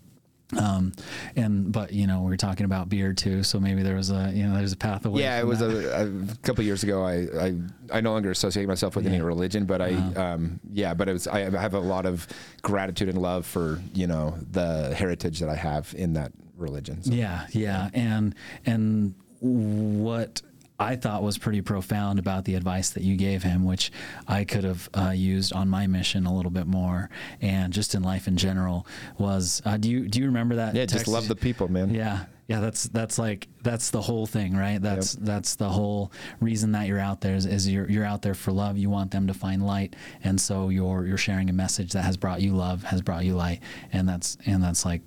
um, 0.58 0.94
and 1.36 1.72
but 1.72 1.94
you 1.94 2.08
know 2.08 2.22
we 2.22 2.34
are 2.34 2.38
talking 2.38 2.66
about 2.66 2.90
beer 2.90 3.14
too, 3.14 3.44
so 3.44 3.60
maybe 3.60 3.84
there 3.84 3.96
was 3.96 4.10
a 4.10 4.32
you 4.34 4.48
know 4.48 4.56
there's 4.56 4.74
a 4.74 4.78
path 4.78 5.06
away. 5.06 5.22
Yeah, 5.22 5.40
it 5.40 5.46
was 5.46 5.62
a, 5.62 6.06
a, 6.06 6.36
couple 6.42 6.64
years 6.64 6.84
ago. 6.84 7.04
I, 7.04 7.28
I 7.40 7.56
I 7.92 8.02
no 8.02 8.12
longer 8.12 8.32
associate 8.32 8.68
myself 8.68 8.96
with 8.96 9.06
yeah. 9.06 9.12
any 9.12 9.22
religion, 9.22 9.66
but 9.66 9.82
I 9.82 9.92
wow. 9.92 10.34
um, 10.34 10.60
yeah, 10.74 10.94
but 10.94 11.08
it 11.08 11.14
was 11.14 11.28
I 11.28 11.42
have 11.42 11.76
a 11.76 11.80
lot 11.80 12.06
of 12.06 12.28
gratitude 12.62 13.10
and 13.10 13.22
love 13.22 13.46
for 13.46 13.80
you 13.94 14.08
know 14.08 14.38
the 14.52 14.96
heritage 14.96 15.40
that 15.40 15.50
I 15.50 15.56
have 15.56 15.94
in 15.98 16.14
that 16.14 16.32
religion. 16.58 17.04
So. 17.04 17.14
Yeah, 17.14 17.46
yeah, 17.52 17.90
and 17.94 18.34
and 18.66 19.14
what 19.40 20.42
I 20.80 20.96
thought 20.96 21.24
was 21.24 21.38
pretty 21.38 21.62
profound 21.62 22.20
about 22.20 22.46
the 22.46 22.56
advice 22.56 22.92
that 22.92 23.04
you 23.04 23.18
gave 23.18 23.44
him, 23.44 23.66
which 23.66 23.92
I 24.28 24.44
could 24.46 24.64
have 24.64 24.90
uh, 24.94 25.10
used 25.10 25.52
on 25.54 25.68
my 25.68 25.88
mission 25.88 26.26
a 26.26 26.34
little 26.34 26.52
bit 26.52 26.68
more, 26.68 27.10
and 27.42 27.74
just 27.74 27.96
in 27.96 28.04
life 28.04 28.28
in 28.28 28.38
general. 28.38 28.88
Was 29.18 29.62
uh, 29.66 29.78
do 29.78 29.90
you 29.90 30.08
do 30.08 30.20
you 30.20 30.26
remember 30.26 30.56
that? 30.56 30.76
Yeah, 30.76 30.82
text? 30.82 31.06
just 31.06 31.08
love 31.08 31.28
the 31.28 31.36
people, 31.36 31.68
man. 31.68 31.94
Yeah, 31.94 32.26
Yeah, 32.50 32.62
that's 32.62 32.86
that's 32.86 33.20
like 33.20 33.48
that's 33.62 33.92
the 33.92 34.02
whole 34.02 34.26
thing, 34.26 34.56
right? 34.56 34.82
That's 34.82 35.14
yep. 35.14 35.24
that's 35.24 35.56
the 35.56 35.70
whole 35.70 36.12
reason 36.40 36.72
that 36.72 36.88
you're 36.88 37.00
out 37.00 37.22
there 37.22 37.36
is, 37.36 37.46
is 37.46 37.70
you're 37.70 37.88
you're 37.88 38.06
out 38.06 38.24
there 38.24 38.34
for 38.34 38.52
love. 38.52 38.76
You 38.76 38.90
want 38.90 39.12
them 39.12 39.28
to 39.28 39.36
find 39.36 39.64
light, 39.64 39.96
and 40.24 40.42
so 40.42 40.70
you're 40.70 41.06
you're 41.06 41.18
sharing 41.18 41.52
a 41.52 41.54
message 41.54 41.92
that 41.92 42.02
has 42.02 42.18
brought 42.18 42.42
you 42.42 42.56
love, 42.56 42.82
has 42.84 43.04
brought 43.04 43.24
you 43.24 43.36
light, 43.36 43.62
and 43.94 44.10
that's 44.10 44.36
and 44.48 44.64
that's 44.64 44.84
like 44.84 45.02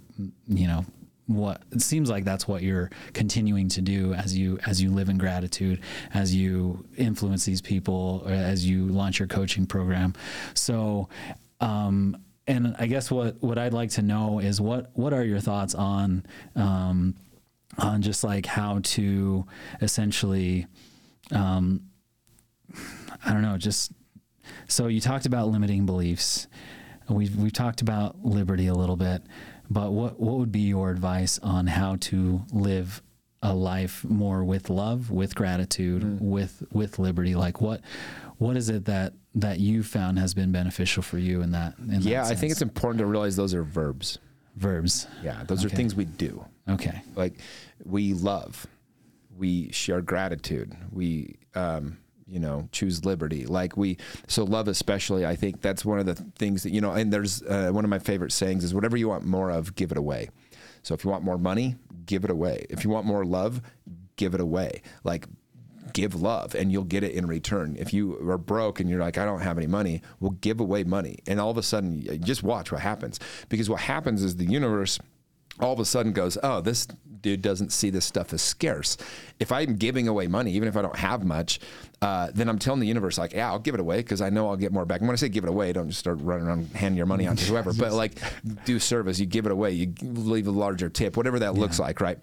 you 0.47 0.69
know 0.69 0.85
what 1.35 1.63
it 1.73 1.83
seems 1.83 2.11
like 2.11 2.25
that's 2.25 2.47
what 2.47 2.63
you're 2.63 2.91
continuing 3.13 3.69
to 3.69 3.81
do 3.81 4.15
as 4.15 4.37
you 4.37 4.59
as 4.67 4.83
you 4.83 4.91
live 4.91 5.09
in 5.09 5.19
gratitude 5.19 5.81
as 6.15 6.35
you 6.35 6.85
influence 6.97 7.45
these 7.45 7.61
people 7.61 8.25
as 8.27 8.67
you 8.69 8.87
launch 8.87 9.19
your 9.19 9.29
coaching 9.29 9.67
program. 9.67 10.15
So 10.55 11.09
um, 11.61 12.17
and 12.47 12.75
I 12.79 12.87
guess 12.87 13.11
what 13.11 13.41
what 13.43 13.59
I'd 13.59 13.73
like 13.73 13.91
to 13.91 14.03
know 14.03 14.41
is 14.41 14.61
what 14.61 14.91
what 14.95 15.13
are 15.13 15.25
your 15.25 15.41
thoughts 15.41 15.75
on 15.75 16.25
um, 16.57 17.15
on 17.79 18.03
just 18.03 18.25
like 18.25 18.47
how 18.47 18.81
to 18.83 19.47
essentially 19.81 20.67
um, 21.31 21.83
I 23.25 23.33
don't 23.33 23.43
know 23.43 23.57
just 23.57 23.93
so 24.67 24.89
you 24.89 25.01
talked 25.01 25.27
about 25.27 25.49
limiting 25.49 25.87
beliefs. 25.87 26.49
We've 27.09 27.35
we've 27.37 27.53
talked 27.53 27.81
about 27.81 28.25
liberty 28.25 28.67
a 28.67 28.75
little 28.75 28.97
bit 28.97 29.23
but 29.73 29.93
what 29.93 30.19
what 30.21 30.39
would 30.39 30.53
be 30.53 30.61
your 30.61 30.91
advice 30.91 31.39
on 31.43 31.67
how 31.67 31.97
to 31.97 32.43
live 32.53 33.03
a 33.43 33.53
life 33.53 34.05
more 34.05 34.45
with 34.45 34.71
love 34.71 35.11
with 35.11 35.35
gratitude 35.35 36.03
mm. 36.03 36.21
with 36.21 36.63
with 36.71 36.99
liberty 36.99 37.35
like 37.35 37.61
what 37.61 37.81
what 38.39 38.57
is 38.57 38.69
it 38.69 38.85
that 38.87 39.15
that 39.35 39.61
you 39.61 39.83
found 39.83 40.19
has 40.19 40.35
been 40.35 40.53
beneficial 40.53 41.03
for 41.03 41.19
you 41.19 41.43
in 41.43 41.53
that? 41.53 41.75
In 41.79 42.03
yeah, 42.03 42.25
that 42.25 42.33
I 42.33 42.35
think 42.35 42.53
it's 42.53 42.63
important 42.63 42.99
to 42.99 43.07
realize 43.07 43.37
those 43.37 43.55
are 43.55 43.63
verbs. 43.63 44.19
Verbs. 44.57 45.07
Yeah, 45.23 45.45
those 45.45 45.65
okay. 45.65 45.73
are 45.73 45.77
things 45.77 45.95
we 45.95 46.05
do. 46.05 46.45
Okay. 46.69 47.03
Like 47.15 47.35
we 47.85 48.13
love, 48.13 48.67
we 49.37 49.73
share 49.73 50.03
gratitude, 50.03 50.77
we, 50.91 51.37
um, 51.55 51.99
you 52.33 52.41
know, 52.41 52.69
choose 52.73 53.05
liberty. 53.05 53.45
Like 53.45 53.77
we, 53.77 53.99
so 54.27 54.45
love 54.45 54.67
especially. 54.67 55.27
I 55.27 55.37
think 55.37 55.61
that's 55.61 55.85
one 55.85 55.99
of 55.99 56.07
the 56.07 56.15
things 56.15 56.63
that 56.63 56.71
you 56.73 56.81
know. 56.81 56.93
And 56.93 57.13
there's 57.13 57.43
uh, 57.43 57.71
one 57.73 57.85
of 57.85 57.91
my 57.91 57.99
favorite 57.99 58.33
sayings 58.33 58.65
is 58.65 58.75
whatever 58.75 58.97
you 58.97 59.09
want 59.09 59.25
more 59.25 59.51
of, 59.51 59.75
give 59.75 59.93
it 59.93 59.99
away. 59.99 60.31
So 60.83 60.95
if 60.95 61.05
you 61.05 61.11
want 61.11 61.23
more 61.23 61.39
money, 61.39 61.77
give 62.07 62.25
it 62.25 62.31
away. 62.31 62.67
If 62.71 62.85
you 62.85 62.91
want 62.91 63.07
more 63.07 63.25
love, 63.25 63.61
give 64.17 64.35
it 64.35 64.41
away. 64.41 64.83
Like 65.05 65.27
give 65.93 66.21
love 66.21 66.55
and 66.55 66.73
you'll 66.73 66.85
get 66.85 67.05
it 67.05 67.13
in 67.13 67.27
return. 67.27 67.77
If 67.79 67.93
you 67.93 68.17
are 68.31 68.39
broke 68.39 68.81
and 68.81 68.89
you're 68.89 69.01
like, 69.01 69.19
I 69.19 69.25
don't 69.25 69.41
have 69.41 69.59
any 69.59 69.67
money, 69.67 70.01
well, 70.21 70.31
give 70.31 70.61
away 70.61 70.85
money. 70.85 71.19
And 71.27 71.39
all 71.41 71.51
of 71.51 71.59
a 71.59 71.63
sudden, 71.63 72.23
just 72.23 72.43
watch 72.43 72.73
what 72.73 72.81
happens. 72.81 73.21
Because 73.49 73.69
what 73.69 73.81
happens 73.81 74.23
is 74.23 74.37
the 74.37 74.47
universe 74.47 74.99
all 75.61 75.73
of 75.73 75.81
a 75.81 75.85
sudden 75.85 76.13
goes, 76.13 76.39
oh, 76.43 76.61
this 76.61 76.87
dude 77.21 77.43
doesn't 77.43 77.71
see 77.71 77.91
this 77.91 78.05
stuff 78.05 78.33
as 78.33 78.43
scarce. 78.43 78.97
If 79.39 79.53
I'm 79.53 79.77
giving 79.77 80.09
away 80.09 80.27
money, 80.27 80.53
even 80.53 80.69
if 80.69 80.77
I 80.77 80.83
don't 80.83 80.97
have 80.97 81.25
much, 81.25 81.61
uh, 82.01 82.31
then 82.35 82.49
I'm 82.49 82.59
telling 82.59 82.81
the 82.81 82.87
universe, 82.87 83.17
like, 83.17 83.33
yeah, 83.33 83.49
I'll 83.49 83.59
give 83.59 83.75
it 83.75 83.81
away 83.81 83.99
because 83.99 84.21
I 84.21 84.31
know 84.31 84.49
I'll 84.49 84.57
get 84.57 84.73
more 84.73 84.85
back. 84.85 85.01
And 85.01 85.09
when 85.09 85.15
I 85.15 85.17
say 85.17 85.29
give 85.29 85.45
it 85.45 85.51
away, 85.51 85.73
don't 85.73 85.89
just 85.89 86.01
start 86.01 86.19
running 86.21 86.47
around 86.47 86.69
handing 86.75 86.97
your 86.97 87.07
money 87.07 87.27
out 87.27 87.39
to 87.39 87.45
whoever, 87.45 87.73
but 87.73 87.93
like 87.93 88.19
do 88.65 88.79
service, 88.79 89.19
you 89.21 89.27
give 89.27 89.47
it 89.47 89.53
away, 89.53 89.71
you 89.73 89.95
leave 90.03 90.47
a 90.47 90.51
larger 90.51 90.89
tip, 90.89 91.17
whatever 91.17 91.39
that 91.39 91.55
yeah. 91.55 91.61
looks 91.61 91.79
like, 91.79 92.01
right? 92.01 92.19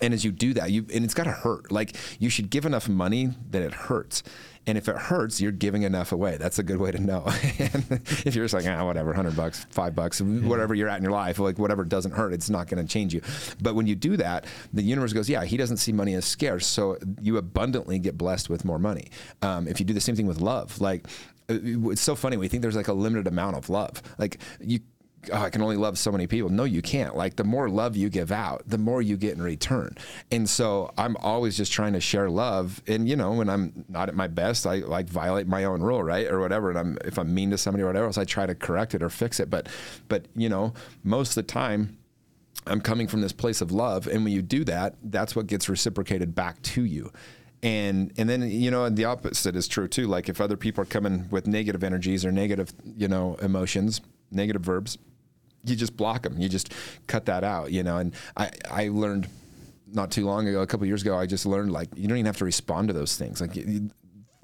and 0.00 0.12
as 0.12 0.24
you 0.24 0.32
do 0.32 0.52
that 0.54 0.70
you 0.72 0.84
and 0.92 1.04
it's 1.04 1.14
got 1.14 1.24
to 1.24 1.30
hurt 1.30 1.70
like 1.70 1.94
you 2.18 2.28
should 2.28 2.50
give 2.50 2.66
enough 2.66 2.88
money 2.88 3.30
that 3.50 3.62
it 3.62 3.72
hurts 3.72 4.22
and 4.66 4.78
if 4.78 4.88
it 4.88 4.96
hurts 4.96 5.40
you're 5.40 5.52
giving 5.52 5.82
enough 5.82 6.12
away 6.12 6.36
that's 6.36 6.58
a 6.58 6.62
good 6.62 6.78
way 6.78 6.90
to 6.90 6.98
know 6.98 7.22
if 7.26 8.34
you're 8.34 8.44
just 8.44 8.54
like 8.54 8.66
ah, 8.66 8.84
whatever 8.84 9.08
100 9.08 9.36
bucks 9.36 9.66
5 9.70 9.94
bucks 9.94 10.20
whatever 10.20 10.74
you're 10.74 10.88
at 10.88 10.96
in 10.96 11.02
your 11.02 11.12
life 11.12 11.38
like 11.38 11.58
whatever 11.58 11.84
doesn't 11.84 12.12
hurt 12.12 12.32
it's 12.32 12.50
not 12.50 12.68
going 12.68 12.84
to 12.84 12.90
change 12.90 13.14
you 13.14 13.20
but 13.62 13.74
when 13.74 13.86
you 13.86 13.94
do 13.94 14.16
that 14.16 14.46
the 14.72 14.82
universe 14.82 15.12
goes 15.12 15.28
yeah 15.28 15.44
he 15.44 15.56
doesn't 15.56 15.78
see 15.78 15.92
money 15.92 16.14
as 16.14 16.24
scarce 16.24 16.66
so 16.66 16.96
you 17.20 17.36
abundantly 17.36 17.98
get 17.98 18.16
blessed 18.16 18.48
with 18.48 18.64
more 18.64 18.78
money 18.78 19.10
um, 19.42 19.68
if 19.68 19.80
you 19.80 19.86
do 19.86 19.94
the 19.94 20.00
same 20.00 20.16
thing 20.16 20.26
with 20.26 20.40
love 20.40 20.80
like 20.80 21.06
uh, 21.48 21.58
it's 21.90 22.00
so 22.00 22.14
funny. 22.14 22.36
We 22.36 22.48
think 22.48 22.62
there's 22.62 22.76
like 22.76 22.88
a 22.88 22.92
limited 22.92 23.26
amount 23.26 23.56
of 23.56 23.68
love. 23.68 24.02
Like 24.18 24.38
you 24.60 24.80
oh, 25.32 25.42
I 25.42 25.50
can 25.50 25.62
only 25.62 25.76
love 25.76 25.98
so 25.98 26.10
many 26.12 26.26
people. 26.26 26.50
No, 26.50 26.64
you 26.64 26.82
can't. 26.82 27.16
Like 27.16 27.36
the 27.36 27.44
more 27.44 27.68
love 27.68 27.96
you 27.96 28.08
give 28.08 28.32
out, 28.32 28.62
the 28.66 28.78
more 28.78 29.02
you 29.02 29.16
get 29.16 29.34
in 29.34 29.42
return. 29.42 29.96
And 30.30 30.48
so 30.48 30.92
I'm 30.96 31.16
always 31.18 31.56
just 31.56 31.72
trying 31.72 31.92
to 31.94 32.00
share 32.00 32.30
love. 32.30 32.82
And 32.86 33.08
you 33.08 33.16
know, 33.16 33.32
when 33.32 33.48
I'm 33.48 33.84
not 33.88 34.08
at 34.08 34.14
my 34.14 34.28
best, 34.28 34.66
I 34.66 34.76
like 34.76 35.08
violate 35.08 35.46
my 35.46 35.64
own 35.64 35.82
rule, 35.82 36.02
right, 36.02 36.26
or 36.26 36.40
whatever. 36.40 36.70
And 36.70 36.78
I'm 36.78 36.98
if 37.04 37.18
I'm 37.18 37.34
mean 37.34 37.50
to 37.50 37.58
somebody 37.58 37.82
or 37.82 37.86
whatever 37.86 38.06
else, 38.06 38.18
I 38.18 38.24
try 38.24 38.46
to 38.46 38.54
correct 38.54 38.94
it 38.94 39.02
or 39.02 39.10
fix 39.10 39.40
it. 39.40 39.50
But 39.50 39.68
but 40.08 40.26
you 40.34 40.48
know, 40.48 40.74
most 41.02 41.30
of 41.30 41.34
the 41.36 41.42
time. 41.44 41.98
I'm 42.66 42.80
coming 42.80 43.08
from 43.08 43.20
this 43.20 43.32
place 43.32 43.60
of 43.60 43.72
love, 43.72 44.06
and 44.06 44.24
when 44.24 44.32
you 44.32 44.40
do 44.40 44.64
that, 44.64 44.94
that's 45.02 45.36
what 45.36 45.48
gets 45.48 45.68
reciprocated 45.68 46.34
back 46.34 46.62
to 46.62 46.82
you 46.82 47.12
and 47.64 48.12
and 48.18 48.28
then 48.28 48.42
you 48.42 48.70
know 48.70 48.88
the 48.90 49.06
opposite 49.06 49.56
is 49.56 49.66
true 49.66 49.88
too 49.88 50.06
like 50.06 50.28
if 50.28 50.40
other 50.40 50.56
people 50.56 50.82
are 50.82 50.86
coming 50.86 51.26
with 51.30 51.46
negative 51.46 51.82
energies 51.82 52.24
or 52.24 52.30
negative 52.30 52.72
you 52.84 53.08
know 53.08 53.36
emotions 53.36 54.02
negative 54.30 54.62
verbs 54.62 54.98
you 55.64 55.76
just 55.76 55.96
block 55.96 56.22
them. 56.22 56.38
You 56.38 56.48
just 56.48 56.72
cut 57.06 57.26
that 57.26 57.44
out, 57.44 57.72
you 57.72 57.82
know. 57.82 57.98
And 57.98 58.14
I, 58.36 58.50
I 58.70 58.88
learned 58.88 59.28
not 59.92 60.10
too 60.10 60.26
long 60.26 60.48
ago, 60.48 60.60
a 60.60 60.66
couple 60.66 60.86
years 60.86 61.02
ago, 61.02 61.16
I 61.16 61.26
just 61.26 61.46
learned 61.46 61.72
like 61.72 61.88
you 61.96 62.08
don't 62.08 62.18
even 62.18 62.26
have 62.26 62.36
to 62.38 62.44
respond 62.44 62.88
to 62.88 62.94
those 62.94 63.16
things. 63.16 63.40
Like 63.40 63.56
you, 63.56 63.90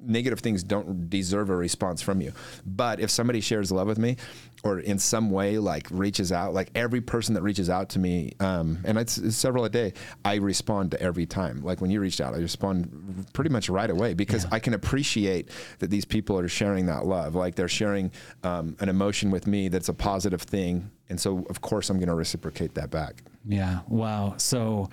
negative 0.02 0.40
things 0.40 0.62
don't 0.62 1.08
deserve 1.08 1.50
a 1.50 1.56
response 1.56 2.02
from 2.02 2.20
you. 2.20 2.32
But 2.66 3.00
if 3.00 3.10
somebody 3.10 3.40
shares 3.40 3.70
love 3.70 3.86
with 3.86 3.98
me 3.98 4.16
or 4.62 4.80
in 4.80 4.98
some 4.98 5.30
way 5.30 5.58
like 5.58 5.86
reaches 5.90 6.32
out, 6.32 6.54
like 6.54 6.70
every 6.74 7.00
person 7.00 7.34
that 7.34 7.42
reaches 7.42 7.70
out 7.70 7.90
to 7.90 7.98
me, 7.98 8.32
um, 8.40 8.78
and 8.84 8.98
it's, 8.98 9.18
it's, 9.18 9.36
several 9.36 9.64
a 9.64 9.70
day, 9.70 9.92
I 10.24 10.36
respond 10.36 10.90
to 10.92 11.00
every 11.00 11.26
time. 11.26 11.62
Like 11.62 11.80
when 11.80 11.90
you 11.90 12.00
reached 12.00 12.20
out, 12.20 12.34
I 12.34 12.38
respond 12.38 13.26
pretty 13.32 13.50
much 13.50 13.68
right 13.68 13.90
away 13.90 14.14
because 14.14 14.44
yeah. 14.44 14.50
I 14.52 14.58
can 14.58 14.74
appreciate 14.74 15.50
that 15.78 15.90
these 15.90 16.04
people 16.04 16.38
are 16.38 16.48
sharing 16.48 16.86
that 16.86 17.06
love. 17.06 17.34
Like 17.34 17.54
they're 17.54 17.68
sharing 17.68 18.10
um, 18.42 18.76
an 18.80 18.88
emotion 18.88 19.30
with 19.30 19.46
me 19.46 19.68
that's 19.68 19.88
a 19.88 19.94
positive 19.94 20.42
thing. 20.42 20.90
And 21.08 21.18
so, 21.18 21.44
of 21.50 21.60
course, 21.60 21.90
I'm 21.90 21.98
going 21.98 22.08
to 22.08 22.14
reciprocate 22.14 22.74
that 22.74 22.90
back. 22.90 23.22
Yeah. 23.46 23.80
Wow. 23.88 24.34
So 24.36 24.90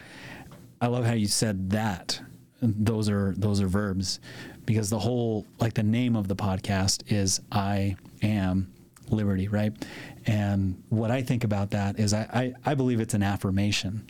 I 0.81 0.87
love 0.87 1.05
how 1.05 1.13
you 1.13 1.27
said 1.27 1.71
that. 1.71 2.21
Those 2.59 3.07
are 3.07 3.35
those 3.37 3.61
are 3.61 3.67
verbs 3.67 4.19
because 4.67 4.91
the 4.91 4.99
whole 4.99 5.47
like 5.59 5.73
the 5.73 5.81
name 5.81 6.15
of 6.15 6.27
the 6.27 6.35
podcast 6.35 7.11
is 7.11 7.41
I 7.51 7.95
am 8.21 8.71
liberty, 9.09 9.47
right? 9.47 9.73
And 10.27 10.83
what 10.89 11.09
I 11.09 11.23
think 11.23 11.43
about 11.45 11.71
that 11.71 11.97
is 11.97 12.13
I, 12.13 12.53
I, 12.65 12.71
I 12.71 12.75
believe 12.75 12.99
it's 12.99 13.15
an 13.15 13.23
affirmation. 13.23 14.05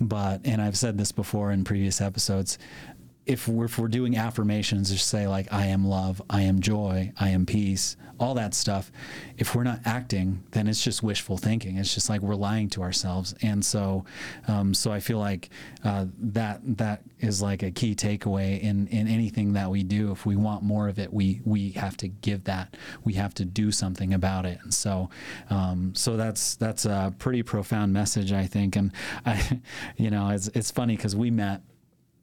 But 0.00 0.40
and 0.44 0.60
I've 0.60 0.76
said 0.76 0.98
this 0.98 1.12
before 1.12 1.52
in 1.52 1.62
previous 1.62 2.00
episodes, 2.00 2.58
if 3.26 3.46
we're, 3.46 3.66
if 3.66 3.78
we're 3.78 3.88
doing 3.88 4.16
affirmations, 4.16 4.90
just 4.90 5.08
say 5.08 5.26
like, 5.26 5.52
I 5.52 5.66
am 5.66 5.86
love, 5.86 6.20
I 6.28 6.42
am 6.42 6.60
joy, 6.60 7.12
I 7.18 7.28
am 7.30 7.46
peace, 7.46 7.96
all 8.22 8.34
that 8.34 8.54
stuff. 8.54 8.92
If 9.36 9.54
we're 9.54 9.64
not 9.64 9.80
acting, 9.84 10.44
then 10.52 10.68
it's 10.68 10.82
just 10.82 11.02
wishful 11.02 11.36
thinking. 11.36 11.76
It's 11.76 11.92
just 11.92 12.08
like 12.08 12.20
we're 12.20 12.36
lying 12.36 12.68
to 12.70 12.82
ourselves. 12.82 13.34
And 13.42 13.64
so, 13.64 14.04
um, 14.46 14.74
so 14.74 14.92
I 14.92 15.00
feel 15.00 15.18
like 15.18 15.50
uh, 15.84 16.06
that 16.18 16.60
that 16.76 17.02
is 17.18 17.42
like 17.42 17.62
a 17.62 17.70
key 17.70 17.94
takeaway 17.94 18.60
in 18.60 18.86
in 18.88 19.08
anything 19.08 19.54
that 19.54 19.70
we 19.70 19.82
do. 19.82 20.12
If 20.12 20.24
we 20.24 20.36
want 20.36 20.62
more 20.62 20.88
of 20.88 20.98
it, 20.98 21.12
we 21.12 21.40
we 21.44 21.70
have 21.70 21.96
to 21.98 22.08
give 22.08 22.44
that. 22.44 22.76
We 23.02 23.14
have 23.14 23.34
to 23.34 23.44
do 23.44 23.72
something 23.72 24.14
about 24.14 24.46
it. 24.46 24.58
And 24.62 24.72
so, 24.72 25.10
um, 25.50 25.92
so 25.96 26.16
that's 26.16 26.54
that's 26.56 26.84
a 26.84 27.12
pretty 27.18 27.42
profound 27.42 27.92
message, 27.92 28.32
I 28.32 28.46
think. 28.46 28.76
And 28.76 28.92
I, 29.26 29.60
you 29.96 30.10
know, 30.10 30.28
it's 30.30 30.48
it's 30.48 30.70
funny 30.70 30.96
because 30.96 31.16
we 31.16 31.30
met 31.30 31.62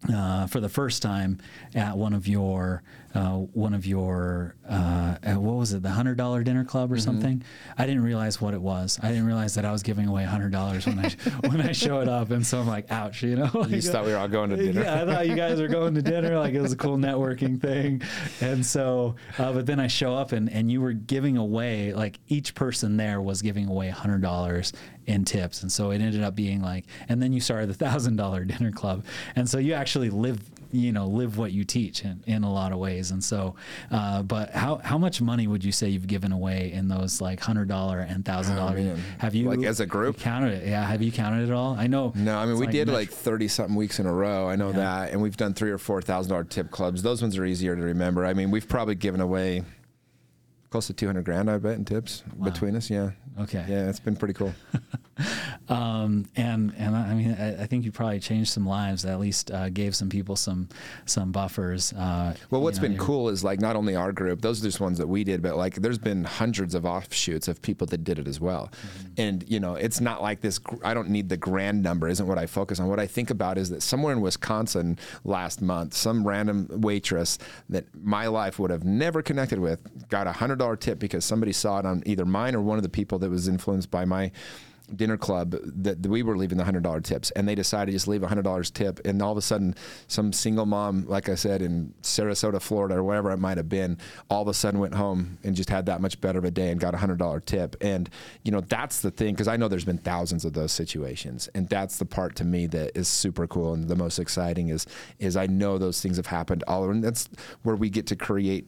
uh, 0.07 0.47
for 0.47 0.59
the 0.59 0.69
first 0.69 1.01
time 1.01 1.39
at 1.75 1.97
one 1.97 2.13
of 2.13 2.27
your 2.27 2.81
uh, 3.15 3.38
one 3.38 3.74
of 3.74 3.86
your 3.86 4.56
uh, 4.67 5.15
what 5.34 5.56
was 5.56 5.74
it 5.74 5.82
the 5.82 5.89
hundred 5.89 6.15
dollar 6.15 6.43
dinner 6.43 6.63
club 6.63 6.91
or 6.91 6.95
mm-hmm. 6.95 7.04
something? 7.04 7.43
I 7.78 7.86
didn't 7.86 8.04
realize 8.04 8.39
what 8.39 8.54
it 8.54 8.62
was. 8.62 9.00
I 9.02 9.10
didn't 9.10 9.26
realize 9.26 9.56
that 9.56 9.65
I 9.65 9.72
was 9.72 9.82
giving 9.82 10.08
away 10.08 10.24
hundred 10.26 10.52
dollars 10.52 10.86
when 10.86 11.00
I 11.00 11.10
when 11.48 11.62
I 11.62 11.72
showed 11.72 12.08
up. 12.08 12.30
And 12.32 12.45
so 12.45 12.60
I'm 12.60 12.67
like 12.67 12.91
ouch 12.91 13.24
you 13.24 13.36
know? 13.36 13.50
Like, 13.54 13.72
you 13.72 13.82
thought 13.82 14.06
we 14.06 14.12
were 14.12 14.17
all 14.17 14.28
going 14.28 14.52
to 14.52 14.58
dinner. 14.58 14.84
Yeah 14.84 15.02
I 15.02 15.06
thought 15.06 15.28
you 15.28 15.36
guys 15.36 15.60
were 15.60 15.67
going 15.67 15.95
to 15.95 16.02
dinner. 16.02 16.38
Like 16.38 16.54
it 16.54 16.62
was 16.62 16.72
a 16.72 16.78
cool 16.78 16.98
networking 16.98 17.60
thing. 17.60 18.02
And 18.41 18.65
so 18.65 19.15
uh, 19.38 19.54
but 19.54 19.65
then 19.65 19.80
I 19.80 19.88
show 19.88 20.15
up 20.15 20.32
and 20.32 20.52
and 20.52 20.72
you 20.72 20.82
were 20.82 20.93
giving 20.93 21.38
away 21.38 21.93
like 21.93 22.19
each 22.28 22.54
person 22.54 22.98
there 22.98 23.22
was 23.22 23.41
giving 23.41 23.67
away 23.67 23.89
hundred 23.89 24.22
dollars 24.22 24.72
in 25.08 25.26
tips. 25.26 25.63
And 25.63 25.72
so 25.72 25.89
it 25.91 26.02
ended 26.02 26.22
up 26.22 26.36
being 26.36 26.62
like 26.62 26.86
and 27.08 27.22
then 27.22 27.34
you 27.34 27.41
started 27.41 27.69
the 27.69 27.74
thousand 27.74 28.17
dollar 28.17 28.45
dinner 28.45 28.72
club. 28.72 29.04
And 29.36 29.50
so 29.50 29.58
you 29.58 29.74
actually 29.74 30.12
live 30.12 30.39
you 30.72 30.91
know 30.91 31.08
live 31.08 31.38
what 31.38 31.52
you 31.52 31.63
teach 31.63 32.04
in, 32.04 32.24
in 32.28 32.43
a 32.43 32.52
lot 32.52 32.72
of 32.72 32.78
ways 32.78 32.98
and 33.12 33.23
so 33.23 33.55
uh, 33.91 34.21
but 34.21 34.51
how 34.51 34.77
how 34.83 34.97
much 34.97 35.21
money 35.21 35.47
would 35.47 35.63
you 35.63 35.71
say 35.71 35.89
you've 35.89 36.08
given 36.08 36.31
away 36.31 36.71
in 36.71 36.87
those 36.87 37.21
like 37.21 37.39
hundred 37.39 37.67
dollar 37.67 38.00
and 38.00 38.25
thousand 38.25 38.56
dollar 38.56 38.77
oh, 38.77 38.97
have 39.17 39.33
you 39.33 39.50
like 39.50 39.63
as 39.63 39.79
a 39.79 39.85
group? 39.85 40.17
counted 40.19 40.54
it? 40.54 40.67
Yeah. 40.67 40.85
Have 40.85 41.02
you 41.02 41.12
counted 41.12 41.47
it 41.50 41.54
all? 41.54 41.75
I 41.75 41.87
know 41.87 42.12
no 42.15 42.37
I 42.37 42.45
mean 42.45 42.58
we 42.58 42.65
like 42.65 42.73
did 42.73 42.89
like 42.89 43.10
30 43.10 43.47
something 43.47 43.75
weeks 43.75 44.00
in 44.00 44.06
a 44.06 44.13
row. 44.13 44.47
I 44.47 44.56
know 44.56 44.67
yeah. 44.69 44.77
that. 44.77 45.12
And 45.12 45.21
we've 45.21 45.37
done 45.37 45.54
three 45.54 45.71
or 45.71 45.77
four 45.77 46.02
thousand 46.02 46.31
dollar 46.31 46.43
tip 46.43 46.71
clubs. 46.71 47.02
Those 47.02 47.21
ones 47.21 47.37
are 47.37 47.45
easier 47.45 47.75
to 47.75 47.81
remember. 47.81 48.25
I 48.25 48.33
mean 48.33 48.52
we've 48.52 48.67
probably 48.67 48.95
given 48.95 49.21
away 49.21 49.63
close 50.70 50.88
to 50.88 50.94
200 50.94 51.26
grand, 51.26 51.50
I 51.50 51.58
bet, 51.58 51.76
in 51.76 51.86
tips 51.86 52.24
between 52.44 52.76
us. 52.76 52.90
Yeah. 52.90 53.12
Okay. 53.40 53.65
Yeah, 53.67 53.90
it's 53.90 54.00
been 54.00 54.15
pretty 54.15 54.34
cool. 54.34 54.54
Um, 55.67 56.26
and 56.36 56.74
and 56.78 56.96
I 56.96 57.13
mean, 57.13 57.36
I, 57.38 57.63
I 57.63 57.67
think 57.67 57.86
you 57.86 57.92
probably 57.92 58.20
changed 58.20 58.52
some 58.52 58.65
lives. 58.65 59.06
At 59.06 59.20
least 59.20 59.52
uh, 59.52 59.70
gave 59.70 59.96
some 59.96 60.10
people 60.10 60.36
some 60.36 60.70
some 61.06 61.32
buffers. 61.32 61.94
Uh, 61.94 62.34
Well, 62.50 62.62
what's 62.62 62.78
you 62.80 62.84
know, 62.84 62.96
been 62.96 62.98
cool 62.98 63.30
is 63.30 63.44
like 63.44 63.60
not 63.60 63.76
only 63.76 63.96
our 63.96 64.12
group; 64.12 64.42
those 64.42 64.62
are 64.62 64.63
just 64.63 64.80
ones 64.80 64.98
that 64.98 65.08
we 65.08 65.24
did, 65.24 65.42
but 65.42 65.58
like 65.58 65.76
there's 65.76 65.98
been 66.00 66.24
hundreds 66.24 66.74
of 66.74 66.86
offshoots 66.86 67.48
of 67.48 67.62
people 67.62 67.86
that 67.88 68.04
did 68.04 68.17
it 68.17 68.28
as 68.28 68.40
well. 68.40 68.72
And 69.17 69.44
you 69.48 69.60
know, 69.60 69.76
it's 69.76 70.02
not 70.02 70.22
like 70.24 70.42
this. 70.42 70.58
gr- 70.58 70.84
I 70.84 70.94
don't 70.94 71.10
need 71.10 71.30
the 71.30 71.38
grand 71.38 71.84
number. 71.84 72.08
Isn't 72.08 72.26
what 72.28 72.38
I 72.40 72.46
focus 72.48 72.80
on. 72.80 72.88
What 72.88 73.00
I 73.00 73.06
think 73.06 73.30
about 73.30 73.58
is 73.58 73.70
that 73.70 73.84
somewhere 73.84 74.13
in 74.13 74.22
Wisconsin 74.22 74.98
last 75.24 75.62
month, 75.62 75.94
some 75.94 76.26
random 76.28 76.67
waitress 76.72 77.38
that 77.70 77.86
my 77.94 78.26
life 78.28 78.58
would 78.58 78.72
have 78.72 78.86
never 78.86 79.22
connected 79.22 79.60
with 79.60 79.80
got 80.10 80.26
a 80.26 80.32
hundred 80.32 80.58
dollar 80.60 80.75
tip 80.75 80.99
because 80.99 81.25
somebody 81.25 81.51
saw 81.51 81.79
it 81.79 81.85
on 81.85 82.03
either 82.05 82.25
mine 82.25 82.55
or 82.55 82.62
one 82.62 82.77
of 82.77 82.83
the 82.83 82.89
people 82.89 83.19
that 83.19 83.29
was 83.29 83.47
influenced 83.47 83.89
by 83.89 84.05
my 84.05 84.31
dinner 84.95 85.17
club 85.17 85.55
that 85.63 86.05
we 86.05 86.23
were 86.23 86.37
leaving 86.37 86.57
the 86.57 86.63
hundred 86.63 86.83
dollar 86.83 87.01
tips, 87.01 87.31
and 87.31 87.47
they 87.47 87.55
decided 87.55 87.87
to 87.87 87.91
just 87.91 88.07
leave 88.07 88.23
a 88.23 88.27
hundred 88.27 88.43
dollars 88.43 88.71
tip, 88.71 88.99
and 89.05 89.21
all 89.21 89.31
of 89.31 89.37
a 89.37 89.41
sudden, 89.41 89.75
some 90.07 90.33
single 90.33 90.65
mom, 90.65 91.05
like 91.07 91.29
I 91.29 91.35
said, 91.35 91.62
in 91.62 91.93
Sarasota, 92.01 92.62
Florida, 92.62 92.95
or 92.95 93.03
wherever 93.03 93.31
it 93.31 93.37
might 93.37 93.57
have 93.57 93.69
been, 93.69 93.97
all 94.29 94.41
of 94.41 94.47
a 94.47 94.53
sudden 94.53 94.79
went 94.79 94.95
home 94.95 95.37
and 95.43 95.55
just 95.55 95.69
had 95.69 95.85
that 95.87 96.01
much 96.01 96.19
better 96.21 96.39
of 96.39 96.45
a 96.45 96.51
day 96.51 96.69
and 96.71 96.79
got 96.79 96.93
a 96.93 96.97
hundred 96.97 97.19
dollar 97.19 97.39
tip, 97.39 97.75
and 97.81 98.10
you 98.43 98.51
know 98.51 98.62
that's 98.62 99.01
the 99.01 99.12
thing 99.12 99.33
because 99.33 99.47
I 99.47 99.57
know 99.57 99.67
there's 99.67 99.85
been 99.85 99.97
thousands 99.97 100.45
of 100.45 100.53
those 100.53 100.71
situations, 100.71 101.49
and 101.55 101.67
that's 101.69 101.97
the 101.97 102.05
part 102.05 102.35
to 102.37 102.43
me 102.43 102.67
that 102.67 102.97
is 102.97 103.07
super 103.07 103.47
cool 103.47 103.73
and 103.73 103.87
the 103.87 103.95
most 103.95 104.19
exciting 104.19 104.69
is 104.69 104.85
is 105.19 105.35
I 105.35 105.47
know 105.47 105.77
those 105.77 106.01
things 106.01 106.17
have 106.17 106.27
happened 106.27 106.63
all, 106.67 106.89
and 106.89 107.03
that's 107.03 107.29
where 107.63 107.75
we 107.75 107.89
get 107.89 108.07
to 108.07 108.15
create, 108.15 108.67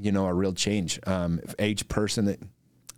you 0.00 0.12
know, 0.12 0.26
a 0.26 0.34
real 0.34 0.52
change. 0.52 0.98
Um, 1.06 1.40
age 1.58 1.88
person 1.88 2.26
that 2.26 2.40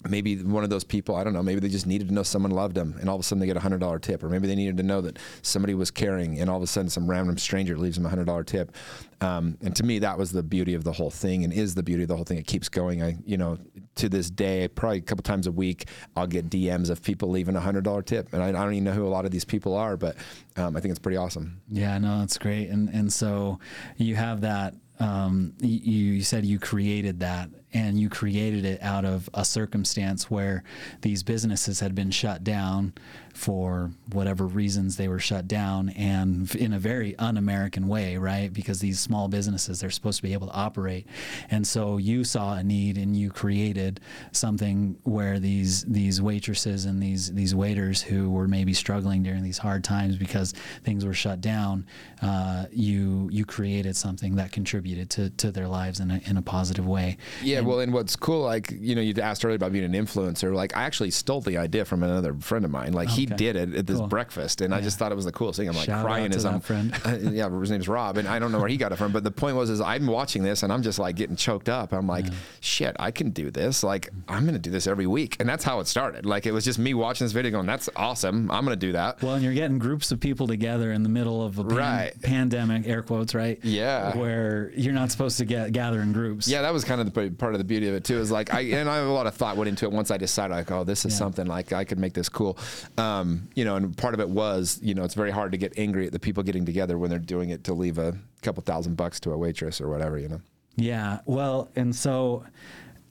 maybe 0.08 0.36
one 0.42 0.64
of 0.64 0.70
those 0.70 0.84
people, 0.84 1.14
I 1.14 1.24
don't 1.24 1.32
know, 1.32 1.42
maybe 1.42 1.60
they 1.60 1.68
just 1.68 1.86
needed 1.86 2.08
to 2.08 2.14
know 2.14 2.22
someone 2.22 2.50
loved 2.50 2.74
them 2.74 2.96
and 3.00 3.08
all 3.08 3.16
of 3.16 3.20
a 3.20 3.22
sudden 3.22 3.40
they 3.40 3.46
get 3.46 3.56
a 3.56 3.60
hundred 3.60 3.80
dollar 3.80 3.98
tip, 3.98 4.22
or 4.22 4.28
maybe 4.28 4.46
they 4.46 4.54
needed 4.54 4.76
to 4.78 4.82
know 4.82 5.00
that 5.02 5.18
somebody 5.42 5.74
was 5.74 5.90
caring 5.90 6.40
and 6.40 6.50
all 6.50 6.56
of 6.56 6.62
a 6.62 6.66
sudden 6.66 6.90
some 6.90 7.08
random 7.08 7.38
stranger 7.38 7.76
leaves 7.76 7.96
them 7.96 8.06
a 8.06 8.08
hundred 8.08 8.26
dollar 8.26 8.44
tip. 8.44 8.74
Um, 9.20 9.56
and 9.62 9.74
to 9.76 9.84
me, 9.84 10.00
that 10.00 10.18
was 10.18 10.32
the 10.32 10.42
beauty 10.42 10.74
of 10.74 10.82
the 10.82 10.92
whole 10.92 11.10
thing 11.10 11.44
and 11.44 11.52
is 11.52 11.74
the 11.76 11.82
beauty 11.82 12.02
of 12.02 12.08
the 12.08 12.16
whole 12.16 12.24
thing. 12.24 12.38
It 12.38 12.46
keeps 12.46 12.68
going. 12.68 13.02
I, 13.02 13.16
you 13.24 13.36
know, 13.36 13.58
to 13.96 14.08
this 14.08 14.30
day, 14.30 14.66
probably 14.66 14.98
a 14.98 15.02
couple 15.02 15.22
times 15.22 15.46
a 15.46 15.52
week, 15.52 15.86
I'll 16.16 16.26
get 16.26 16.50
DMs 16.50 16.90
of 16.90 17.02
people 17.02 17.30
leaving 17.30 17.54
a 17.54 17.60
hundred 17.60 17.84
dollar 17.84 18.02
tip. 18.02 18.32
And 18.32 18.42
I, 18.42 18.48
I 18.48 18.52
don't 18.52 18.72
even 18.72 18.84
know 18.84 18.92
who 18.92 19.06
a 19.06 19.08
lot 19.08 19.24
of 19.24 19.30
these 19.30 19.44
people 19.44 19.76
are, 19.76 19.96
but 19.96 20.16
um, 20.56 20.76
I 20.76 20.80
think 20.80 20.90
it's 20.90 20.98
pretty 20.98 21.16
awesome. 21.16 21.60
Yeah, 21.70 21.98
no, 21.98 22.18
that's 22.20 22.38
great. 22.38 22.68
And 22.68 22.88
and 22.88 23.12
so 23.12 23.60
you 23.96 24.16
have 24.16 24.40
that. 24.40 24.74
Um, 25.00 25.54
you, 25.60 26.14
you 26.14 26.22
said 26.22 26.44
you 26.44 26.58
created 26.58 27.20
that, 27.20 27.50
and 27.72 27.98
you 27.98 28.08
created 28.08 28.64
it 28.64 28.82
out 28.82 29.04
of 29.04 29.28
a 29.34 29.44
circumstance 29.44 30.30
where 30.30 30.62
these 31.00 31.22
businesses 31.22 31.80
had 31.80 31.94
been 31.94 32.10
shut 32.10 32.44
down 32.44 32.92
for 33.34 33.90
whatever 34.12 34.46
reasons 34.46 34.96
they 34.96 35.08
were 35.08 35.18
shut 35.18 35.48
down, 35.48 35.88
and 35.90 36.54
in 36.54 36.74
a 36.74 36.78
very 36.78 37.16
un-American 37.16 37.88
way, 37.88 38.18
right? 38.18 38.52
Because 38.52 38.80
these 38.80 39.00
small 39.00 39.26
businesses 39.26 39.80
they're 39.80 39.90
supposed 39.90 40.18
to 40.18 40.22
be 40.22 40.34
able 40.34 40.48
to 40.48 40.52
operate, 40.52 41.06
and 41.50 41.66
so 41.66 41.96
you 41.96 42.24
saw 42.24 42.54
a 42.54 42.62
need 42.62 42.98
and 42.98 43.16
you 43.16 43.30
created 43.30 44.00
something 44.32 44.98
where 45.04 45.38
these 45.38 45.82
these 45.84 46.20
waitresses 46.20 46.84
and 46.84 47.02
these 47.02 47.32
these 47.32 47.54
waiters 47.54 48.02
who 48.02 48.30
were 48.30 48.46
maybe 48.46 48.74
struggling 48.74 49.22
during 49.22 49.42
these 49.42 49.58
hard 49.58 49.82
times 49.82 50.16
because 50.16 50.52
things 50.84 51.06
were 51.06 51.14
shut 51.14 51.40
down, 51.40 51.86
uh, 52.20 52.66
you 52.70 53.30
you 53.32 53.46
created 53.46 53.96
something 53.96 54.36
that 54.36 54.52
contributed 54.52 55.08
to, 55.08 55.30
to 55.30 55.50
their 55.50 55.68
lives 55.68 56.00
in 56.00 56.10
a, 56.10 56.20
in 56.26 56.36
a 56.36 56.42
positive 56.42 56.86
way. 56.86 57.16
Yeah, 57.42 57.61
well, 57.66 57.80
and 57.80 57.92
what's 57.92 58.16
cool, 58.16 58.42
like 58.42 58.70
you 58.70 58.94
know, 58.94 59.00
you 59.00 59.14
asked 59.22 59.44
earlier 59.44 59.56
about 59.56 59.72
being 59.72 59.84
an 59.84 59.92
influencer. 59.92 60.54
Like, 60.54 60.76
I 60.76 60.82
actually 60.84 61.10
stole 61.10 61.40
the 61.40 61.56
idea 61.58 61.84
from 61.84 62.02
another 62.02 62.34
friend 62.34 62.64
of 62.64 62.70
mine. 62.70 62.92
Like, 62.92 63.08
he 63.08 63.26
did 63.26 63.56
it 63.56 63.74
at 63.74 63.86
this 63.86 63.98
Cool. 63.98 64.06
breakfast, 64.08 64.60
and 64.60 64.74
I 64.74 64.80
just 64.80 64.98
thought 64.98 65.12
it 65.12 65.14
was 65.16 65.24
the 65.24 65.32
coolest 65.32 65.58
thing. 65.58 65.68
I'm 65.68 65.76
like 65.76 65.86
Shout 65.86 66.04
crying 66.04 66.32
as 66.34 66.44
I'm. 66.44 66.60
friend. 66.60 66.92
Uh, 67.04 67.16
yeah, 67.20 67.48
his 67.60 67.70
name's 67.70 67.88
Rob, 67.88 68.16
and 68.18 68.26
I 68.28 68.38
don't 68.38 68.52
know 68.52 68.58
where 68.60 68.68
he 68.68 68.76
got 68.76 68.92
it 68.92 68.96
from. 68.96 69.12
But 69.12 69.24
the 69.24 69.30
point 69.30 69.56
was, 69.56 69.70
is 69.70 69.80
I'm 69.80 70.06
watching 70.06 70.42
this, 70.42 70.62
and 70.62 70.72
I'm 70.72 70.82
just 70.82 70.98
like 70.98 71.16
getting 71.16 71.36
choked 71.36 71.68
up. 71.68 71.92
I'm 71.92 72.06
like, 72.06 72.26
shit, 72.60 72.96
I 72.98 73.10
can 73.10 73.30
do 73.30 73.50
this. 73.50 73.82
Like, 73.82 74.08
I'm 74.28 74.44
gonna 74.46 74.58
do 74.58 74.70
this 74.70 74.86
every 74.86 75.06
week, 75.06 75.36
and 75.40 75.48
that's 75.48 75.64
how 75.64 75.80
it 75.80 75.86
started. 75.86 76.26
Like, 76.26 76.46
it 76.46 76.52
was 76.52 76.64
just 76.64 76.78
me 76.78 76.94
watching 76.94 77.24
this 77.24 77.32
video, 77.32 77.50
going, 77.52 77.66
"That's 77.66 77.88
awesome. 77.96 78.50
I'm 78.50 78.64
gonna 78.64 78.76
do 78.76 78.92
that." 78.92 79.22
Well, 79.22 79.34
and 79.34 79.42
you're 79.44 79.54
getting 79.54 79.78
groups 79.78 80.10
of 80.12 80.20
people 80.20 80.46
together 80.46 80.92
in 80.92 81.02
the 81.02 81.08
middle 81.08 81.44
of 81.44 81.58
a 81.58 81.64
pan- 81.64 81.76
Right. 81.76 82.22
pandemic, 82.22 82.86
air 82.86 83.02
quotes, 83.02 83.34
right? 83.34 83.58
Yeah. 83.62 84.16
Where 84.16 84.70
you're 84.74 84.92
not 84.94 85.10
supposed 85.10 85.38
to 85.38 85.44
get 85.44 85.72
gather 85.72 86.00
in 86.00 86.12
groups. 86.12 86.48
Yeah, 86.48 86.62
that 86.62 86.72
was 86.72 86.84
kind 86.84 87.00
of 87.00 87.12
the 87.12 87.30
part 87.30 87.51
of 87.54 87.58
the 87.58 87.64
beauty 87.64 87.88
of 87.88 87.94
it 87.94 88.04
too. 88.04 88.18
Is 88.18 88.30
like 88.30 88.52
I 88.54 88.60
and 88.60 88.88
I 88.88 88.96
have 88.96 89.06
a 89.06 89.10
lot 89.12 89.26
of 89.26 89.34
thought 89.34 89.56
went 89.56 89.68
into 89.68 89.84
it 89.86 89.92
once 89.92 90.10
I 90.10 90.16
decided 90.16 90.54
like, 90.54 90.70
oh, 90.70 90.84
this 90.84 91.04
is 91.04 91.12
Yeah. 91.12 91.18
something 91.18 91.46
like 91.46 91.72
I 91.72 91.84
could 91.84 91.98
make 91.98 92.12
this 92.14 92.28
cool. 92.28 92.58
Um, 92.98 93.48
you 93.54 93.64
know, 93.64 93.76
and 93.76 93.96
part 93.96 94.14
of 94.14 94.20
it 94.20 94.28
was, 94.28 94.78
you 94.82 94.94
know, 94.94 95.04
it's 95.04 95.14
very 95.14 95.30
hard 95.30 95.52
to 95.52 95.58
get 95.58 95.78
angry 95.78 96.06
at 96.06 96.12
the 96.12 96.18
people 96.20 96.42
getting 96.42 96.64
together 96.64 96.98
when 96.98 97.10
they're 97.10 97.18
doing 97.18 97.50
it 97.50 97.64
to 97.64 97.74
leave 97.74 97.98
a 97.98 98.14
couple 98.42 98.62
thousand 98.62 98.96
bucks 98.96 99.20
to 99.20 99.32
a 99.32 99.36
waitress 99.38 99.80
or 99.80 99.88
whatever. 99.88 100.18
You 100.18 100.28
know. 100.28 100.40
Yeah. 100.76 101.20
Well, 101.26 101.68
and 101.76 101.94
so 101.94 102.44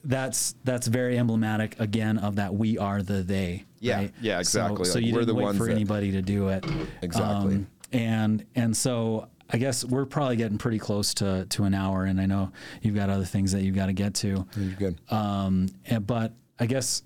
that's 0.04 0.54
that's 0.64 0.86
very 0.88 1.16
emblematic 1.18 1.78
again 1.78 2.18
of 2.18 2.36
that 2.36 2.54
we 2.54 2.76
are 2.78 3.02
the 3.02 3.22
they. 3.22 3.64
Yeah. 3.78 3.96
right? 3.96 4.12
Yeah, 4.20 4.38
exactly. 4.40 4.84
So, 4.84 4.92
so 4.94 4.98
you 4.98 5.12
we're 5.12 5.20
didn't 5.20 5.28
the 5.28 5.34
wait 5.34 5.44
ones 5.44 5.58
for 5.58 5.66
that- 5.66 5.72
anybody 5.72 6.12
to 6.12 6.22
do 6.22 6.48
it. 6.48 6.64
Um, 6.64 6.88
Exactly. 7.02 7.66
and 7.92 8.44
and 8.54 8.76
so 8.76 9.28
I 9.52 9.58
guess 9.58 9.84
we're 9.84 10.06
probably 10.06 10.36
getting 10.36 10.58
pretty 10.58 10.78
close 10.78 11.14
to 11.14 11.46
to 11.50 11.64
an 11.64 11.74
hour, 11.74 12.04
and 12.04 12.20
I 12.20 12.26
know 12.26 12.52
you've 12.80 12.94
got 12.94 13.10
other 13.10 13.24
things 13.24 13.52
that 13.52 13.62
you've 13.62 13.74
got 13.74 13.86
to 13.86 13.92
get 13.92 14.14
to. 14.14 14.46
You're 14.56 14.74
good. 14.78 15.00
Um, 15.10 15.68
and, 15.86 16.06
but 16.06 16.32
I 16.58 16.66
guess 16.66 17.02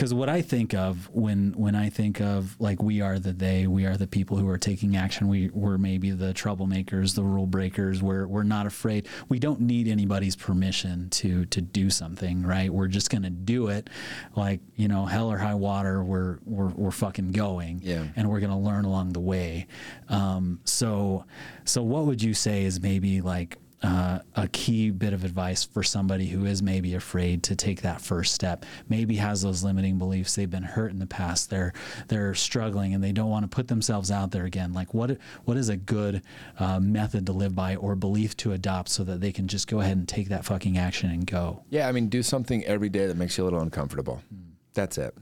because 0.00 0.14
what 0.14 0.30
I 0.30 0.40
think 0.40 0.72
of 0.72 1.10
when 1.12 1.52
when 1.58 1.74
I 1.74 1.90
think 1.90 2.22
of 2.22 2.58
like 2.58 2.82
we 2.82 3.02
are 3.02 3.18
the 3.18 3.34
they, 3.34 3.66
we 3.66 3.84
are 3.84 3.98
the 3.98 4.06
people 4.06 4.38
who 4.38 4.48
are 4.48 4.56
taking 4.56 4.96
action. 4.96 5.28
We 5.28 5.50
we're 5.52 5.76
maybe 5.76 6.10
the 6.12 6.32
troublemakers, 6.32 7.14
the 7.14 7.22
rule 7.22 7.46
breakers. 7.46 8.02
We're 8.02 8.26
we're 8.26 8.42
not 8.42 8.64
afraid. 8.64 9.06
We 9.28 9.38
don't 9.38 9.60
need 9.60 9.88
anybody's 9.88 10.36
permission 10.36 11.10
to 11.10 11.44
to 11.44 11.60
do 11.60 11.90
something, 11.90 12.44
right? 12.44 12.72
We're 12.72 12.88
just 12.88 13.10
gonna 13.10 13.28
do 13.28 13.68
it, 13.68 13.90
like 14.34 14.60
you 14.74 14.88
know, 14.88 15.04
hell 15.04 15.30
or 15.30 15.36
high 15.36 15.54
water. 15.54 16.02
We're 16.02 16.38
we're 16.46 16.68
we're 16.68 16.90
fucking 16.92 17.32
going, 17.32 17.80
Yeah. 17.84 18.06
and 18.16 18.30
we're 18.30 18.40
gonna 18.40 18.58
learn 18.58 18.86
along 18.86 19.12
the 19.12 19.20
way. 19.20 19.66
Um, 20.08 20.60
so 20.64 21.26
so 21.66 21.82
what 21.82 22.06
would 22.06 22.22
you 22.22 22.32
say 22.32 22.64
is 22.64 22.80
maybe 22.80 23.20
like 23.20 23.58
uh, 23.82 24.18
a 24.36 24.48
key 24.48 24.90
bit 24.90 25.12
of 25.12 25.24
advice 25.24 25.64
for 25.64 25.82
somebody 25.82 26.26
who 26.26 26.44
is 26.44 26.62
maybe 26.62 26.94
afraid 26.94 27.42
to 27.44 27.56
take 27.56 27.82
that 27.82 28.00
first 28.00 28.34
step, 28.34 28.64
maybe 28.88 29.16
has 29.16 29.42
those 29.42 29.64
limiting 29.64 29.98
beliefs, 29.98 30.34
they've 30.34 30.50
been 30.50 30.62
hurt 30.62 30.90
in 30.90 30.98
the 30.98 31.06
past, 31.06 31.50
they're 31.50 31.72
they're 32.08 32.34
struggling, 32.34 32.94
and 32.94 33.02
they 33.02 33.12
don't 33.12 33.30
want 33.30 33.44
to 33.44 33.48
put 33.48 33.68
themselves 33.68 34.10
out 34.10 34.30
there 34.30 34.44
again. 34.44 34.72
Like 34.72 34.92
what 34.92 35.16
what 35.44 35.56
is 35.56 35.68
a 35.68 35.76
good 35.76 36.22
uh, 36.58 36.80
method 36.80 37.26
to 37.26 37.32
live 37.32 37.54
by 37.54 37.76
or 37.76 37.94
belief 37.94 38.36
to 38.38 38.52
adopt 38.52 38.90
so 38.90 39.04
that 39.04 39.20
they 39.20 39.32
can 39.32 39.48
just 39.48 39.66
go 39.66 39.80
ahead 39.80 39.96
and 39.96 40.08
take 40.08 40.28
that 40.28 40.44
fucking 40.44 40.76
action 40.76 41.10
and 41.10 41.26
go? 41.26 41.62
Yeah, 41.70 41.88
I 41.88 41.92
mean, 41.92 42.08
do 42.08 42.22
something 42.22 42.64
every 42.64 42.88
day 42.88 43.06
that 43.06 43.16
makes 43.16 43.38
you 43.38 43.44
a 43.44 43.46
little 43.46 43.60
uncomfortable. 43.60 44.22
That's 44.74 44.98
it. 44.98 45.14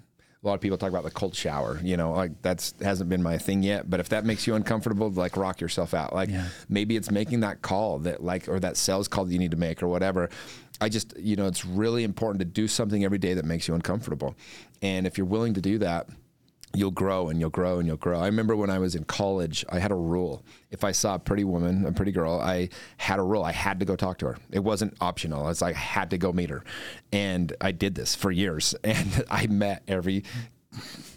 A 0.43 0.47
lot 0.47 0.55
of 0.55 0.61
people 0.61 0.79
talk 0.79 0.91
about 0.91 1.03
the 1.05 1.11
cold 1.11 1.35
shower. 1.35 1.81
You 1.83 1.97
know, 1.97 2.13
like 2.13 2.41
that's 2.43 2.75
hasn't 2.81 3.11
been 3.11 3.23
my 3.23 3.39
thing 3.39 3.63
yet. 3.63 3.91
But 3.91 3.99
if 4.01 4.09
that 4.11 4.25
makes 4.25 4.47
you 4.47 4.55
uncomfortable, 4.55 5.11
like 5.11 5.37
rock 5.37 5.61
yourself 5.61 5.95
out. 5.95 6.15
Like 6.15 6.31
Yeah. 6.31 6.47
maybe 6.69 6.97
it's 6.97 7.11
making 7.11 7.41
that 7.41 7.61
call 7.63 7.99
that 8.01 8.23
like 8.23 8.49
or 8.49 8.61
that 8.61 8.77
sales 8.77 9.09
call 9.09 9.25
that 9.25 9.33
you 9.33 9.39
need 9.39 9.51
to 9.51 9.57
make 9.57 9.83
or 9.83 9.89
whatever. 9.89 10.31
I 10.81 10.89
just 10.89 11.17
you 11.19 11.35
know 11.35 11.47
it's 11.49 11.65
really 11.65 12.05
important 12.05 12.39
to 12.39 12.45
do 12.45 12.69
something 12.69 13.05
every 13.05 13.19
day 13.19 13.35
that 13.35 13.45
makes 13.45 13.67
you 13.67 13.75
uncomfortable. 13.75 14.37
And 14.81 15.07
if 15.09 15.19
you're 15.19 15.27
willing 15.27 15.55
to 15.55 15.61
do 15.61 15.79
that, 15.79 16.09
you'll 16.75 16.91
grow 16.91 17.29
and 17.29 17.41
you'll 17.41 17.51
grow 17.51 17.79
and 17.79 17.87
you'll 17.87 17.97
grow. 17.97 18.21
I 18.21 18.27
remember 18.27 18.55
when 18.55 18.71
I 18.71 18.79
was 18.79 18.95
in 18.95 19.05
college, 19.05 19.65
I 19.71 19.79
had 19.79 19.91
a 19.91 19.97
rule. 19.97 20.43
If 20.71 20.85
I 20.85 20.93
saw 20.93 21.15
a 21.15 21.19
pretty 21.19 21.45
woman, 21.45 21.87
a 21.87 21.93
pretty 21.93 22.13
girl, 22.13 22.41
I 22.41 22.69
had 22.99 23.19
a 23.19 23.23
rule. 23.23 23.43
I 23.43 23.53
had 23.53 23.81
to 23.81 23.87
go 23.87 23.97
talk 23.97 24.19
to 24.19 24.27
her. 24.27 24.39
It 24.51 24.61
wasn't 24.61 24.97
optional. 25.01 25.49
It's 25.49 25.63
like 25.63 25.77
I 25.77 25.79
had 25.79 26.11
to 26.11 26.19
go 26.19 26.33
meet 26.33 26.51
her. 26.51 26.63
And 27.13 27.55
I 27.61 27.73
did 27.73 27.95
this 27.95 28.15
for 28.15 28.31
years. 28.31 28.75
And 28.85 29.25
I 29.31 29.47
met 29.47 29.83
every 29.87 30.25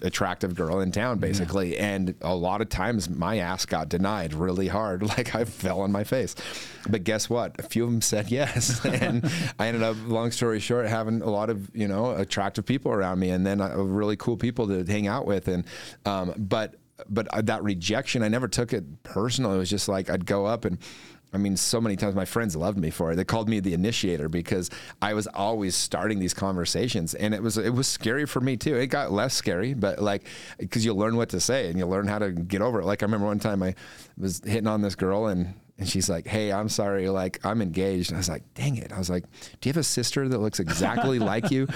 attractive 0.01 0.55
girl 0.55 0.79
in 0.79 0.91
town 0.91 1.19
basically. 1.19 1.77
And 1.77 2.15
a 2.21 2.35
lot 2.35 2.61
of 2.61 2.69
times 2.69 3.09
my 3.09 3.37
ass 3.39 3.65
got 3.65 3.89
denied 3.89 4.33
really 4.33 4.67
hard. 4.67 5.03
Like 5.11 5.35
i 5.35 5.43
fell 5.43 5.81
on 5.81 5.91
my 5.91 6.05
face. 6.05 6.35
But 6.89 7.03
guess 7.03 7.29
what? 7.29 7.59
A 7.59 7.63
few 7.63 7.83
of 7.83 7.91
them 7.91 8.01
said 8.01 8.31
yes. 8.31 8.83
And 8.85 9.29
i 9.59 9.67
ended 9.67 9.83
up 9.83 9.97
long 10.05 10.31
story 10.31 10.59
short 10.59 10.87
having 10.87 11.21
a 11.21 11.29
lot 11.29 11.49
of 11.49 11.69
you 11.75 11.87
know 11.87 12.11
attractive 12.11 12.65
people 12.65 12.91
around 12.91 13.19
me 13.19 13.29
and 13.29 13.45
then 13.45 13.59
uh, 13.59 13.75
really 13.75 14.15
cool 14.15 14.37
people 14.37 14.67
to 14.67 14.89
hang 14.89 15.07
out 15.07 15.25
with. 15.25 15.47
And 15.47 15.65
um, 16.05 16.33
but 16.37 16.75
but 17.09 17.27
uh, 17.29 17.41
that 17.41 17.63
rejection 17.63 18.23
i 18.23 18.27
never 18.27 18.47
took 18.47 18.73
it 18.73 19.03
personal 19.03 19.53
it 19.53 19.57
was 19.57 19.69
just 19.69 19.87
like 19.87 20.09
i'd 20.09 20.25
go 20.25 20.45
up 20.45 20.65
and 20.65 20.77
I 21.33 21.37
mean, 21.37 21.55
so 21.55 21.79
many 21.79 21.95
times 21.95 22.13
my 22.13 22.25
friends 22.25 22.55
loved 22.55 22.77
me 22.77 22.89
for 22.89 23.11
it. 23.11 23.15
They 23.15 23.23
called 23.23 23.47
me 23.47 23.61
the 23.61 23.73
initiator 23.73 24.27
because 24.27 24.69
I 25.01 25.13
was 25.13 25.27
always 25.27 25.75
starting 25.75 26.19
these 26.19 26.33
conversations, 26.33 27.13
and 27.13 27.33
it 27.33 27.41
was 27.41 27.57
it 27.57 27.73
was 27.73 27.87
scary 27.87 28.25
for 28.25 28.41
me 28.41 28.57
too. 28.57 28.75
It 28.75 28.87
got 28.87 29.11
less 29.11 29.33
scary, 29.33 29.73
but 29.73 29.99
like 29.99 30.23
because 30.57 30.83
you 30.83 30.93
learn 30.93 31.15
what 31.15 31.29
to 31.29 31.39
say 31.39 31.69
and 31.69 31.79
you 31.79 31.85
learn 31.85 32.07
how 32.07 32.19
to 32.19 32.31
get 32.31 32.61
over 32.61 32.81
it. 32.81 32.85
Like 32.85 33.01
I 33.01 33.05
remember 33.05 33.27
one 33.27 33.39
time 33.39 33.63
I 33.63 33.75
was 34.17 34.41
hitting 34.45 34.67
on 34.67 34.81
this 34.81 34.95
girl 34.95 35.27
and 35.27 35.53
And 35.81 35.89
she's 35.89 36.07
like, 36.09 36.27
"Hey, 36.27 36.51
I'm 36.53 36.69
sorry, 36.69 37.09
like 37.09 37.43
I'm 37.43 37.59
engaged." 37.61 38.11
And 38.11 38.17
I 38.17 38.19
was 38.19 38.29
like, 38.29 38.43
"Dang 38.53 38.77
it!" 38.77 38.93
I 38.93 38.99
was 38.99 39.09
like, 39.09 39.23
"Do 39.59 39.67
you 39.67 39.71
have 39.71 39.77
a 39.77 39.83
sister 39.83 40.29
that 40.29 40.37
looks 40.37 40.59
exactly 40.59 41.17
like 41.31 41.49
you?" 41.49 41.67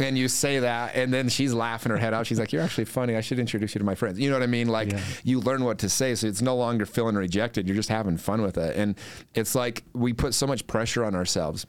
And 0.00 0.16
you 0.16 0.28
say 0.28 0.60
that, 0.60 0.96
and 0.96 1.12
then 1.12 1.28
she's 1.28 1.52
laughing 1.52 1.90
her 1.90 1.98
head 1.98 2.14
out. 2.14 2.26
She's 2.26 2.40
like, 2.40 2.52
"You're 2.54 2.62
actually 2.62 2.86
funny. 2.86 3.16
I 3.16 3.20
should 3.20 3.38
introduce 3.38 3.74
you 3.74 3.78
to 3.80 3.84
my 3.84 3.94
friends." 3.94 4.18
You 4.18 4.30
know 4.30 4.36
what 4.36 4.42
I 4.42 4.46
mean? 4.46 4.68
Like 4.68 4.92
Yeah. 4.92 5.00
you 5.24 5.40
learn 5.40 5.62
what 5.64 5.78
to 5.80 5.90
say, 5.90 6.14
so 6.14 6.26
it's 6.26 6.40
no 6.40 6.56
longer 6.56 6.86
feeling 6.86 7.16
rejected. 7.16 7.66
You're 7.68 7.76
just 7.76 7.90
having 7.90 8.16
fun 8.16 8.40
with 8.40 8.56
it, 8.56 8.76
and 8.76 8.96
it's 9.34 9.54
like 9.54 9.84
we 9.92 10.14
put 10.14 10.32
so 10.32 10.46
much 10.46 10.66
pressure 10.66 11.04
on 11.04 11.14
ourselves 11.14 11.66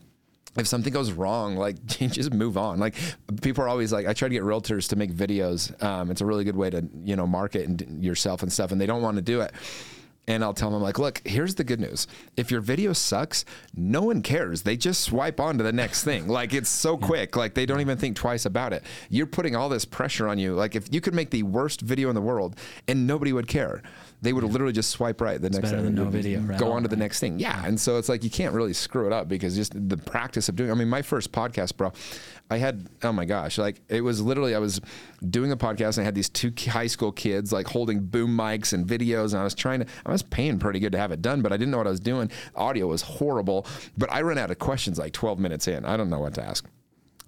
if 0.57 0.67
something 0.67 0.91
goes 0.91 1.11
wrong, 1.13 1.55
like 1.57 1.85
just 1.85 2.33
move 2.33 2.57
on. 2.57 2.79
Like 2.79 2.95
people 3.41 3.63
are 3.65 3.67
always 3.69 3.91
like, 3.93 4.05
I 4.07 4.13
try 4.13 4.27
to 4.29 4.33
get 4.33 4.43
realtors 4.43 4.87
to 4.89 4.95
make 4.97 5.11
videos. 5.13 5.81
Um, 5.83 6.09
it's 6.11 6.21
a 6.21 6.25
really 6.25 6.43
good 6.45 6.55
way 6.57 6.69
to 6.69 6.87
you 7.03 7.15
know 7.17 7.27
market 7.27 7.67
and 7.67 8.01
yourself 8.03 8.43
and 8.43 8.51
stuff, 8.51 8.71
and 8.71 8.79
they 8.79 8.85
don't 8.85 9.01
want 9.01 9.17
to 9.17 9.21
do 9.21 9.41
it. 9.41 9.51
And 10.27 10.43
I'll 10.43 10.53
tell 10.53 10.69
them 10.69 10.81
like, 10.81 10.99
look, 10.99 11.21
here's 11.25 11.55
the 11.55 11.63
good 11.63 11.79
news. 11.79 12.07
If 12.37 12.51
your 12.51 12.61
video 12.61 12.93
sucks, 12.93 13.43
no 13.75 14.03
one 14.03 14.21
cares. 14.21 14.61
They 14.61 14.77
just 14.77 15.01
swipe 15.01 15.39
on 15.39 15.57
to 15.57 15.63
the 15.63 15.73
next 15.73 16.03
thing. 16.03 16.27
Like 16.41 16.53
it's 16.53 16.69
so 16.69 16.97
quick. 16.97 17.35
Like 17.35 17.55
they 17.55 17.65
don't 17.65 17.81
even 17.81 17.97
think 17.97 18.15
twice 18.15 18.45
about 18.45 18.71
it. 18.73 18.83
You're 19.09 19.25
putting 19.25 19.55
all 19.55 19.67
this 19.69 19.85
pressure 19.85 20.27
on 20.27 20.37
you. 20.39 20.53
Like 20.55 20.75
if 20.75 20.91
you 20.93 21.01
could 21.01 21.13
make 21.13 21.29
the 21.29 21.43
worst 21.43 21.81
video 21.81 22.09
in 22.09 22.15
the 22.15 22.21
world 22.21 22.55
and 22.87 23.05
nobody 23.05 23.33
would 23.33 23.47
care, 23.47 23.83
they 24.21 24.33
would 24.33 24.43
literally 24.43 24.73
just 24.73 24.91
swipe 24.91 25.19
right 25.19 25.41
the 25.41 25.49
next 25.49 25.71
better 25.71 25.81
than 25.81 25.95
no 25.95 26.05
video, 26.05 26.41
right? 26.41 26.59
Go 26.59 26.71
on 26.71 26.83
to 26.83 26.87
the 26.87 26.95
next 26.95 27.19
thing. 27.19 27.39
Yeah. 27.39 27.65
And 27.65 27.79
so 27.79 27.97
it's 27.97 28.07
like 28.07 28.23
you 28.23 28.29
can't 28.29 28.53
really 28.53 28.73
screw 28.73 29.07
it 29.07 29.13
up 29.13 29.27
because 29.27 29.55
just 29.55 29.73
the 29.89 29.97
practice 29.97 30.47
of 30.47 30.55
doing 30.55 30.69
I 30.71 30.75
mean, 30.75 30.89
my 30.89 31.01
first 31.01 31.31
podcast, 31.31 31.75
bro, 31.75 31.91
I 32.49 32.57
had 32.57 32.87
oh 33.03 33.11
my 33.11 33.25
gosh, 33.25 33.57
like 33.57 33.81
it 33.89 34.01
was 34.01 34.21
literally 34.21 34.53
I 34.53 34.59
was 34.59 34.79
doing 35.27 35.51
a 35.51 35.57
podcast 35.57 35.97
and 35.97 36.03
I 36.03 36.03
had 36.03 36.15
these 36.15 36.29
two 36.29 36.53
high 36.69 36.87
school 36.87 37.11
kids 37.11 37.51
like 37.51 37.67
holding 37.67 37.99
boom 37.99 38.37
mics 38.37 38.73
and 38.73 38.85
videos 38.85 39.31
and 39.31 39.41
I 39.41 39.43
was 39.43 39.55
trying 39.55 39.79
to 39.79 39.87
I 40.05 40.11
was 40.11 40.21
paying 40.21 40.59
pretty 40.59 40.79
good 40.79 40.91
to 40.91 40.99
have 40.99 41.11
it 41.11 41.21
done, 41.21 41.41
but 41.41 41.51
I 41.51 41.57
didn't 41.57 41.71
know 41.71 41.77
what 41.77 41.87
I 41.87 41.91
was 41.91 41.99
doing. 41.99 42.29
Audio 42.55 42.87
was 42.87 43.01
horrible, 43.01 43.65
but 43.97 44.11
I 44.11 44.21
ran 44.21 44.37
out 44.37 44.51
of 44.51 44.59
questions 44.59 44.99
like 44.99 45.13
12 45.13 45.39
minutes 45.39 45.67
in. 45.67 45.83
I 45.83 45.97
don't 45.97 46.09
know 46.09 46.19
what 46.19 46.35
to 46.35 46.43
ask 46.43 46.67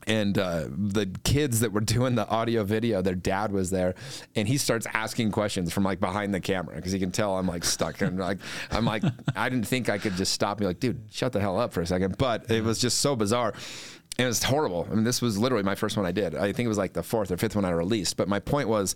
and 0.07 0.37
uh, 0.37 0.65
the 0.69 1.09
kids 1.23 1.61
that 1.61 1.71
were 1.71 1.81
doing 1.81 2.15
the 2.15 2.27
audio 2.27 2.63
video, 2.63 3.01
their 3.01 3.15
dad 3.15 3.51
was 3.51 3.69
there, 3.69 3.95
and 4.35 4.47
he 4.47 4.57
starts 4.57 4.87
asking 4.93 5.31
questions 5.31 5.71
from 5.71 5.83
like 5.83 5.99
behind 5.99 6.33
the 6.33 6.39
camera 6.39 6.75
because 6.75 6.91
he 6.91 6.99
can 6.99 7.11
tell 7.11 7.37
I'm 7.37 7.47
like 7.47 7.63
stuck 7.63 8.01
and 8.01 8.19
like 8.19 8.39
I'm 8.71 8.85
like 8.85 9.03
I 9.35 9.49
didn't 9.49 9.67
think 9.67 9.89
I 9.89 9.97
could 9.97 10.15
just 10.15 10.33
stop 10.33 10.59
me 10.59 10.65
like 10.65 10.79
dude 10.79 11.01
shut 11.11 11.33
the 11.33 11.39
hell 11.39 11.59
up 11.59 11.73
for 11.73 11.81
a 11.81 11.85
second, 11.85 12.17
but 12.17 12.49
it 12.49 12.63
was 12.63 12.79
just 12.79 12.99
so 12.99 13.15
bizarre. 13.15 13.53
And 14.17 14.25
it 14.25 14.27
was 14.27 14.43
horrible. 14.43 14.87
I 14.91 14.93
mean, 14.93 15.05
this 15.05 15.23
was 15.23 15.39
literally 15.39 15.63
my 15.63 15.73
first 15.73 15.97
one 15.97 16.05
I 16.05 16.11
did. 16.11 16.35
I 16.35 16.53
think 16.53 16.65
it 16.65 16.69
was 16.69 16.77
like 16.77 16.93
the 16.93 17.01
fourth 17.01 17.31
or 17.31 17.37
fifth 17.37 17.55
one 17.55 17.65
I 17.65 17.71
released. 17.71 18.15
But 18.15 18.27
my 18.27 18.39
point 18.39 18.69
was, 18.69 18.93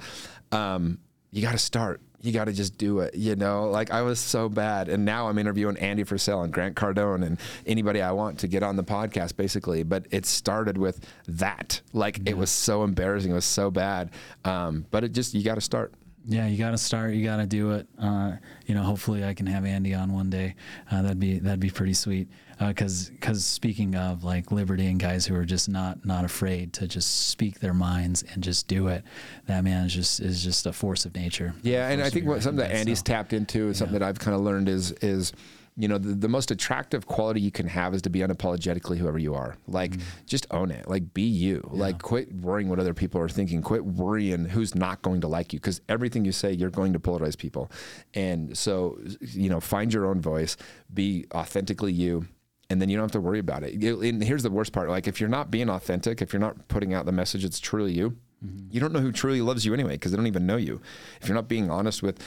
um, 0.52 1.00
you 1.32 1.42
got 1.42 1.54
to 1.54 1.58
start. 1.58 2.02
You 2.22 2.32
got 2.32 2.46
to 2.46 2.54
just 2.54 2.78
do 2.78 3.00
it. 3.00 3.16
You 3.16 3.36
know, 3.36 3.70
like 3.70 3.92
I 3.92 4.02
was 4.02 4.20
so 4.20 4.50
bad, 4.50 4.90
and 4.90 5.06
now 5.06 5.30
I'm 5.30 5.38
interviewing 5.38 5.78
Andy 5.78 6.04
Frisella 6.04 6.44
and 6.46 6.54
Grant 6.54 6.76
Cardone 6.76 7.26
and 7.26 7.40
anybody 7.66 8.02
I 8.02 8.12
want 8.12 8.40
to 8.40 8.48
get 8.48 8.64
on 8.64 8.76
the 8.76 8.84
podcast, 8.84 9.36
basically. 9.36 9.84
But 9.84 10.08
it 10.10 10.26
started 10.26 10.78
with 10.78 11.06
that. 11.28 11.82
Like 11.94 12.28
it 12.28 12.38
was 12.38 12.50
so 12.50 12.84
embarrassing. 12.84 13.32
It 13.32 13.36
was 13.36 13.46
so 13.46 13.70
bad. 13.70 14.12
Um, 14.46 14.86
but 14.92 15.04
it 15.04 15.14
just 15.14 15.34
you 15.34 15.44
got 15.44 15.56
to 15.56 15.62
start. 15.62 15.94
Yeah, 16.30 16.48
you 16.48 16.58
got 16.58 16.72
to 16.72 16.78
start. 16.78 17.14
You 17.14 17.24
got 17.24 17.38
to 17.38 17.46
do 17.46 17.72
it. 17.72 17.88
Uh, 17.98 18.34
you 18.66 18.76
know, 18.76 18.84
hopefully, 18.84 19.24
I 19.24 19.34
can 19.34 19.46
have 19.48 19.66
Andy 19.66 19.94
on 19.94 20.12
one 20.14 20.30
day. 20.30 20.56
Uh, 20.92 21.02
that'd 21.02 21.20
be 21.20 21.40
that'd 21.40 21.62
be 21.62 21.70
pretty 21.70 21.94
sweet. 21.94 22.28
Because 22.60 23.10
because 23.12 23.46
speaking 23.46 23.96
of 23.96 24.24
like 24.24 24.52
liberty 24.52 24.88
and 24.88 25.00
guys 25.00 25.26
who 25.26 25.36
are 25.36 25.46
just 25.46 25.70
not 25.70 26.06
not 26.06 26.26
afraid 26.26 26.74
to 26.74 26.88
just 26.88 27.30
speak 27.30 27.60
their 27.60 27.74
minds 27.74 28.24
and 28.34 28.44
just 28.44 28.68
do 28.68 28.88
it, 28.88 29.04
that 29.46 29.64
man 29.64 29.86
is 29.86 29.94
just 29.94 30.20
is 30.20 30.44
just 30.44 30.66
a 30.66 30.74
force 30.74 31.06
of 31.06 31.16
nature. 31.16 31.54
Yeah, 31.62 31.88
and 31.88 32.02
I 32.02 32.10
think 32.10 32.26
what 32.26 32.44
something 32.44 32.68
that 32.68 32.76
Andy's 32.76 33.00
so. 33.00 33.04
tapped 33.06 33.32
into 33.32 33.70
is 33.70 33.78
something 33.78 33.98
that 33.98 34.04
I've 34.04 34.20
kind 34.20 34.36
of 34.36 34.42
learned 34.42 34.68
is 34.68 34.92
is 34.94 35.32
you 35.78 35.88
know 35.88 35.98
the, 35.98 36.14
the 36.14 36.28
most 36.28 36.50
attractive 36.50 37.06
quality 37.06 37.40
you 37.40 37.52
can 37.52 37.68
have 37.68 37.94
is 37.94 38.02
to 38.02 38.10
be 38.10 38.20
unapologetically 38.20 38.98
whoever 38.98 39.20
you 39.20 39.36
are. 39.36 39.56
Like 39.68 39.92
mm. 39.92 40.02
just 40.26 40.48
own 40.52 40.72
it. 40.72 40.90
Like 40.90 41.14
be 41.14 41.22
you. 41.22 41.68
Like 41.72 42.02
quit 42.02 42.34
worrying 42.34 42.68
what 42.68 42.80
other 42.80 42.96
people 42.96 43.22
are 43.22 43.30
thinking. 43.30 43.62
Quit 43.62 43.86
worrying 43.86 44.46
who's 44.46 44.74
not 44.74 45.02
going 45.04 45.22
to 45.22 45.28
like 45.28 45.54
you 45.54 45.60
because 45.60 45.82
everything 45.88 46.26
you 46.26 46.32
say 46.32 46.52
you're 46.52 46.72
going 46.72 46.94
to 46.94 47.00
polarize 47.00 47.38
people. 47.38 47.72
And 48.16 48.58
so 48.58 49.00
you 49.22 49.50
know 49.50 49.60
find 49.60 49.94
your 49.94 50.08
own 50.08 50.20
voice. 50.20 50.58
Be 50.94 51.26
authentically 51.34 51.94
you 51.94 52.28
and 52.70 52.82
then 52.82 52.90
you 52.90 52.98
don't 52.98 53.06
have 53.06 53.12
to 53.12 53.22
worry 53.22 53.40
about 53.40 53.64
it. 53.64 53.82
And 53.82 54.24
here's 54.24 54.44
the 54.44 54.50
worst 54.50 54.74
part: 54.74 54.90
like 54.90 55.08
if 55.08 55.20
you're 55.20 55.30
not 55.30 55.52
being 55.52 55.70
authentic, 55.70 56.22
if 56.22 56.34
you're 56.34 56.40
not 56.40 56.68
putting 56.68 56.94
out 56.94 57.06
the 57.06 57.12
message 57.12 57.46
it's 57.46 57.60
truly 57.60 57.94
you, 57.94 58.18
mm-hmm. 58.44 58.68
you 58.72 58.80
don't 58.80 58.94
know 58.94 59.00
who 59.00 59.12
truly 59.12 59.42
loves 59.42 59.66
you 59.66 59.74
anyway 59.74 59.94
because 59.94 60.12
they 60.12 60.18
don't 60.18 60.28
even 60.28 60.46
know 60.46 60.58
you. 60.58 60.82
If 61.22 61.28
you're 61.28 61.36
not 61.36 61.48
being 61.48 61.70
honest 61.70 62.04
with 62.04 62.20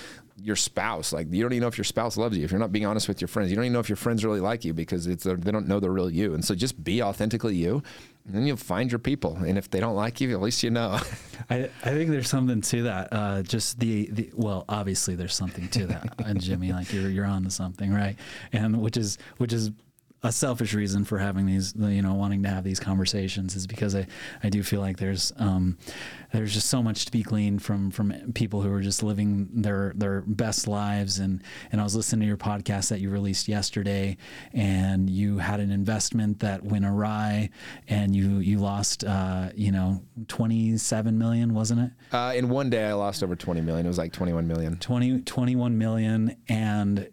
your 0.43 0.57
spouse, 0.57 1.13
like 1.13 1.27
you 1.31 1.43
don't 1.43 1.53
even 1.53 1.63
know 1.63 1.69
if 1.69 1.79
your 1.79 1.85
spouse 1.85 2.17
loves 2.17 2.37
you. 2.37 2.45
If 2.45 2.51
you're 2.51 2.61
not 2.61 2.73
being 2.73 2.87
honest 2.87 3.09
with 3.09 3.21
your 3.21 3.29
friends, 3.29 3.51
you 3.51 3.57
don't 3.57 3.65
even 3.65 3.73
know 3.73 3.81
if 3.81 3.89
your 3.89 3.97
friends 3.97 4.25
really 4.25 4.41
like 4.41 4.65
you 4.65 4.73
because 4.73 5.07
it's 5.07 5.25
they 5.25 5.51
don't 5.51 5.69
know 5.69 5.81
the 5.81 5.91
real 5.91 6.11
you. 6.11 6.35
And 6.35 6.45
so 6.45 6.55
just 6.55 6.83
be 6.83 7.03
authentically 7.03 7.55
you, 7.55 7.83
and 8.27 8.35
then 8.35 8.47
you'll 8.47 8.57
find 8.57 8.91
your 8.91 8.99
people. 8.99 9.37
And 9.37 9.59
if 9.59 9.71
they 9.71 9.81
don't 9.81 9.97
like 9.97 10.21
you, 10.21 10.31
at 10.33 10.41
least 10.41 10.63
you 10.63 10.71
know. 10.71 10.99
I, 11.51 11.71
I 11.85 11.91
think 11.91 12.11
there's 12.11 12.29
something 12.29 12.61
to 12.61 12.83
that. 12.85 13.09
Uh, 13.13 13.43
just 13.43 13.79
the, 13.81 14.09
the 14.11 14.31
well, 14.35 14.65
obviously 14.69 15.15
there's 15.15 15.35
something 15.35 15.69
to 15.69 15.87
that, 15.87 16.15
and 16.25 16.41
Jimmy, 16.43 16.73
like 16.73 16.93
you're 16.93 17.11
you're 17.11 17.27
on 17.27 17.45
to 17.45 17.51
something, 17.51 17.93
right? 17.93 18.17
And 18.53 18.81
which 18.81 18.97
is 18.97 19.19
which 19.39 19.53
is 19.53 19.71
a 20.23 20.31
selfish 20.31 20.75
reason 20.75 21.05
for 21.05 21.19
having 21.19 21.47
these, 21.47 21.75
you 21.77 22.03
know, 22.03 22.13
wanting 22.15 22.43
to 22.43 22.49
have 22.49 22.63
these 22.63 22.79
conversations 22.79 23.57
is 23.57 23.67
because 23.67 23.95
I, 23.95 24.07
I 24.43 24.51
do 24.51 24.63
feel 24.63 24.81
like 24.81 24.99
there's 24.99 25.33
um, 25.39 25.79
there's 26.33 26.53
just 26.53 26.69
so 26.69 26.83
much 26.83 27.07
to 27.07 27.13
be 27.13 27.23
gleaned 27.23 27.63
from 27.63 27.91
from 27.91 28.33
people 28.35 28.61
who 28.61 28.71
are 28.73 28.83
just 28.83 29.03
living 29.03 29.49
their 29.53 29.93
their 29.97 30.21
best 30.23 30.69
lives. 30.69 31.19
And 31.19 31.43
and 31.73 31.81
I 31.81 31.85
was 31.85 31.97
listening 31.97 32.21
to 32.21 32.27
your 32.27 32.37
podcast 32.37 32.91
that 32.91 33.01
you 33.01 33.09
released 33.09 33.49
yesterday, 33.49 34.19
and 34.53 35.09
you 35.09 35.39
had 35.39 35.59
an 35.59 35.71
investment 35.71 36.41
that 36.41 36.63
went 36.63 36.85
awry, 36.85 37.49
and 37.89 38.15
you 38.15 38.39
you 38.39 38.59
lost, 38.59 39.05
uh, 39.05 39.49
you 39.55 39.73
know, 39.73 40.03
27 40.29 41.17
million, 41.17 41.55
wasn't 41.55 41.81
it? 41.81 42.15
Uh, 42.15 42.33
in 42.37 42.51
one 42.51 42.69
day, 42.69 42.85
I 42.85 42.93
lost 42.93 43.23
over 43.23 43.35
20 43.35 43.63
million. 43.63 43.87
It 43.87 43.89
was 43.89 43.99
like 43.99 44.13
21 44.13 44.47
million. 44.47 44.77
20, 44.77 45.23
21 45.23 45.79
million 45.79 46.37
and 46.49 47.09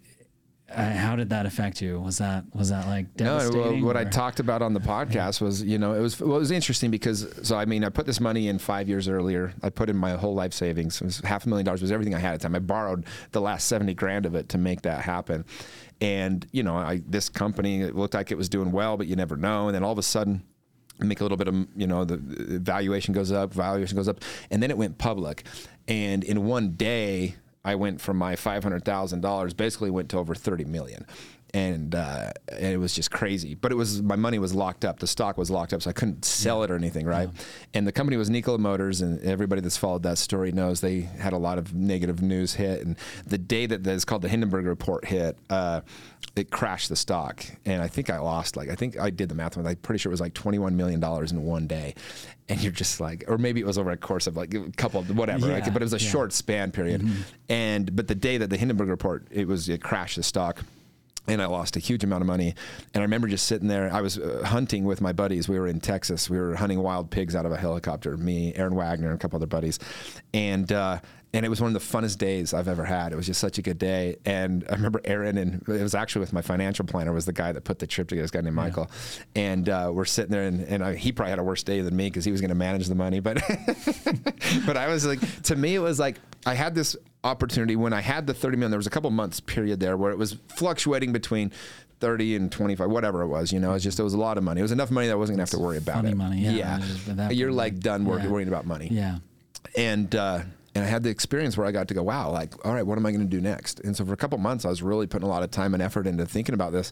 uh, 0.70 0.91
how 0.91 1.15
did 1.15 1.30
that 1.30 1.45
affect 1.45 1.82
you 1.82 1.99
was 1.99 2.18
that 2.18 2.43
was 2.53 2.70
that 2.70 2.88
like 2.88 3.05
No, 3.20 3.39
devastating 3.39 3.61
well, 3.61 3.86
what 3.86 3.97
I 3.97 4.03
talked 4.03 4.41
about 4.41 4.61
on 4.61 4.74
the 4.74 4.82
podcast 4.82 5.39
was, 5.39 5.63
you 5.63 5.78
know, 5.78 5.93
it 5.93 6.01
was 6.01 6.20
well, 6.20 6.36
it 6.36 6.39
was 6.39 6.51
interesting 6.51 6.91
because 6.91 7.26
so 7.41 7.57
I 7.57 7.63
mean, 7.65 7.86
I 7.86 7.89
put 7.89 8.05
this 8.05 8.20
money 8.20 8.49
in 8.49 8.59
five 8.59 8.89
years 8.89 9.07
earlier. 9.07 9.53
I 9.63 9.70
put 9.70 9.89
in 9.89 9.95
my 9.95 10.11
whole 10.11 10.36
life 10.36 10.53
savings. 10.53 11.01
It 11.01 11.05
was 11.05 11.20
half 11.22 11.45
a 11.45 11.49
million 11.49 11.65
dollars 11.65 11.82
was 11.82 11.91
everything 11.91 12.13
I 12.13 12.20
had 12.20 12.34
at 12.34 12.41
the 12.41 12.43
time. 12.43 12.55
I 12.55 12.59
borrowed 12.59 13.05
the 13.32 13.39
last 13.39 13.68
seventy 13.68 13.93
grand 13.93 14.26
of 14.26 14.36
it 14.36 14.49
to 14.49 14.57
make 14.57 14.82
that 14.82 15.01
happen. 15.05 15.45
And 16.01 16.45
you 16.51 16.63
know, 16.63 16.76
I 16.76 17.01
this 17.07 17.30
company 17.30 17.82
it 17.82 17.95
looked 17.95 18.13
like 18.13 18.32
it 18.32 18.38
was 18.38 18.49
doing 18.49 18.74
well, 18.74 18.97
but 18.97 19.07
you 19.07 19.15
never 19.15 19.38
know. 19.38 19.68
And 19.68 19.76
then 19.76 19.84
all 19.84 19.93
of 19.93 19.97
a 19.97 20.03
sudden. 20.03 20.43
Make 20.99 21.20
a 21.20 21.24
little 21.24 21.38
bit 21.38 21.47
of, 21.47 21.55
you 21.76 21.86
know, 21.86 22.05
the 22.05 22.18
valuation 22.18 23.13
goes 23.13 23.32
up, 23.32 23.53
valuation 23.53 23.95
goes 23.95 24.07
up, 24.07 24.20
and 24.49 24.63
then 24.63 24.72
it 24.72 24.78
went 24.80 24.97
public. 24.97 25.43
And 25.88 26.24
in 26.24 26.45
one 26.45 26.72
day, 26.72 27.36
I 27.68 27.76
went 27.76 27.99
from 27.99 28.15
my 28.15 28.38
five 28.38 28.63
hundred 28.63 28.86
thousand 28.86 29.20
dollars, 29.20 29.53
basically 29.53 29.91
went 29.91 30.07
to 30.11 30.18
over 30.18 30.34
thirty 30.34 30.63
million, 30.63 31.05
and 31.54 31.95
uh, 31.95 32.32
and 32.52 32.66
it 32.74 32.78
was 32.78 32.93
just 32.93 33.12
crazy. 33.12 33.56
But 33.56 33.72
it 33.72 33.76
was 33.76 34.02
my 34.02 34.16
money 34.16 34.39
was 34.39 34.54
locked 34.54 34.84
up, 34.86 35.00
the 35.00 35.08
stock 35.08 35.38
was 35.38 35.50
locked 35.50 35.74
up, 35.74 35.82
so 35.82 35.89
I 35.89 35.93
couldn't 35.93 36.26
sell 36.26 36.64
it 36.64 36.72
or 36.72 36.76
anything, 36.76 37.06
right? 37.06 37.30
And 37.74 37.88
the 37.88 37.91
company 37.91 38.18
was 38.18 38.30
Nikola 38.30 38.58
Motors, 38.58 39.02
and 39.02 39.22
everybody 39.22 39.62
that's 39.62 39.78
followed 39.78 40.04
that 40.04 40.18
story 40.18 40.52
knows 40.52 40.82
they 40.82 41.02
had 41.02 41.34
a 41.34 41.38
lot 41.38 41.58
of 41.58 41.74
negative 41.74 42.22
news 42.22 42.54
hit. 42.56 42.86
And 42.86 42.98
the 43.26 43.38
day 43.38 43.66
that 43.66 43.84
that 43.84 43.91
is 43.91 44.06
called 44.06 44.22
the 44.22 44.30
Hindenburg 44.30 44.66
report 44.66 45.06
hit, 45.06 45.38
uh, 45.50 45.82
it 46.36 46.52
crashed 46.52 46.89
the 46.89 46.95
stock, 46.95 47.45
and 47.66 47.82
I 47.82 47.88
think 47.88 48.10
I 48.10 48.20
lost 48.20 48.58
like 48.58 48.70
I 48.70 48.76
think 48.76 49.00
I 49.00 49.10
did 49.10 49.30
the 49.30 49.36
math. 49.36 49.58
I'm 49.58 49.76
pretty 49.78 50.00
sure 50.00 50.10
it 50.10 50.14
was 50.14 50.22
like 50.22 50.34
twenty 50.34 50.60
one 50.60 50.76
million 50.76 51.00
dollars 51.00 51.32
in 51.32 51.43
one 51.43 51.68
day. 51.68 51.95
And 52.50 52.64
you're 52.64 52.72
just 52.72 53.02
like, 53.02 53.26
or 53.28 53.38
maybe 53.38 53.60
it 53.60 53.66
was 53.66 53.78
over 53.78 53.91
a 53.91 53.98
course 53.98 54.26
of 54.26 54.38
like 54.38 54.54
a 54.54 54.72
couple, 54.78 55.02
of 55.02 55.18
whatever. 55.18 55.48
like, 55.48 55.66
Yeah, 55.66 55.74
but 55.74 55.82
it 55.82 55.86
was 55.86 55.93
a 55.93 56.00
yeah. 56.00 56.10
short 56.10 56.32
span 56.32 56.72
period. 56.72 57.06
And 57.50 57.93
but 57.93 58.08
the 58.08 58.16
day 58.16 58.38
that 58.38 58.50
the 58.50 58.56
Hindenburg 58.56 58.88
report, 58.88 59.28
it 59.32 59.50
was 59.50 59.68
it 59.68 59.82
crashed 59.82 60.16
the 60.16 60.24
stock. 60.24 60.64
And 61.28 61.41
I 61.41 61.45
lost 61.45 61.75
a 61.75 61.80
huge 61.80 62.03
amount 62.03 62.21
of 62.21 62.28
money. 62.28 62.55
And 62.93 63.01
I 63.01 63.03
remember 63.03 63.28
just 63.28 63.47
sitting 63.47 63.67
there. 63.67 63.91
I 63.91 64.01
was 64.01 64.17
uh, 64.17 64.43
hunting 64.45 64.86
with 64.86 65.01
my 65.01 65.11
buddies. 65.11 65.49
We 65.49 65.59
were 65.59 65.67
in 65.67 65.80
Texas. 65.80 66.30
We 66.30 66.38
were 66.38 66.55
hunting 66.55 66.82
wild 66.82 67.11
pigs 67.11 67.36
out 67.36 67.45
of 67.45 67.51
a 67.51 67.57
helicopter. 67.57 68.15
Me, 68.17 68.53
Aaron 68.55 68.75
Wagner, 68.75 69.07
and 69.07 69.15
a 69.15 69.19
couple 69.19 69.38
other 69.38 69.47
buddies. 69.47 69.80
And 70.34 70.71
uh, 70.71 70.99
and 71.34 71.45
it 71.45 71.49
was 71.49 71.59
one 71.59 71.75
of 71.75 71.80
the 71.80 71.97
funnest 71.97 72.17
days 72.17 72.53
I've 72.53 72.67
ever 72.67 72.86
had. 72.86 73.11
It 73.11 73.15
was 73.15 73.25
just 73.25 73.41
such 73.41 73.57
a 73.57 73.61
good 73.61 73.78
day. 73.78 74.15
And 74.25 74.65
I 74.69 74.73
remember 74.73 75.01
Aaron, 75.03 75.38
and 75.38 75.61
it 75.67 75.82
was 75.84 75.93
actually 75.93 76.21
with 76.21 76.32
my 76.32 76.41
financial 76.41 76.86
planner, 76.86 77.11
was 77.11 77.25
the 77.25 77.34
guy 77.34 77.51
that 77.51 77.63
put 77.63 77.80
the 77.80 77.88
trip 77.88 78.07
together. 78.07 78.23
This 78.23 78.32
guy 78.32 78.41
named 78.41 78.55
Michael. 78.55 78.89
And 79.36 79.67
uh, 79.67 79.91
we're 79.93 80.05
sitting 80.05 80.32
there, 80.32 80.43
and, 80.43 80.61
and 80.61 80.84
I, 80.84 80.95
he 80.95 81.11
probably 81.11 81.32
had 81.32 81.39
a 81.39 81.43
worse 81.43 81.63
day 81.63 81.82
than 81.82 81.95
me 81.95 82.07
because 82.07 82.23
he 82.23 82.32
was 82.32 82.39
going 82.39 82.49
to 82.49 82.55
manage 82.55 82.88
the 82.88 82.95
money. 82.95 83.19
But 83.19 83.36
but 84.65 84.78
I 84.78 84.88
was 84.88 85.05
like, 85.05 85.19
to 85.43 85.55
me, 85.55 85.75
it 85.75 85.80
was 85.80 85.99
like 85.99 86.15
I 86.45 86.53
had 86.53 86.73
this 86.73 86.95
opportunity 87.24 87.76
when 87.76 87.93
I 87.93 88.01
had 88.01 88.28
the 88.28 88.34
30 88.34 88.57
million. 88.57 88.72
There 88.72 88.78
was 88.78 88.88
a 88.88 88.91
couple 88.91 89.09
months 89.11 89.39
period 89.39 89.80
there 89.80 89.97
where 89.97 90.11
it 90.11 90.18
was 90.18 90.38
fluctuating 90.55 91.11
between 91.13 91.51
30 91.99 92.36
and 92.36 92.51
25, 92.51 92.89
whatever 92.89 93.22
it 93.22 93.28
was. 93.28 93.51
You 93.51 93.59
know, 93.59 93.74
it's 93.74 93.84
just 93.84 93.99
it 93.99 94.03
was 94.03 94.13
a 94.13 94.20
lot 94.20 94.38
of 94.38 94.43
money. 94.43 94.59
It 94.59 94.63
was 94.63 94.72
enough 94.72 94.91
money 94.91 95.07
that 95.07 95.13
I 95.13 95.15
wasn't 95.18 95.38
gonna 95.38 95.43
have 95.43 95.49
to 95.51 95.59
worry 95.59 95.78
about 95.78 96.05
it. 96.05 96.15
money, 96.15 96.39
yeah. 96.39 96.76
It 96.78 96.80
was 96.82 97.05
just 97.05 97.20
at 97.20 97.36
You're 97.36 97.49
point, 97.49 97.57
like 97.57 97.80
done 97.80 98.05
wor- 98.05 98.20
yeah. 98.20 98.28
worrying 98.28 98.47
about 98.47 98.65
money 98.65 98.88
yeah 98.91 99.18
and 99.76 100.15
uh, 100.15 100.41
and 100.76 100.86
I 100.86 100.88
had 100.88 101.03
the 101.03 101.09
experience 101.09 101.57
where 101.57 101.65
I 101.65 101.72
got 101.72 101.88
to 101.88 101.93
go, 101.95 102.03
wow, 102.03 102.30
like, 102.32 102.65
all 102.65 102.72
right, 102.74 102.86
what 102.86 102.97
am 102.99 103.05
I 103.05 103.11
going 103.11 103.28
to 103.28 103.30
do 103.30 103.41
next? 103.41 103.80
And 103.80 103.95
so 103.97 104.05
for 104.05 104.13
a 104.13 104.18
couple 104.18 104.38
months, 104.38 104.63
I 104.63 104.70
was 104.70 104.84
really 104.84 105.07
putting 105.07 105.26
a 105.28 105.30
lot 105.30 105.41
of 105.41 105.49
time 105.49 105.74
and 105.74 105.82
effort 105.82 106.05
into 106.05 106.26
thinking 106.28 106.53
about 106.53 106.72
this 106.72 106.91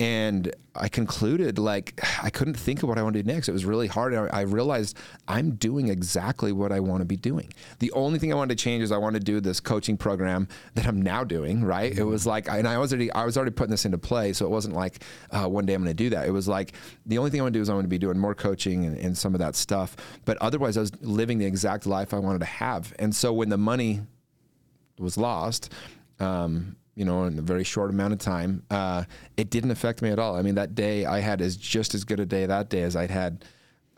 and 0.00 0.54
I 0.74 0.88
concluded 0.88 1.58
like 1.58 2.00
I 2.22 2.30
couldn't 2.30 2.54
think 2.54 2.82
of 2.82 2.88
what 2.88 2.98
I 2.98 3.02
wanted 3.02 3.18
to 3.18 3.22
do 3.24 3.32
next. 3.32 3.48
It 3.48 3.52
was 3.52 3.64
really 3.64 3.86
hard. 3.86 4.14
I, 4.14 4.26
I 4.26 4.40
realized 4.42 4.96
I'm 5.28 5.52
doing 5.52 5.88
exactly 5.88 6.52
what 6.52 6.72
I 6.72 6.80
want 6.80 7.00
to 7.00 7.04
be 7.04 7.16
doing. 7.16 7.52
The 7.78 7.92
only 7.92 8.18
thing 8.18 8.32
I 8.32 8.36
wanted 8.36 8.56
to 8.56 8.62
change 8.62 8.82
is 8.82 8.92
I 8.92 8.98
wanted 8.98 9.20
to 9.20 9.24
do 9.24 9.40
this 9.40 9.60
coaching 9.60 9.96
program 9.96 10.48
that 10.74 10.86
I'm 10.86 11.02
now 11.02 11.24
doing. 11.24 11.62
Right? 11.64 11.96
It 11.96 12.04
was 12.04 12.26
like, 12.26 12.48
and 12.48 12.66
I 12.66 12.78
was 12.78 12.92
already 12.92 13.12
I 13.12 13.24
was 13.24 13.36
already 13.36 13.52
putting 13.52 13.70
this 13.70 13.84
into 13.84 13.98
play, 13.98 14.32
so 14.32 14.46
it 14.46 14.50
wasn't 14.50 14.74
like 14.74 15.02
uh, 15.30 15.46
one 15.46 15.66
day 15.66 15.74
I'm 15.74 15.82
going 15.82 15.96
to 15.96 16.04
do 16.04 16.10
that. 16.10 16.26
It 16.26 16.32
was 16.32 16.48
like 16.48 16.72
the 17.06 17.18
only 17.18 17.30
thing 17.30 17.40
I 17.40 17.44
want 17.44 17.54
to 17.54 17.58
do 17.58 17.62
is 17.62 17.68
I 17.68 17.74
want 17.74 17.84
to 17.84 17.88
be 17.88 17.98
doing 17.98 18.18
more 18.18 18.34
coaching 18.34 18.84
and, 18.86 18.96
and 18.96 19.16
some 19.16 19.34
of 19.34 19.40
that 19.40 19.56
stuff. 19.56 19.96
But 20.24 20.38
otherwise, 20.38 20.76
I 20.76 20.80
was 20.80 20.92
living 21.02 21.38
the 21.38 21.46
exact 21.46 21.86
life 21.86 22.14
I 22.14 22.18
wanted 22.18 22.40
to 22.40 22.46
have. 22.46 22.94
And 22.98 23.14
so 23.14 23.32
when 23.32 23.48
the 23.48 23.58
money 23.58 24.00
was 24.98 25.16
lost. 25.16 25.72
Um, 26.20 26.76
you 26.94 27.04
know, 27.04 27.24
in 27.24 27.38
a 27.38 27.42
very 27.42 27.64
short 27.64 27.90
amount 27.90 28.12
of 28.12 28.18
time, 28.18 28.64
uh, 28.70 29.04
it 29.36 29.50
didn't 29.50 29.70
affect 29.70 30.02
me 30.02 30.10
at 30.10 30.18
all. 30.18 30.36
I 30.36 30.42
mean, 30.42 30.56
that 30.56 30.74
day 30.74 31.06
I 31.06 31.20
had 31.20 31.40
as 31.40 31.56
just 31.56 31.94
as 31.94 32.04
good 32.04 32.20
a 32.20 32.26
day 32.26 32.46
that 32.46 32.68
day 32.68 32.82
as 32.82 32.96
I'd 32.96 33.10
had 33.10 33.44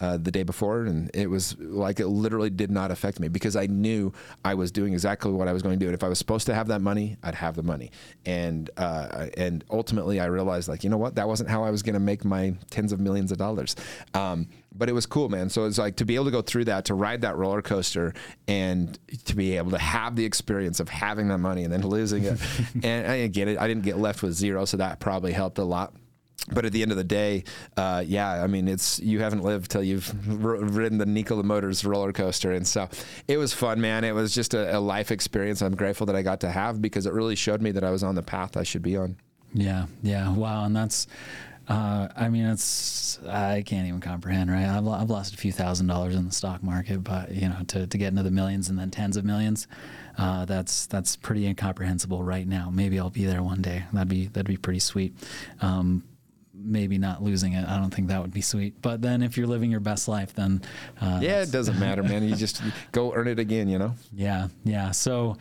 uh, 0.01 0.17
the 0.17 0.31
day 0.31 0.43
before, 0.43 0.83
and 0.83 1.11
it 1.15 1.29
was 1.29 1.57
like 1.59 2.01
it 2.01 2.09
literally 2.09 2.51
did 2.51 2.71
not 2.71 2.91
affect 2.91 3.21
me 3.21 3.29
because 3.29 3.55
I 3.55 3.67
knew 3.67 4.13
I 4.45 4.55
was 4.55 4.73
doing 4.73 4.93
exactly 4.93 5.31
what 5.31 5.47
I 5.47 5.53
was 5.53 5.63
going 5.63 5.79
to 5.79 5.85
do. 5.85 5.87
And 5.89 5.95
if 5.95 6.03
I 6.03 6.09
was 6.09 6.19
supposed 6.19 6.47
to 6.47 6.55
have 6.55 6.69
that 6.69 6.81
money, 6.81 7.17
I'd 7.23 7.37
have 7.37 7.55
the 7.55 7.63
money. 7.63 7.93
And 8.27 8.71
uh, 8.77 9.29
and 9.37 9.65
ultimately, 9.71 10.19
I 10.21 10.27
realized 10.27 10.69
like 10.69 10.83
you 10.83 10.91
know 10.91 10.97
what, 10.97 11.15
that 11.15 11.29
wasn't 11.29 11.49
how 11.49 11.63
I 11.65 11.71
was 11.71 11.83
going 11.83 11.95
to 11.95 12.01
make 12.01 12.25
my 12.25 12.55
tens 12.71 12.93
of 12.93 13.01
millions 13.01 13.31
of 13.31 13.39
dollars. 13.39 13.77
Um, 14.15 14.49
but 14.77 14.89
it 14.89 14.93
was 14.93 15.07
cool, 15.07 15.29
man. 15.29 15.49
So 15.49 15.67
it's 15.67 15.79
like 15.79 15.97
to 15.97 16.05
be 16.05 16.17
able 16.17 16.25
to 16.25 16.31
go 16.33 16.43
through 16.43 16.65
that, 16.65 16.87
to 16.87 16.95
ride 16.95 17.21
that 17.21 17.37
roller 17.37 17.63
coaster, 17.63 18.15
and 18.49 18.99
to 19.27 19.37
be 19.37 19.57
able 19.57 19.71
to 19.71 19.79
have 19.79 20.17
the 20.17 20.25
experience 20.25 20.81
of 20.81 20.89
having 20.89 21.29
that 21.29 21.39
money 21.39 21.63
and 21.63 21.73
then 21.73 21.87
losing 21.87 22.25
it. 22.25 22.41
and 22.83 23.07
I 23.07 23.27
get 23.29 23.47
it. 23.47 23.59
I 23.59 23.69
didn't 23.69 23.85
get 23.85 23.99
left 23.99 24.23
with 24.23 24.33
zero, 24.33 24.65
so 24.65 24.77
that 24.79 24.99
probably 24.99 25.33
helped 25.33 25.59
a 25.59 25.65
lot 25.65 25.95
but 26.53 26.65
at 26.65 26.73
the 26.73 26.83
end 26.83 26.91
of 26.91 26.97
the 26.97 27.05
day, 27.05 27.45
uh, 27.77 28.03
yeah, 28.07 28.43
I 28.43 28.47
mean, 28.47 28.69
it's 28.69 29.01
you 29.01 29.21
haven't 29.21 29.43
lived 29.43 29.71
till 29.71 29.83
you've 29.83 30.11
r- 30.45 30.57
ridden 30.57 30.99
the 30.99 31.07
Nikola 31.07 31.43
Motors 31.43 31.85
roller 31.85 32.13
coaster, 32.13 32.53
and 32.53 32.67
so 32.67 32.89
it 33.29 33.39
was 33.39 33.55
fun, 33.55 33.81
man. 33.81 34.05
It 34.05 34.15
was 34.15 34.35
just 34.35 34.53
a, 34.55 34.77
a, 34.77 34.81
life 34.81 35.11
experience. 35.11 35.63
I'm 35.63 35.75
grateful 35.75 36.07
that 36.07 36.17
I 36.17 36.23
got 36.23 36.41
to 36.41 36.51
have 36.51 36.83
because 36.83 37.07
it 37.07 37.13
really 37.13 37.35
showed 37.35 37.63
me 37.63 37.71
that 37.73 37.85
I 37.85 37.91
was 37.91 38.03
on 38.03 38.15
the 38.15 38.23
path 38.23 38.57
I 38.57 38.63
should 38.63 38.83
be 38.83 38.97
on. 38.97 39.17
Yeah, 39.55 39.87
yeah, 40.03 40.35
wow, 40.35 40.65
and 40.65 40.77
that's. 40.77 41.07
Uh, 41.67 42.09
I 42.15 42.29
mean, 42.29 42.45
it's 42.45 43.19
I 43.27 43.63
can't 43.65 43.89
even 43.89 44.01
comprehend, 44.01 44.51
right? 44.51 44.67
I've, 44.67 44.87
I've 44.87 45.09
lost 45.09 45.33
a 45.33 45.39
few 45.39 45.51
thousand 45.51 45.87
dollars 45.87 46.15
in 46.15 46.27
the 46.27 46.33
stock 46.33 46.63
market, 46.63 47.03
but 47.03 47.33
you 47.33 47.49
know, 47.49 47.57
to, 47.69 47.87
to 47.87 47.99
get 47.99 48.09
into 48.09 48.23
the 48.23 48.31
millions 48.31 48.69
and 48.69 48.79
then 48.79 48.91
tens 48.91 49.17
of 49.17 49.25
millions, 49.25 49.67
uh, 50.19 50.45
that's 50.45 50.85
that's 50.85 51.17
pretty 51.17 51.47
incomprehensible 51.47 52.23
right 52.23 52.47
now. 52.47 52.69
Maybe 52.71 52.99
I'll 52.99 53.09
be 53.09 53.25
there 53.25 53.43
one 53.43 53.63
day. 53.63 53.85
That'd 53.95 54.09
be 54.09 54.27
that'd 54.27 54.47
be 54.47 54.59
pretty 54.59 54.81
sweet. 54.81 55.15
Um, 55.63 56.03
maybe 56.65 56.99
not 56.99 57.23
losing 57.23 57.53
it. 57.53 57.67
I 57.69 57.79
don't 57.79 57.93
think 57.93 58.09
that 58.09 58.21
would 58.21 58.33
be 58.33 58.41
sweet. 58.41 58.81
But 58.83 59.03
then 59.03 59.23
if 59.23 59.37
you're 59.37 59.47
living 59.47 59.71
your 59.71 59.81
best 59.81 60.09
life, 60.09 60.35
then 60.35 60.63
uh, 61.01 61.21
yeah, 61.23 61.43
it 61.43 61.51
doesn't 61.51 61.79
matter, 61.79 62.03
man. 62.03 62.27
You 62.27 62.35
just 62.37 62.63
go 62.93 63.13
earn 63.15 63.29
it 63.29 63.39
again, 63.39 63.69
you 63.69 63.79
know. 63.79 63.95
Yeah, 64.13 64.49
yeah. 64.65 64.91
So, 64.91 65.37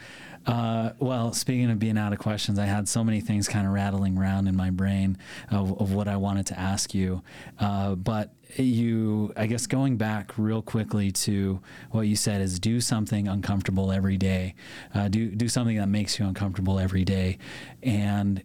uh, 0.46 0.92
well, 1.00 1.34
speaking 1.34 1.70
of 1.72 1.80
being 1.80 1.98
out 1.98 2.14
of 2.14 2.20
questions, 2.20 2.60
I 2.60 2.66
had 2.66 2.88
so 2.88 3.04
many 3.04 3.22
things 3.22 3.48
kind 3.48 3.66
of 3.66 3.74
rattling 3.74 4.18
around 4.18 4.48
in 4.48 4.56
my 4.56 4.70
brain 4.70 5.18
of, 5.50 5.80
of 5.80 5.94
what 5.94 6.08
I 6.08 6.18
wanted 6.18 6.48
to 6.48 6.60
ask 6.60 6.94
you, 6.94 7.22
uh, 7.60 7.96
but. 7.96 8.32
You, 8.56 9.34
I 9.36 9.48
guess, 9.48 9.66
going 9.66 9.98
back 9.98 10.38
real 10.38 10.62
quickly 10.62 11.12
to 11.12 11.60
what 11.90 12.02
you 12.02 12.16
said 12.16 12.40
is 12.40 12.60
do 12.60 12.82
something 12.82 13.28
uncomfortable 13.28 13.92
every 13.92 14.16
day. 14.16 14.54
Uh, 14.94 15.08
do 15.08 15.32
do 15.32 15.50
something 15.50 15.78
that 15.78 15.88
makes 15.88 16.20
you 16.20 16.28
uncomfortable 16.28 16.78
every 16.78 17.04
day, 17.04 17.40
and 17.82 18.44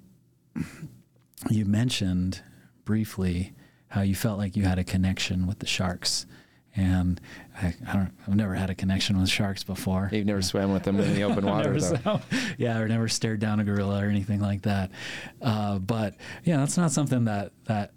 you 1.50 1.64
mentioned 1.64 2.42
briefly 2.88 3.52
how 3.88 4.00
you 4.00 4.14
felt 4.14 4.38
like 4.38 4.56
you 4.56 4.62
had 4.62 4.78
a 4.78 4.84
connection 4.84 5.46
with 5.46 5.58
the 5.58 5.66
sharks. 5.66 6.24
And 6.74 7.20
I, 7.60 7.74
I 7.86 7.92
don't, 7.92 8.12
I've 8.26 8.34
never 8.34 8.54
had 8.54 8.70
a 8.70 8.74
connection 8.74 9.20
with 9.20 9.28
sharks 9.28 9.62
before. 9.62 10.08
You've 10.10 10.24
never 10.24 10.40
swam 10.40 10.72
with 10.72 10.84
them 10.84 10.98
in 10.98 11.12
the 11.14 11.22
open 11.22 11.44
water, 11.52 11.78
though. 11.78 12.22
yeah, 12.56 12.78
or 12.78 12.88
never 12.88 13.06
stared 13.06 13.40
down 13.40 13.60
a 13.60 13.64
gorilla 13.64 14.02
or 14.02 14.08
anything 14.08 14.40
like 14.40 14.62
that. 14.62 14.90
Uh, 15.42 15.78
but 15.78 16.14
yeah, 16.44 16.56
that's 16.56 16.78
not 16.78 16.90
something 16.90 17.26
that 17.26 17.52
that 17.64 17.92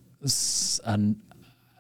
an, 0.84 1.22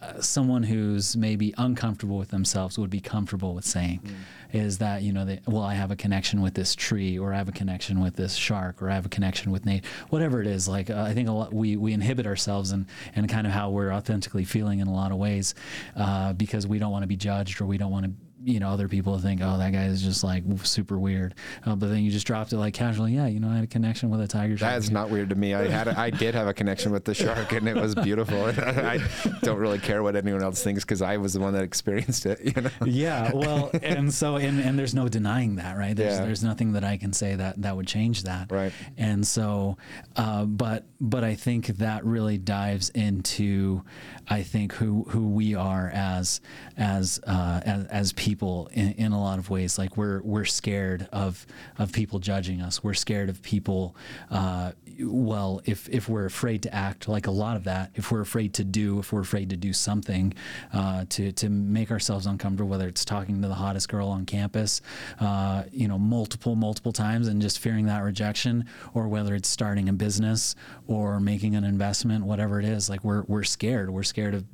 uh, 0.02 0.22
someone 0.22 0.64
who's 0.64 1.18
maybe 1.18 1.54
uncomfortable 1.58 2.18
with 2.18 2.30
themselves 2.30 2.80
would 2.80 2.90
be 2.90 3.02
comfortable 3.02 3.54
with 3.54 3.66
saying. 3.66 4.00
Mm 4.06 4.16
is 4.54 4.80
that 4.80 5.02
you 5.02 5.14
know 5.14 5.26
they, 5.26 5.40
well 5.48 5.64
I 5.64 5.74
have 5.74 5.92
a 5.92 5.96
connection 5.96 6.42
with 6.42 6.54
this 6.54 6.76
tree 6.76 7.18
or 7.18 7.34
I 7.34 7.38
have 7.38 7.50
a 7.50 7.54
connection 7.54 8.02
with 8.02 8.16
this 8.16 8.36
shark 8.36 8.82
or 8.82 8.90
I 8.90 8.96
have 8.96 9.06
a 9.06 9.10
connection 9.10 9.52
with 9.52 9.66
Nate 9.66 9.86
whatever 10.10 10.42
it 10.42 10.48
is 10.48 10.68
like 10.68 10.90
uh, 10.90 11.02
I 11.02 11.14
think 11.14 11.30
a 11.30 11.32
lot, 11.32 11.54
we 11.54 11.76
we 11.76 11.94
inhibit 11.94 12.26
ourselves 12.26 12.72
and 12.72 12.86
and 13.16 13.30
kind 13.30 13.48
of 13.48 13.54
how 13.54 13.70
we're 13.70 13.92
authentically 13.92 14.46
feeling 14.46 14.80
in 14.80 14.88
a 14.88 14.94
lot 14.94 15.12
of 15.12 15.18
ways 15.18 15.56
uh, 15.96 16.34
because 16.34 16.68
we 16.68 16.80
don't 16.80 16.92
want 16.92 17.04
to 17.04 17.08
be 17.08 17.18
judged 17.18 17.62
or 17.62 17.66
we 17.66 17.78
don't 17.78 17.92
want 17.92 18.06
to 18.06 18.12
you 18.44 18.60
know, 18.60 18.70
other 18.70 18.88
people 18.88 19.18
think, 19.20 19.42
oh, 19.44 19.58
that 19.58 19.72
guy 19.72 19.86
is 19.86 20.02
just 20.02 20.24
like 20.24 20.44
super 20.64 20.98
weird. 20.98 21.36
Uh, 21.66 21.76
but 21.76 21.90
then 21.90 22.00
you 22.00 22.12
just 22.12 22.26
dropped 22.26 22.54
it 22.54 22.58
like 22.58 22.74
casually. 22.74 23.14
Yeah, 23.14 23.28
you 23.28 23.40
know, 23.40 23.50
I 23.50 23.56
had 23.56 23.64
a 23.64 23.68
connection 23.68 24.10
with 24.10 24.22
a 24.22 24.28
tiger 24.28 24.58
shark. 24.58 24.72
That's 24.72 24.90
not 24.90 25.10
weird 25.10 25.30
to 25.30 25.36
me. 25.36 25.54
I 25.54 25.68
had, 25.68 25.88
a, 25.88 26.00
I 26.00 26.10
did 26.10 26.36
have 26.36 26.48
a 26.48 26.54
connection 26.54 26.92
with 26.92 27.06
the 27.06 27.14
shark, 27.14 27.52
and 27.52 27.68
it 27.68 27.76
was 27.76 27.96
beautiful. 27.96 28.46
I 28.58 29.00
don't 29.42 29.58
really 29.58 29.80
care 29.80 30.04
what 30.04 30.16
anyone 30.16 30.44
else 30.44 30.64
thinks 30.64 30.84
because 30.84 31.02
I 31.02 31.18
was 31.18 31.34
the 31.34 31.40
one 31.40 31.54
that 31.54 31.64
experienced 31.64 32.26
it. 32.26 32.40
You 32.56 32.62
know? 32.62 32.70
Yeah. 32.86 33.32
Well, 33.42 33.72
and 33.82 34.14
so 34.14 34.36
and, 34.36 34.60
and 34.60 34.78
there's 34.78 34.94
no 34.94 35.08
denying 35.08 35.56
that, 35.56 35.76
right? 35.76 35.96
There's 35.96 36.20
yeah. 36.20 36.26
there's 36.26 36.44
nothing 36.44 36.74
that 36.74 36.84
I 36.84 36.98
can 36.98 37.12
say 37.12 37.36
that 37.36 37.60
that 37.64 37.76
would 37.76 37.88
change 37.88 38.24
that. 38.24 38.52
Right. 38.52 38.72
And 38.98 39.26
so, 39.26 39.78
uh, 40.16 40.46
but 40.46 40.86
but 41.00 41.24
I 41.24 41.34
think 41.34 41.68
that 41.68 42.06
really 42.06 42.38
dives 42.38 42.90
into, 42.92 43.84
I 44.28 44.44
think 44.44 44.74
who 44.74 45.04
who 45.10 45.30
we 45.30 45.56
are 45.56 45.90
as 45.94 46.42
as 46.78 47.20
uh, 47.26 47.62
as, 47.66 47.86
as 47.88 48.14
people 48.14 48.70
in, 48.74 48.94
in 48.94 49.12
a 49.12 49.22
lot 49.22 49.40
of 49.40 49.50
ways. 49.50 49.78
Like 49.78 49.98
we're 49.98 50.22
we're 50.22 50.46
scared 50.46 51.08
of 51.12 51.46
of 51.78 51.92
people 51.92 52.20
judging 52.20 52.62
us. 52.62 52.84
We're 52.84 52.94
scared 52.94 53.30
of 53.30 53.42
people. 53.42 53.96
Uh, 54.30 54.72
well, 55.00 55.62
if 55.66 55.88
if 55.90 56.10
we're 56.10 56.26
afraid 56.26 56.64
to 56.64 56.74
act, 56.74 57.08
like 57.08 57.28
a 57.28 57.32
lot 57.32 57.58
of 57.58 57.64
that, 57.66 57.92
if 57.96 58.12
we're 58.12 58.22
afraid 58.22 58.54
to 58.56 58.64
do, 58.64 59.00
if 59.00 59.12
we're 59.12 59.22
afraid 59.22 59.50
to 59.50 59.58
do 59.58 59.74
something 59.74 60.34
uh, 60.74 61.06
to 61.10 61.32
to 61.34 61.50
make 61.50 61.92
ourselves 61.92 62.26
uncomfortable, 62.26 62.70
whether 62.70 62.88
it's 62.88 63.06
talking 63.06 63.42
to 63.42 63.48
the 63.48 63.56
hottest 63.56 63.90
girl 63.90 64.08
on 64.08 64.26
campus, 64.26 64.82
uh, 65.20 65.64
you 65.72 65.88
know, 65.88 65.98
multiple 65.98 66.56
multiple 66.56 66.92
times, 66.92 67.28
and 67.28 67.42
just 67.42 67.60
fearing 67.60 67.86
that 67.86 68.00
rejection, 68.00 68.66
or 68.94 69.08
whether 69.08 69.36
it's 69.36 69.50
starting 69.50 69.90
a 69.90 69.94
business 69.94 70.56
or 70.88 71.20
making 71.20 71.56
an 71.56 71.64
investment, 71.64 72.26
whatever 72.26 72.60
it 72.60 72.66
is, 72.66 72.90
like 72.90 73.04
we're 73.04 73.24
we're 73.24 73.44
scared. 73.44 73.90
We're 73.90 74.04
scared 74.04 74.34
of 74.34 74.46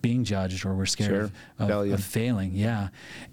being 0.00 0.24
judged, 0.24 0.64
or 0.64 0.74
we're 0.74 0.86
scared 0.86 1.10
sure. 1.10 1.30
of, 1.58 1.70
of, 1.70 1.92
of, 1.92 2.04
failing. 2.04 2.52
Yeah, 2.54 2.88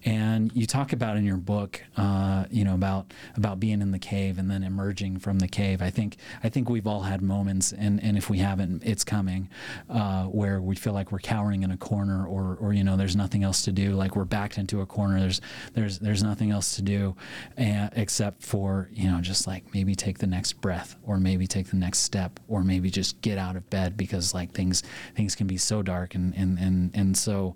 and 0.05 0.51
you 0.53 0.65
talk 0.65 0.93
about 0.93 1.17
in 1.17 1.25
your 1.25 1.37
book, 1.37 1.81
uh, 1.97 2.45
you 2.49 2.63
know, 2.63 2.73
about 2.73 3.13
about 3.35 3.59
being 3.59 3.81
in 3.81 3.91
the 3.91 3.99
cave 3.99 4.37
and 4.37 4.49
then 4.49 4.63
emerging 4.63 5.19
from 5.19 5.39
the 5.39 5.47
cave. 5.47 5.81
I 5.81 5.89
think 5.89 6.17
I 6.43 6.49
think 6.49 6.69
we've 6.69 6.87
all 6.87 7.01
had 7.01 7.21
moments, 7.21 7.71
and, 7.71 8.01
and 8.03 8.17
if 8.17 8.29
we 8.29 8.39
haven't, 8.39 8.83
it's 8.83 9.03
coming, 9.03 9.49
uh, 9.89 10.25
where 10.25 10.61
we 10.61 10.75
feel 10.75 10.93
like 10.93 11.11
we're 11.11 11.19
cowering 11.19 11.63
in 11.63 11.71
a 11.71 11.77
corner, 11.77 12.25
or 12.25 12.57
or 12.59 12.73
you 12.73 12.83
know, 12.83 12.97
there's 12.97 13.15
nothing 13.15 13.43
else 13.43 13.63
to 13.63 13.71
do. 13.71 13.93
Like 13.93 14.15
we're 14.15 14.25
backed 14.25 14.57
into 14.57 14.81
a 14.81 14.85
corner. 14.85 15.19
There's 15.19 15.41
there's 15.73 15.99
there's 15.99 16.23
nothing 16.23 16.51
else 16.51 16.75
to 16.75 16.81
do, 16.81 17.15
and, 17.57 17.89
except 17.95 18.43
for 18.43 18.89
you 18.93 19.09
know, 19.09 19.21
just 19.21 19.47
like 19.47 19.73
maybe 19.73 19.95
take 19.95 20.19
the 20.19 20.27
next 20.27 20.53
breath, 20.53 20.95
or 21.03 21.17
maybe 21.17 21.47
take 21.47 21.67
the 21.67 21.75
next 21.75 21.99
step, 21.99 22.39
or 22.47 22.63
maybe 22.63 22.89
just 22.89 23.21
get 23.21 23.37
out 23.37 23.55
of 23.55 23.69
bed 23.69 23.97
because 23.97 24.33
like 24.33 24.51
things 24.51 24.83
things 25.15 25.35
can 25.35 25.47
be 25.47 25.57
so 25.57 25.81
dark, 25.81 25.98
and 26.15 26.33
and 26.35 26.57
and 26.57 26.91
and 26.93 27.17
so 27.17 27.55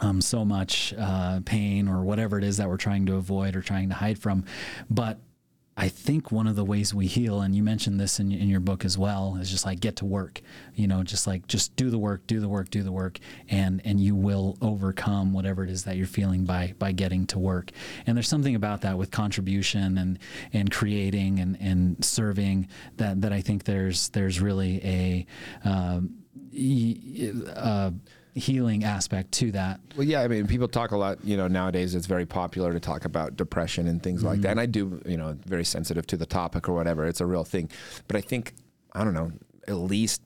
um, 0.00 0.20
so 0.20 0.44
much 0.44 0.94
uh, 0.98 1.40
pain 1.44 1.88
or 1.88 2.02
whatever 2.02 2.38
it 2.38 2.44
is 2.44 2.56
that 2.56 2.68
we're 2.68 2.76
trying 2.76 3.06
to 3.06 3.16
avoid 3.16 3.56
or 3.56 3.60
trying 3.60 3.88
to 3.90 3.94
hide 3.94 4.18
from. 4.18 4.44
But 4.88 5.18
I 5.74 5.88
think 5.88 6.30
one 6.30 6.46
of 6.46 6.54
the 6.54 6.64
ways 6.64 6.92
we 6.92 7.06
heal, 7.06 7.40
and 7.40 7.56
you 7.56 7.62
mentioned 7.62 7.98
this 7.98 8.20
in, 8.20 8.30
in 8.30 8.48
your 8.48 8.60
book 8.60 8.84
as 8.84 8.98
well, 8.98 9.38
is 9.40 9.50
just 9.50 9.64
like 9.64 9.80
get 9.80 9.96
to 9.96 10.04
work. 10.04 10.42
You 10.74 10.86
know, 10.86 11.02
just 11.02 11.26
like 11.26 11.46
just 11.46 11.74
do 11.76 11.88
the 11.88 11.98
work, 11.98 12.26
do 12.26 12.40
the 12.40 12.48
work, 12.48 12.68
do 12.68 12.82
the 12.82 12.92
work, 12.92 13.18
and 13.48 13.80
and 13.84 13.98
you 13.98 14.14
will 14.14 14.58
overcome 14.60 15.32
whatever 15.32 15.64
it 15.64 15.70
is 15.70 15.84
that 15.84 15.96
you're 15.96 16.06
feeling 16.06 16.44
by 16.44 16.74
by 16.78 16.92
getting 16.92 17.26
to 17.28 17.38
work. 17.38 17.70
And 18.06 18.16
there's 18.16 18.28
something 18.28 18.54
about 18.54 18.82
that 18.82 18.98
with 18.98 19.10
contribution 19.10 19.96
and 19.96 20.18
and 20.52 20.70
creating 20.70 21.38
and 21.40 21.56
and 21.58 22.04
serving 22.04 22.68
that 22.98 23.22
that 23.22 23.32
I 23.32 23.40
think 23.40 23.64
there's 23.64 24.10
there's 24.10 24.40
really 24.40 24.78
a 24.84 25.26
um, 25.64 26.21
uh, 26.54 27.90
healing 28.34 28.84
aspect 28.84 29.32
to 29.32 29.52
that. 29.52 29.80
Well, 29.96 30.06
yeah, 30.06 30.22
I 30.22 30.28
mean, 30.28 30.46
people 30.46 30.68
talk 30.68 30.90
a 30.92 30.96
lot. 30.96 31.18
You 31.24 31.36
know, 31.36 31.48
nowadays 31.48 31.94
it's 31.94 32.06
very 32.06 32.26
popular 32.26 32.72
to 32.72 32.80
talk 32.80 33.04
about 33.04 33.36
depression 33.36 33.86
and 33.86 34.02
things 34.02 34.20
mm-hmm. 34.20 34.28
like 34.28 34.40
that. 34.42 34.52
And 34.52 34.60
I 34.60 34.66
do, 34.66 35.00
you 35.06 35.16
know, 35.16 35.36
very 35.44 35.64
sensitive 35.64 36.06
to 36.08 36.16
the 36.16 36.26
topic 36.26 36.68
or 36.68 36.74
whatever. 36.74 37.06
It's 37.06 37.20
a 37.20 37.26
real 37.26 37.44
thing. 37.44 37.70
But 38.08 38.16
I 38.16 38.20
think 38.20 38.54
I 38.92 39.04
don't 39.04 39.14
know, 39.14 39.32
at 39.68 39.76
least 39.76 40.22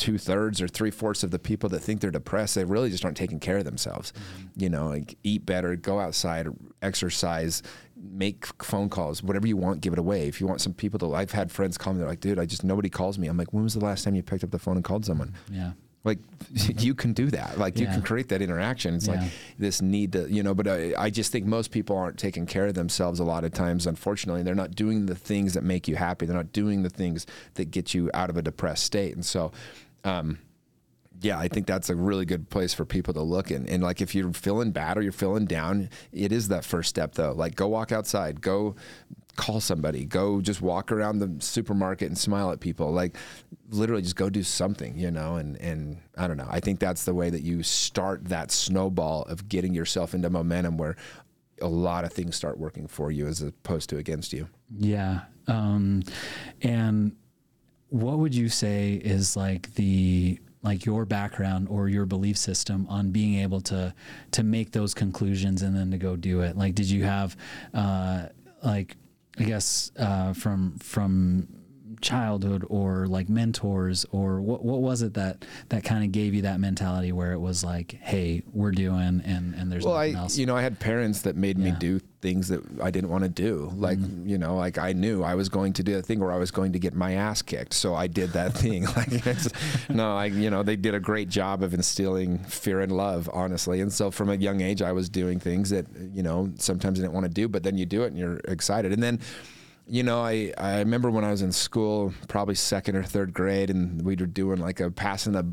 two 0.00 0.16
thirds 0.18 0.62
or 0.62 0.66
three 0.66 0.90
fourths 0.90 1.22
of 1.22 1.30
the 1.30 1.38
people 1.38 1.68
that 1.68 1.80
think 1.80 2.00
they're 2.00 2.10
depressed, 2.10 2.54
they 2.54 2.64
really 2.64 2.90
just 2.90 3.04
aren't 3.04 3.18
taking 3.18 3.38
care 3.38 3.58
of 3.58 3.64
themselves. 3.64 4.12
Mm-hmm. 4.12 4.46
You 4.56 4.70
know, 4.70 4.88
like 4.88 5.16
eat 5.22 5.44
better, 5.44 5.76
go 5.76 6.00
outside, 6.00 6.48
exercise, 6.80 7.62
make 7.96 8.46
phone 8.62 8.88
calls, 8.88 9.22
whatever 9.22 9.46
you 9.46 9.58
want, 9.58 9.82
give 9.82 9.92
it 9.92 9.98
away. 9.98 10.26
If 10.26 10.40
you 10.40 10.46
want 10.46 10.62
some 10.62 10.72
people 10.72 10.98
to, 11.00 11.14
I've 11.14 11.32
had 11.32 11.52
friends 11.52 11.76
call 11.76 11.92
me, 11.92 11.98
they're 11.98 12.08
like, 12.08 12.20
dude, 12.20 12.38
I 12.38 12.46
just, 12.46 12.64
nobody 12.64 12.88
calls 12.88 13.18
me. 13.18 13.28
I'm 13.28 13.36
like, 13.36 13.52
when 13.52 13.62
was 13.62 13.74
the 13.74 13.84
last 13.84 14.04
time 14.04 14.14
you 14.14 14.22
picked 14.22 14.42
up 14.42 14.50
the 14.50 14.58
phone 14.58 14.76
and 14.76 14.84
called 14.84 15.04
someone? 15.04 15.34
Yeah 15.52 15.72
like 16.04 16.18
you 16.78 16.94
can 16.94 17.12
do 17.12 17.26
that 17.30 17.58
like 17.58 17.78
you 17.78 17.86
can 17.86 18.02
create 18.02 18.28
that 18.28 18.40
interaction 18.40 18.94
it's 18.94 19.06
yeah. 19.06 19.20
like 19.20 19.30
this 19.58 19.82
need 19.82 20.12
to 20.12 20.30
you 20.32 20.42
know 20.42 20.54
but 20.54 20.66
I, 20.66 20.94
I, 20.96 21.10
just 21.10 21.30
think 21.32 21.46
most 21.46 21.70
people 21.70 21.96
aren't 21.96 22.18
taking 22.18 22.46
care 22.46 22.66
of 22.66 22.74
themselves 22.74 23.20
a 23.20 23.24
lot 23.24 23.44
of 23.44 23.52
times 23.52 23.86
unfortunately 23.86 24.42
they're 24.42 24.54
not 24.54 24.74
doing 24.74 25.06
the 25.06 25.14
things 25.14 25.54
that 25.54 25.62
make 25.62 25.88
you 25.88 25.96
happy 25.96 26.26
they're 26.26 26.36
not 26.36 26.52
doing 26.52 26.82
the 26.82 26.90
things 26.90 27.26
that 27.54 27.70
get 27.70 27.94
you 27.94 28.10
out 28.14 28.30
of 28.30 28.36
a 28.36 28.42
depressed 28.42 28.84
state 28.84 29.14
and 29.14 29.24
so 29.24 29.52
um, 30.04 30.38
yeah, 31.20 31.38
I 31.38 31.48
think 31.48 31.66
that's 31.66 31.90
a 31.90 31.96
really 31.96 32.24
good 32.24 32.48
place 32.48 32.72
for 32.72 32.84
people 32.84 33.12
to 33.14 33.22
look. 33.22 33.50
And, 33.50 33.68
and 33.68 33.82
like 33.82 34.00
if 34.00 34.14
you're 34.14 34.32
feeling 34.32 34.70
bad 34.70 34.96
or 34.96 35.02
you're 35.02 35.12
feeling 35.12 35.44
down, 35.44 35.90
it 36.12 36.32
is 36.32 36.48
that 36.48 36.64
first 36.64 36.88
step 36.88 37.14
though. 37.14 37.32
Like 37.32 37.54
go 37.56 37.68
walk 37.68 37.92
outside, 37.92 38.40
go 38.40 38.74
call 39.36 39.60
somebody, 39.60 40.04
go 40.04 40.40
just 40.40 40.62
walk 40.62 40.90
around 40.90 41.18
the 41.18 41.34
supermarket 41.44 42.08
and 42.08 42.16
smile 42.16 42.50
at 42.52 42.60
people. 42.60 42.90
Like 42.90 43.16
literally 43.70 44.02
just 44.02 44.16
go 44.16 44.30
do 44.30 44.42
something, 44.42 44.98
you 44.98 45.10
know, 45.10 45.36
and, 45.36 45.60
and 45.60 45.98
I 46.16 46.26
don't 46.26 46.36
know. 46.38 46.48
I 46.48 46.60
think 46.60 46.80
that's 46.80 47.04
the 47.04 47.14
way 47.14 47.28
that 47.28 47.42
you 47.42 47.62
start 47.62 48.26
that 48.28 48.50
snowball 48.50 49.22
of 49.22 49.48
getting 49.48 49.74
yourself 49.74 50.14
into 50.14 50.30
momentum 50.30 50.78
where 50.78 50.96
a 51.60 51.68
lot 51.68 52.04
of 52.04 52.12
things 52.12 52.34
start 52.34 52.58
working 52.58 52.86
for 52.86 53.10
you 53.10 53.26
as 53.26 53.42
opposed 53.42 53.90
to 53.90 53.98
against 53.98 54.32
you. 54.32 54.48
Yeah. 54.78 55.20
Um, 55.46 56.02
and 56.62 57.16
what 57.90 58.18
would 58.18 58.34
you 58.34 58.48
say 58.48 58.94
is 58.94 59.36
like 59.36 59.74
the 59.74 60.38
like 60.62 60.84
your 60.84 61.04
background 61.04 61.68
or 61.68 61.88
your 61.88 62.06
belief 62.06 62.36
system 62.36 62.86
on 62.88 63.10
being 63.10 63.40
able 63.40 63.60
to 63.60 63.92
to 64.30 64.42
make 64.42 64.72
those 64.72 64.94
conclusions 64.94 65.62
and 65.62 65.76
then 65.76 65.90
to 65.90 65.98
go 65.98 66.16
do 66.16 66.40
it 66.40 66.56
like 66.56 66.74
did 66.74 66.88
you 66.88 67.04
have 67.04 67.36
uh, 67.74 68.26
like 68.62 68.96
i 69.38 69.44
guess 69.44 69.90
uh, 69.98 70.32
from 70.32 70.76
from 70.78 71.48
childhood 72.00 72.64
or 72.70 73.06
like 73.06 73.28
mentors 73.28 74.06
or 74.10 74.40
what 74.40 74.64
what 74.64 74.80
was 74.80 75.02
it 75.02 75.14
that 75.14 75.44
that 75.68 75.84
kind 75.84 76.02
of 76.04 76.12
gave 76.12 76.34
you 76.34 76.42
that 76.42 76.58
mentality 76.58 77.12
where 77.12 77.32
it 77.32 77.38
was 77.38 77.62
like 77.62 77.98
hey 78.00 78.42
we're 78.52 78.70
doing 78.70 79.20
and 79.24 79.54
and 79.54 79.70
there's 79.70 79.84
well 79.84 79.96
I 79.96 80.10
else. 80.10 80.38
you 80.38 80.46
know 80.46 80.56
I 80.56 80.62
had 80.62 80.78
parents 80.80 81.22
that 81.22 81.36
made 81.36 81.58
yeah. 81.58 81.72
me 81.72 81.78
do 81.78 82.00
things 82.20 82.48
that 82.48 82.60
I 82.82 82.90
didn't 82.90 83.10
want 83.10 83.24
to 83.24 83.30
do. 83.30 83.72
Like 83.76 83.98
mm-hmm. 83.98 84.28
you 84.28 84.38
know 84.38 84.56
like 84.56 84.78
I 84.78 84.92
knew 84.92 85.22
I 85.22 85.34
was 85.34 85.48
going 85.48 85.72
to 85.74 85.82
do 85.82 85.98
a 85.98 86.02
thing 86.02 86.20
where 86.20 86.32
I 86.32 86.36
was 86.36 86.50
going 86.50 86.72
to 86.72 86.78
get 86.78 86.94
my 86.94 87.14
ass 87.14 87.42
kicked 87.42 87.74
so 87.74 87.94
I 87.94 88.06
did 88.06 88.30
that 88.32 88.54
thing. 88.54 88.86
Like 88.96 89.88
no 89.88 90.16
I 90.16 90.26
you 90.26 90.50
know 90.50 90.62
they 90.62 90.76
did 90.76 90.94
a 90.94 91.00
great 91.00 91.28
job 91.28 91.62
of 91.62 91.74
instilling 91.74 92.38
fear 92.38 92.80
and 92.80 92.92
love 92.92 93.30
honestly. 93.32 93.80
And 93.80 93.92
so 93.92 94.10
from 94.10 94.30
a 94.30 94.34
young 94.34 94.60
age 94.60 94.82
I 94.82 94.92
was 94.92 95.08
doing 95.08 95.38
things 95.38 95.70
that 95.70 95.86
you 96.12 96.22
know 96.22 96.52
sometimes 96.58 96.98
I 96.98 97.02
didn't 97.02 97.14
want 97.14 97.24
to 97.24 97.32
do 97.32 97.48
but 97.48 97.62
then 97.62 97.78
you 97.78 97.86
do 97.86 98.02
it 98.02 98.08
and 98.08 98.18
you're 98.18 98.40
excited. 98.48 98.92
And 98.92 99.02
then 99.02 99.20
you 99.86 100.04
know, 100.04 100.20
I, 100.22 100.52
I 100.56 100.78
remember 100.78 101.10
when 101.10 101.24
I 101.24 101.32
was 101.32 101.42
in 101.42 101.50
school, 101.50 102.14
probably 102.28 102.54
second 102.54 102.94
or 102.94 103.02
third 103.02 103.32
grade, 103.32 103.70
and 103.70 104.02
we 104.02 104.14
were 104.14 104.26
doing 104.26 104.60
like 104.60 104.78
a 104.78 104.88
passing 104.88 105.32
the 105.32 105.52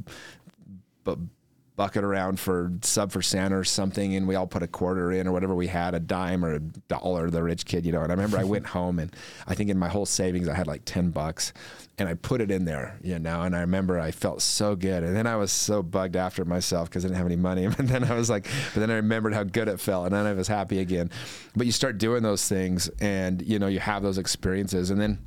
bucket 1.78 2.04
around 2.04 2.40
for 2.40 2.72
sub 2.82 3.12
for 3.12 3.22
Santa 3.22 3.56
or 3.56 3.64
something, 3.64 4.16
and 4.16 4.28
we 4.28 4.36
all 4.36 4.48
put 4.48 4.64
a 4.64 4.68
quarter 4.68 5.12
in 5.12 5.28
or 5.28 5.32
whatever 5.32 5.56
we 5.56 5.68
had, 5.68 5.94
a 5.94 6.00
dime 6.00 6.44
or 6.44 6.56
a 6.56 6.60
dollar, 6.60 7.30
the 7.30 7.42
rich 7.42 7.66
kid, 7.66 7.86
you 7.86 7.92
know. 7.92 8.02
And 8.02 8.12
I 8.12 8.16
remember 8.16 8.38
I 8.38 8.44
went 8.44 8.66
home 8.78 9.00
and 9.00 9.16
I 9.48 9.54
think 9.54 9.70
in 9.70 9.78
my 9.78 9.88
whole 9.88 10.08
savings 10.08 10.50
I 10.50 10.56
had 10.56 10.68
like 10.68 10.82
ten 10.86 11.12
bucks, 11.12 11.54
and 12.00 12.10
I 12.10 12.16
put 12.16 12.42
it 12.42 12.50
in 12.52 12.66
there, 12.66 12.98
you 13.04 13.20
know. 13.20 13.44
And 13.44 13.56
I 13.56 13.62
remember 13.62 14.00
I 14.00 14.10
felt 14.10 14.42
so 14.42 14.76
good, 14.76 15.04
and 15.04 15.16
then 15.16 15.28
I 15.28 15.36
was 15.36 15.52
so 15.52 15.84
bugged 15.84 16.16
after 16.16 16.44
myself 16.44 16.90
because 16.90 17.06
I 17.06 17.10
didn't 17.10 17.18
have 17.18 17.28
any 17.28 17.36
money. 17.36 17.66
and 17.78 17.88
then 17.88 18.04
I 18.04 18.16
was 18.16 18.30
like, 18.30 18.48
but 18.74 18.80
then 18.80 18.90
I 18.90 18.96
remembered 18.96 19.36
how 19.36 19.44
good 19.44 19.68
it 19.68 19.80
felt, 19.80 20.08
and 20.08 20.16
then 20.16 20.26
I 20.26 20.34
was 20.34 20.48
happy 20.48 20.80
again. 20.80 21.12
But 21.56 21.68
you 21.68 21.72
start 21.72 22.00
doing 22.00 22.24
those 22.24 22.48
things, 22.50 22.90
and 23.00 23.40
you 23.42 23.60
know 23.60 23.68
you 23.68 23.80
have 23.80 24.02
those 24.02 24.18
experiences, 24.18 24.90
and 24.90 25.00
then 25.00 25.20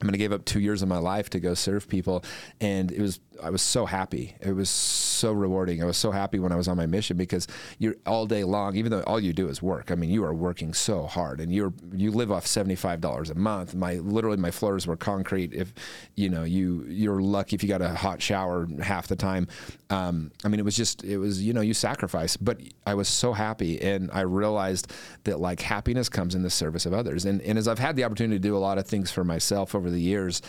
I'm 0.00 0.06
going 0.06 0.12
to 0.12 0.18
give 0.18 0.32
up 0.32 0.46
two 0.46 0.60
years 0.60 0.80
of 0.80 0.88
my 0.88 0.98
life 0.98 1.28
to 1.30 1.40
go 1.40 1.52
serve 1.52 1.86
people. 1.86 2.24
And 2.60 2.90
it 2.90 3.00
was, 3.00 3.20
I 3.42 3.50
was 3.50 3.62
so 3.62 3.86
happy. 3.86 4.36
It 4.40 4.52
was 4.52 4.70
so 4.70 5.32
rewarding. 5.32 5.82
I 5.82 5.86
was 5.86 5.96
so 5.96 6.10
happy 6.10 6.38
when 6.38 6.52
I 6.52 6.56
was 6.56 6.68
on 6.68 6.76
my 6.76 6.86
mission 6.86 7.16
because 7.16 7.46
you're 7.78 7.96
all 8.06 8.26
day 8.26 8.44
long, 8.44 8.76
even 8.76 8.90
though 8.90 9.02
all 9.02 9.20
you 9.20 9.32
do 9.32 9.48
is 9.48 9.62
work. 9.62 9.90
I 9.90 9.94
mean, 9.94 10.10
you 10.10 10.24
are 10.24 10.34
working 10.34 10.74
so 10.74 11.06
hard 11.06 11.40
and 11.40 11.52
you're, 11.52 11.72
you 11.92 12.10
live 12.10 12.30
off 12.30 12.46
$75 12.46 13.30
a 13.30 13.34
month. 13.34 13.74
My, 13.74 13.94
literally 13.94 14.36
my 14.36 14.50
floors 14.50 14.86
were 14.86 14.96
concrete. 14.96 15.52
If, 15.52 15.72
you 16.14 16.28
know, 16.28 16.44
you, 16.44 16.84
you're 16.88 17.20
lucky 17.20 17.56
if 17.56 17.62
you 17.62 17.68
got 17.68 17.82
a 17.82 17.90
hot 17.90 18.22
shower 18.22 18.68
half 18.82 19.08
the 19.08 19.16
time. 19.16 19.48
Um, 19.90 20.32
I 20.44 20.48
mean, 20.48 20.60
it 20.60 20.64
was 20.64 20.76
just, 20.76 21.04
it 21.04 21.18
was, 21.18 21.42
you 21.42 21.52
know, 21.52 21.60
you 21.60 21.74
sacrifice, 21.74 22.36
but 22.36 22.60
I 22.86 22.94
was 22.94 23.08
so 23.08 23.32
happy. 23.32 23.80
And 23.80 24.10
I 24.12 24.20
realized 24.22 24.92
that 25.24 25.40
like 25.40 25.60
happiness 25.60 26.08
comes 26.08 26.34
in 26.34 26.42
the 26.42 26.50
service 26.50 26.86
of 26.86 26.92
others. 26.92 27.24
And, 27.24 27.40
and 27.42 27.58
as 27.58 27.68
I've 27.68 27.78
had 27.78 27.96
the 27.96 28.04
opportunity 28.04 28.36
to 28.36 28.42
do 28.42 28.56
a 28.56 28.58
lot 28.58 28.78
of 28.78 28.86
things 28.86 29.10
for 29.10 29.24
myself 29.24 29.74
over 29.74 29.90
the 29.90 30.00
years, 30.00 30.42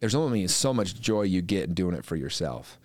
there's 0.00 0.14
only 0.14 0.46
so 0.48 0.72
much 0.74 1.00
joy 1.00 1.22
you 1.22 1.42
get 1.42 1.64
in 1.64 1.74
doing 1.74 1.94
it 1.94 2.04
for 2.04 2.16
yourself. 2.16 2.78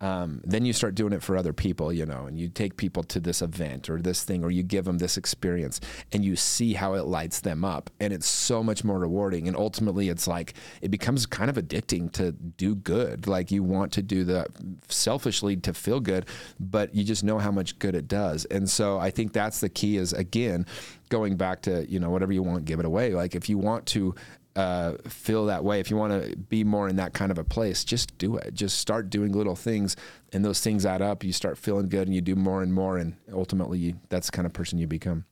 Um, 0.00 0.40
then 0.44 0.64
you 0.64 0.72
start 0.72 0.94
doing 0.94 1.12
it 1.12 1.22
for 1.22 1.36
other 1.36 1.52
people, 1.52 1.92
you 1.92 2.06
know, 2.06 2.26
and 2.26 2.38
you 2.38 2.48
take 2.48 2.76
people 2.76 3.02
to 3.04 3.18
this 3.18 3.42
event 3.42 3.90
or 3.90 4.00
this 4.00 4.22
thing, 4.22 4.44
or 4.44 4.50
you 4.50 4.62
give 4.62 4.84
them 4.84 4.98
this 4.98 5.16
experience 5.16 5.80
and 6.12 6.24
you 6.24 6.36
see 6.36 6.74
how 6.74 6.94
it 6.94 7.06
lights 7.06 7.40
them 7.40 7.64
up. 7.64 7.90
And 7.98 8.12
it's 8.12 8.28
so 8.28 8.62
much 8.62 8.84
more 8.84 8.98
rewarding. 8.98 9.48
And 9.48 9.56
ultimately, 9.56 10.08
it's 10.08 10.28
like 10.28 10.54
it 10.82 10.90
becomes 10.90 11.26
kind 11.26 11.50
of 11.50 11.56
addicting 11.56 12.12
to 12.12 12.32
do 12.32 12.76
good. 12.76 13.26
Like 13.26 13.50
you 13.50 13.64
want 13.64 13.92
to 13.94 14.02
do 14.02 14.22
the 14.22 14.46
selfishly 14.88 15.56
to 15.56 15.74
feel 15.74 15.98
good, 15.98 16.26
but 16.60 16.94
you 16.94 17.02
just 17.02 17.24
know 17.24 17.38
how 17.38 17.50
much 17.50 17.78
good 17.80 17.96
it 17.96 18.06
does. 18.06 18.44
And 18.46 18.70
so 18.70 18.98
I 18.98 19.10
think 19.10 19.32
that's 19.32 19.60
the 19.60 19.68
key 19.68 19.96
is 19.96 20.12
again, 20.12 20.64
going 21.08 21.36
back 21.36 21.62
to, 21.62 21.90
you 21.90 21.98
know, 21.98 22.10
whatever 22.10 22.32
you 22.32 22.42
want, 22.42 22.66
give 22.66 22.78
it 22.78 22.86
away. 22.86 23.14
Like 23.14 23.34
if 23.34 23.48
you 23.48 23.58
want 23.58 23.86
to 23.86 24.14
uh, 24.58 24.96
feel 25.08 25.46
that 25.46 25.62
way, 25.62 25.78
if 25.78 25.90
you 25.90 25.96
want 25.96 26.12
to 26.12 26.36
be 26.36 26.64
more 26.64 26.88
in 26.88 26.96
that 26.96 27.14
kind 27.14 27.30
of 27.30 27.38
a 27.38 27.44
place, 27.44 27.84
just 27.84 28.18
do 28.18 28.36
it. 28.36 28.54
Just 28.54 28.78
start 28.78 29.08
doing 29.08 29.32
little 29.32 29.54
things, 29.54 29.94
and 30.32 30.44
those 30.44 30.60
things 30.60 30.84
add 30.84 31.00
up. 31.00 31.22
You 31.22 31.32
start 31.32 31.56
feeling 31.56 31.88
good, 31.88 32.08
and 32.08 32.14
you 32.14 32.20
do 32.20 32.34
more 32.34 32.62
and 32.62 32.74
more, 32.74 32.98
and 32.98 33.14
ultimately, 33.32 33.78
you, 33.78 33.94
that's 34.08 34.26
the 34.26 34.32
kind 34.32 34.46
of 34.46 34.52
person 34.52 34.78
you 34.78 34.86
become. 34.86 35.24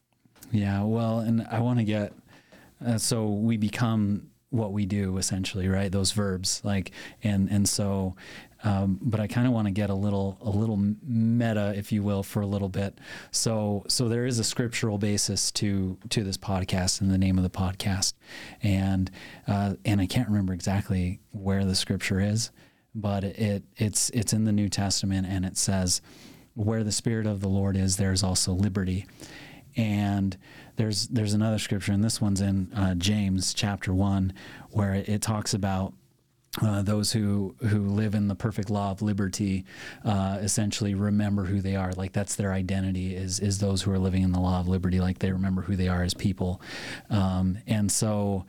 Yeah, 0.53 0.85
well, 0.85 1.19
and 1.19 1.47
I 1.51 1.59
want 1.59 1.79
to 1.81 1.85
get 1.85 2.13
uh, 2.85 2.99
so 2.99 3.27
we 3.27 3.57
become 3.57 4.31
what 4.51 4.73
we 4.73 4.87
do 4.87 5.19
essentially, 5.19 5.69
right? 5.69 5.91
Those 5.91 6.13
verbs, 6.13 6.61
like, 6.65 6.93
and 7.23 7.51
and 7.51 7.69
so 7.69 8.15
um, 8.67 8.99
but 9.01 9.21
I 9.21 9.29
kind 9.29 9.47
of 9.47 9.53
want 9.53 9.69
to 9.69 9.71
get 9.71 9.91
a 9.91 9.95
little 9.95 10.39
a 10.41 10.51
little 10.51 10.77
meta, 10.77 11.73
if 11.77 11.93
you 11.93 12.03
will, 12.03 12.25
for 12.25 12.41
a 12.41 12.47
little 12.47 12.69
bit. 12.69 12.99
So 13.31 13.85
so 13.87 14.09
there 14.09 14.27
is 14.27 14.41
a 14.41 14.45
scriptural 14.45 14.99
basis 14.99 15.53
to 15.53 15.97
to 16.11 16.25
this 16.25 16.37
podcast 16.37 17.01
and 17.01 17.13
the 17.13 17.17
name 17.17 17.39
of 17.39 17.45
the 17.45 17.51
podcast, 17.51 18.15
and 18.65 19.09
uh, 19.47 19.75
and 19.85 20.01
I 20.01 20.07
can't 20.07 20.29
remember 20.29 20.53
exactly 20.53 21.21
where 21.31 21.65
the 21.65 21.77
scripture 21.77 22.21
is, 22.21 22.51
but 22.93 23.23
it 23.23 23.63
it's 23.77 24.11
it's 24.11 24.33
in 24.33 24.45
the 24.45 24.53
New 24.53 24.69
Testament 24.69 25.29
and 25.29 25.45
it 25.45 25.57
says, 25.57 26.03
"Where 26.55 26.83
the 26.83 26.91
Spirit 26.91 27.29
of 27.29 27.41
the 27.41 27.49
Lord 27.49 27.77
is, 27.77 27.97
there 27.97 28.13
is 28.13 28.25
also 28.25 28.53
liberty." 28.53 29.07
And 29.77 30.37
there's 30.75 31.07
there's 31.07 31.35
another 31.35 31.61
scripture, 31.61 31.93
and 31.93 32.03
this 32.03 32.21
one's 32.21 32.41
in 32.41 32.73
uh, 32.75 32.97
James 32.97 33.55
chapter 33.55 33.95
one, 33.95 34.33
where 34.71 34.95
it, 34.95 35.09
it 35.09 35.23
talks 35.23 35.55
about 35.55 35.95
uh, 36.63 36.83
those 36.83 37.13
who 37.13 37.55
who 37.61 37.87
live 37.87 38.15
in 38.15 38.29
the 38.29 38.35
perfect 38.35 38.71
law 38.71 38.91
of 38.91 39.03
liberty 39.03 39.65
uh, 40.05 40.39
essentially 40.41 40.95
remember 40.95 41.45
who 41.45 41.61
they 41.61 41.77
are. 41.77 41.93
Like 41.93 42.13
that's 42.13 42.37
their 42.37 42.53
identity 42.53 43.15
is 43.15 43.41
is 43.41 43.59
those 43.59 43.83
who 43.83 43.93
are 43.93 43.99
living 43.99 44.23
in 44.23 44.33
the 44.33 44.41
law 44.41 44.61
of 44.61 44.69
liberty. 44.69 45.01
Like 45.01 45.19
they 45.19 45.33
remember 45.33 45.63
who 45.63 45.77
they 45.77 45.89
are 45.89 46.03
as 46.03 46.15
people. 46.15 46.61
Um, 47.11 47.59
and 47.67 47.91
so 47.91 48.47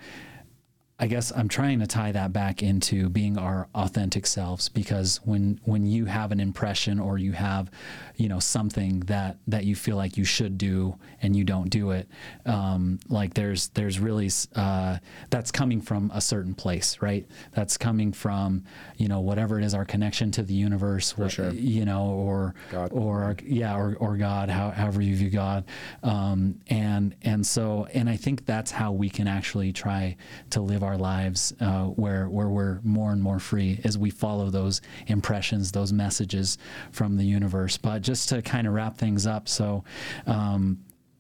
I 1.00 1.06
guess 1.06 1.32
I'm 1.36 1.48
trying 1.48 1.80
to 1.82 1.86
tie 1.88 2.12
that 2.12 2.34
back 2.34 2.64
into 2.64 3.08
being 3.08 3.38
our 3.38 3.68
authentic 3.76 4.26
selves 4.26 4.68
because 4.68 5.18
when 5.24 5.60
when 5.64 5.86
you 5.86 6.06
have 6.06 6.32
an 6.32 6.40
impression 6.40 7.00
or 7.00 7.20
you 7.20 7.34
have, 7.34 7.70
you 8.16 8.28
know, 8.28 8.40
something 8.40 9.02
that 9.02 9.38
that 9.48 9.66
you 9.66 9.76
feel 9.76 9.96
like 9.96 10.18
you 10.18 10.24
should 10.24 10.58
do 10.58 10.96
and 11.22 11.36
you 11.36 11.44
don't 11.44 11.70
do 11.70 11.92
it, 11.92 12.08
um, 12.48 12.98
like 13.10 13.36
there's 13.36 13.68
there's 13.70 14.00
really 14.00 14.32
uh, 14.56 14.98
that's 15.30 15.52
coming 15.52 15.82
from 15.82 16.10
a 16.16 16.20
certain 16.20 16.56
place, 16.56 16.98
right? 17.00 17.28
That's 17.54 17.78
coming 17.78 18.12
from 18.12 18.64
you 18.98 19.08
know 19.08 19.20
whatever 19.20 19.60
it 19.60 19.66
is, 19.66 19.76
our 19.76 19.86
connection 19.86 20.32
to 20.32 20.42
the 20.42 20.56
universe, 20.56 21.12
For 21.12 21.30
sure. 21.30 21.52
you 21.52 21.86
know, 21.86 22.06
or 22.08 22.56
God. 22.72 22.90
or 22.92 23.22
our, 23.22 23.36
yeah, 23.46 23.78
or 23.78 23.96
or 24.00 24.18
God, 24.18 24.50
how, 24.50 24.72
however 24.72 25.04
you 25.04 25.16
view 25.16 25.30
God, 25.30 25.66
um, 26.02 26.60
and 26.72 27.14
and 27.22 27.46
so 27.46 27.88
and 27.94 28.10
I 28.10 28.16
think 28.16 28.48
that's 28.48 28.72
how 28.72 28.94
we 28.94 29.12
can 29.12 29.28
actually 29.28 29.72
try 29.72 30.18
to 30.50 30.60
live 30.62 30.87
our 30.88 30.98
lives 30.98 31.54
uh, 31.60 31.86
where 31.86 32.30
where 32.30 32.50
we're 32.50 32.80
more 32.84 33.12
and 33.12 33.22
more 33.22 33.40
free 33.40 33.80
as 33.84 33.98
we 33.98 34.10
follow 34.10 34.50
those 34.50 34.82
impressions, 35.08 35.72
those 35.72 35.94
messages 35.94 36.58
from 36.92 37.18
the 37.18 37.26
universe. 37.26 37.78
But 37.78 38.02
just 38.02 38.30
to 38.30 38.42
kind 38.42 38.68
of 38.68 38.74
wrap 38.74 38.98
things 38.98 39.28
up, 39.28 39.48
so. 39.48 39.84
Um, 40.26 40.80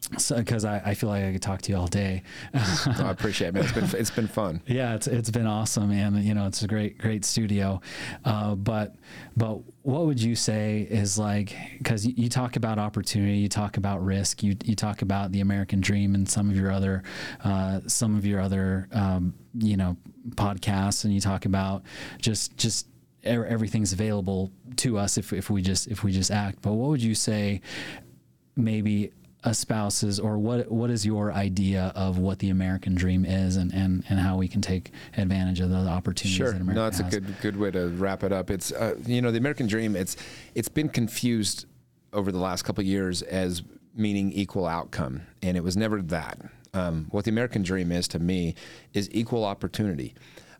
because 0.09 0.61
so, 0.61 0.69
I, 0.69 0.81
I 0.85 0.93
feel 0.93 1.09
like 1.09 1.23
I 1.23 1.33
could 1.33 1.41
talk 1.41 1.61
to 1.63 1.71
you 1.71 1.77
all 1.77 1.87
day. 1.87 2.23
oh, 2.53 2.95
I 2.99 3.11
appreciate 3.11 3.49
it, 3.49 3.53
man. 3.55 3.63
It's 3.63 3.73
been 3.73 3.89
it's 3.99 4.11
been 4.11 4.27
fun. 4.27 4.61
Yeah, 4.65 4.95
it's 4.95 5.07
it's 5.07 5.29
been 5.29 5.47
awesome, 5.47 5.91
and 5.91 6.23
you 6.23 6.33
know 6.33 6.47
it's 6.47 6.61
a 6.61 6.67
great 6.67 6.97
great 6.97 7.25
studio. 7.25 7.81
Uh, 8.23 8.55
but 8.55 8.95
but 9.35 9.59
what 9.81 10.05
would 10.05 10.21
you 10.21 10.35
say 10.35 10.87
is 10.89 11.17
like 11.17 11.55
because 11.77 12.05
you, 12.05 12.13
you, 12.15 12.29
talk 12.29 12.55
about 12.55 12.79
opportunity, 12.79 13.37
you 13.37 13.49
talk 13.49 13.75
about 13.77 14.03
risk, 14.03 14.43
you 14.43 14.55
you 14.63 14.75
talk 14.75 15.01
about 15.01 15.31
the 15.33 15.41
American 15.41 15.81
dream, 15.81 16.15
and 16.15 16.29
some 16.29 16.49
of 16.49 16.55
your 16.55 16.71
other 16.71 17.03
uh, 17.43 17.81
some 17.87 18.15
of 18.15 18.25
your 18.25 18.39
other 18.39 18.87
um, 18.93 19.33
you 19.59 19.77
know 19.77 19.97
podcasts, 20.31 21.03
and 21.03 21.13
you 21.13 21.21
talk 21.21 21.45
about 21.45 21.83
just 22.19 22.57
just 22.57 22.87
everything's 23.23 23.93
available 23.93 24.51
to 24.77 24.97
us 24.97 25.17
if, 25.17 25.33
if 25.33 25.49
we 25.49 25.61
just 25.61 25.87
if 25.87 26.03
we 26.03 26.11
just 26.11 26.31
act. 26.31 26.61
But 26.61 26.73
what 26.73 26.89
would 26.89 27.03
you 27.03 27.15
say 27.15 27.61
maybe 28.55 29.11
espouses 29.43 30.19
or 30.19 30.37
what 30.37 30.69
what 30.71 30.89
is 30.89 31.05
your 31.05 31.31
idea 31.31 31.91
of 31.95 32.17
what 32.17 32.39
the 32.39 32.49
American 32.49 32.95
dream 32.95 33.23
is 33.23 33.55
and, 33.55 33.71
and, 33.73 34.03
and 34.09 34.19
how 34.19 34.35
we 34.35 34.47
can 34.47 34.61
take 34.61 34.91
advantage 35.15 35.59
of 35.59 35.69
the 35.69 35.75
opportunities 35.75 36.35
sure. 36.35 36.51
that 36.51 36.61
America 36.61 36.75
no, 36.75 36.83
that's 36.85 36.99
has. 36.99 37.13
a 37.13 37.19
good 37.19 37.41
good 37.41 37.57
way 37.57 37.71
to 37.71 37.89
wrap 37.89 38.23
it 38.23 38.31
up. 38.31 38.49
It's 38.49 38.71
uh, 38.71 38.95
you 39.05 39.21
know 39.21 39.31
the 39.31 39.37
American 39.37 39.67
dream. 39.67 39.95
It's 39.95 40.17
it's 40.55 40.69
been 40.69 40.89
confused 40.89 41.65
over 42.13 42.31
the 42.31 42.39
last 42.39 42.63
couple 42.63 42.83
years 42.83 43.21
as 43.21 43.63
meaning 43.95 44.31
equal 44.31 44.65
outcome, 44.65 45.21
and 45.41 45.55
it 45.57 45.63
was 45.63 45.77
never 45.77 46.01
that. 46.03 46.39
Um, 46.77 47.07
what 47.09 47.25
the 47.25 47.31
American 47.31 47.63
dream 47.63 47.91
is 47.91 48.07
to 48.09 48.19
me 48.19 48.55
is 48.93 49.09
equal 49.11 49.43
opportunity 49.43 50.13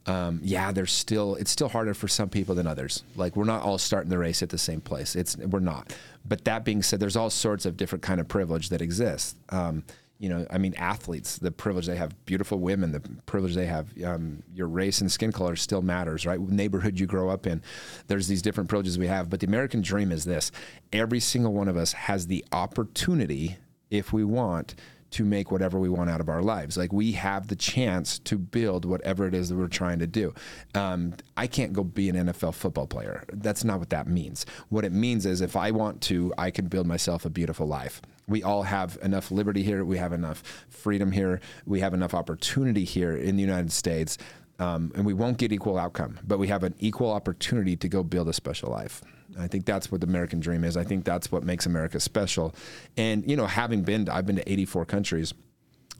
um, 0.08 0.40
yeah, 0.42 0.72
there's 0.72 0.92
still 0.92 1.36
it's 1.36 1.52
still 1.52 1.68
harder 1.68 1.94
for 1.94 2.08
some 2.08 2.30
people 2.30 2.56
than 2.56 2.66
others. 2.66 3.04
Like 3.16 3.36
we're 3.36 3.44
not 3.44 3.62
all 3.62 3.78
starting 3.78 4.10
the 4.10 4.18
race 4.18 4.42
at 4.42 4.50
the 4.50 4.58
same 4.58 4.80
place. 4.80 5.16
It's 5.16 5.38
we're 5.38 5.60
not. 5.60 5.94
But 6.26 6.46
that 6.46 6.64
being 6.64 6.82
said, 6.82 7.00
there's 7.00 7.18
all 7.18 7.30
sorts 7.30 7.66
of 7.66 7.78
different 7.78 8.04
kind 8.04 8.20
of 8.20 8.28
privilege 8.28 8.70
that 8.70 8.82
exists. 8.82 9.36
Um, 9.50 9.84
you 10.20 10.30
know, 10.30 10.48
I 10.50 10.58
mean, 10.58 10.74
athletes, 10.78 11.38
the 11.38 11.52
privilege 11.52 11.86
they 11.86 11.96
have, 11.96 12.26
beautiful 12.26 12.58
women, 12.58 12.92
the 12.92 13.02
privilege 13.28 13.54
they 13.54 13.68
have, 13.68 13.90
um, 14.04 14.42
your 14.56 14.68
race 14.68 15.00
and 15.00 15.12
skin 15.12 15.32
color 15.32 15.56
still 15.56 15.84
matters, 15.84 16.26
right? 16.26 16.40
Neighborhood 16.40 17.00
you 17.00 17.06
grow 17.06 17.30
up 17.30 17.46
in, 17.46 17.62
there's 18.08 18.28
these 18.28 18.42
different 18.42 18.68
privileges 18.68 18.98
we 18.98 19.06
have. 19.06 19.30
But 19.30 19.42
the 19.42 19.46
American 19.46 19.82
dream 19.82 20.12
is 20.12 20.26
this 20.26 20.52
every 20.92 21.20
single 21.20 21.54
one 21.54 21.68
of 21.68 21.78
us 21.78 21.92
has 21.94 22.26
the 22.26 22.44
opportunity, 22.52 23.58
if 23.92 24.12
we 24.12 24.24
want, 24.24 24.74
to 25.12 25.24
make 25.24 25.52
whatever 25.52 25.80
we 25.80 25.90
want 25.90 26.10
out 26.10 26.20
of 26.20 26.30
our 26.30 26.42
lives. 26.42 26.78
Like 26.78 26.92
we 26.92 27.14
have 27.14 27.48
the 27.48 27.56
chance 27.56 28.20
to 28.20 28.38
build 28.38 28.86
whatever 28.86 29.28
it 29.28 29.34
is 29.34 29.50
that 29.50 29.56
we're 29.56 29.68
trying 29.68 30.00
to 30.00 30.08
do. 30.08 30.34
Um, 30.76 31.14
I 31.36 31.48
can't 31.48 31.74
go 31.74 31.84
be 31.84 32.10
an 32.10 32.16
NFL 32.16 32.54
football 32.54 32.88
player. 32.88 33.24
That's 33.32 33.64
not 33.64 33.80
what 33.80 33.90
that 33.92 34.08
means. 34.08 34.46
What 34.70 34.86
it 34.86 34.92
means 34.92 35.26
is 35.26 35.42
if 35.42 35.56
I 35.56 35.72
want 35.72 36.02
to, 36.04 36.34
I 36.38 36.52
can 36.52 36.68
build 36.68 36.88
myself 36.88 37.26
a 37.26 37.30
beautiful 37.30 37.68
life. 37.68 38.02
We 38.28 38.44
all 38.44 38.64
have 38.64 38.98
enough 39.02 39.32
liberty 39.32 39.64
here. 39.64 39.86
We 39.86 39.98
have 39.98 40.12
enough 40.12 40.44
freedom 40.70 41.12
here. 41.12 41.40
We 41.66 41.80
have 41.80 41.94
enough 41.94 42.14
opportunity 42.14 42.84
here 42.84 43.16
in 43.16 43.38
the 43.38 43.42
United 43.42 43.72
States. 43.72 44.18
Um, 44.60 44.92
and 44.96 45.06
we 45.06 45.14
won't 45.14 45.38
get 45.38 45.52
equal 45.52 45.78
outcome, 45.78 46.20
but 46.26 46.40
we 46.40 46.48
have 46.48 46.64
an 46.64 46.74
equal 46.80 47.12
opportunity 47.12 47.76
to 47.78 47.88
go 47.88 48.04
build 48.04 48.28
a 48.28 48.34
special 48.34 48.72
life. 48.72 49.02
I 49.40 49.48
think 49.48 49.66
that's 49.66 49.92
what 49.92 50.02
the 50.02 50.08
American 50.08 50.40
dream 50.40 50.64
is. 50.64 50.78
I 50.78 50.84
think 50.84 51.06
that's 51.06 51.32
what 51.32 51.44
makes 51.44 51.66
America 51.66 52.00
special. 52.00 52.56
And, 52.96 53.30
you 53.30 53.36
know, 53.36 53.46
having 53.46 53.84
been, 53.84 54.10
I've 54.10 54.26
been 54.26 54.38
to 54.38 54.52
84 54.52 54.86
countries 54.86 55.34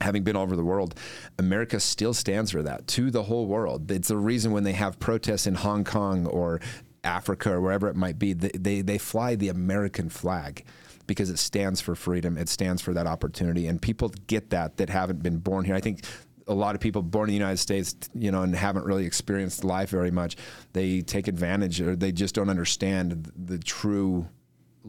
having 0.02 0.24
been 0.24 0.36
all 0.36 0.44
over 0.44 0.56
the 0.56 0.64
world, 0.64 0.96
America 1.40 1.80
still 1.80 2.14
stands 2.14 2.52
for 2.52 2.62
that 2.64 2.88
to 2.88 3.10
the 3.10 3.24
whole 3.24 3.48
world. 3.48 3.90
It's 3.92 4.10
the 4.10 4.18
reason 4.18 4.52
when 4.52 4.64
they 4.64 4.74
have 4.74 5.00
protests 5.00 5.48
in 5.48 5.56
Hong 5.56 5.84
Kong 5.84 6.28
or 6.28 6.62
Africa 7.04 7.54
or 7.54 7.62
wherever 7.62 7.88
it 7.88 7.96
might 7.96 8.20
be, 8.20 8.34
they, 8.34 8.50
they, 8.50 8.82
they 8.82 8.98
fly 8.98 9.36
the 9.36 9.50
American 9.50 10.10
flag 10.10 10.66
because 11.08 11.30
it 11.30 11.40
stands 11.40 11.80
for 11.82 11.96
freedom. 11.96 12.38
It 12.38 12.50
stands 12.50 12.82
for 12.82 12.94
that 12.94 13.08
opportunity. 13.08 13.68
And 13.68 13.82
people 13.82 14.10
get 14.28 14.50
that 14.52 14.78
that 14.78 14.90
haven't 14.90 15.24
been 15.24 15.38
born 15.38 15.66
here. 15.66 15.74
I 15.74 15.80
think 15.80 16.04
a 16.48 16.54
lot 16.54 16.76
of 16.76 16.82
people 16.82 17.02
born 17.02 17.30
in 17.30 17.34
the 17.34 17.38
United 17.38 17.58
States, 17.58 17.96
you 18.14 18.32
know, 18.32 18.42
and 18.42 18.56
haven't 18.56 18.86
really 18.86 19.06
experienced 19.06 19.64
life 19.64 19.90
very 19.90 20.12
much, 20.12 20.38
they 20.74 21.02
take 21.02 21.28
advantage 21.28 21.82
or 21.82 21.96
they 21.96 22.12
just 22.12 22.36
don't 22.36 22.50
understand 22.50 23.32
the 23.36 23.58
true 23.60 24.28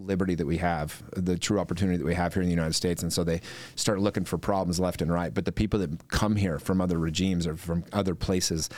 liberty 0.06 0.34
that 0.34 0.46
we 0.46 0.58
have, 0.58 1.02
the 1.16 1.36
true 1.36 1.58
opportunity 1.58 1.98
that 1.98 2.04
we 2.04 2.14
have 2.14 2.32
here 2.32 2.42
in 2.42 2.48
the 2.48 2.54
United 2.54 2.74
States. 2.74 3.02
And 3.02 3.12
so 3.12 3.24
they 3.24 3.40
start 3.74 4.00
looking 4.00 4.24
for 4.24 4.38
problems 4.38 4.78
left 4.78 5.02
and 5.02 5.12
right. 5.12 5.32
But 5.32 5.44
the 5.44 5.52
people 5.52 5.80
that 5.80 6.08
come 6.08 6.36
here 6.36 6.58
from 6.58 6.80
other 6.80 6.98
regimes 6.98 7.46
or 7.46 7.56
from 7.56 7.84
other 7.92 8.14
places, 8.14 8.68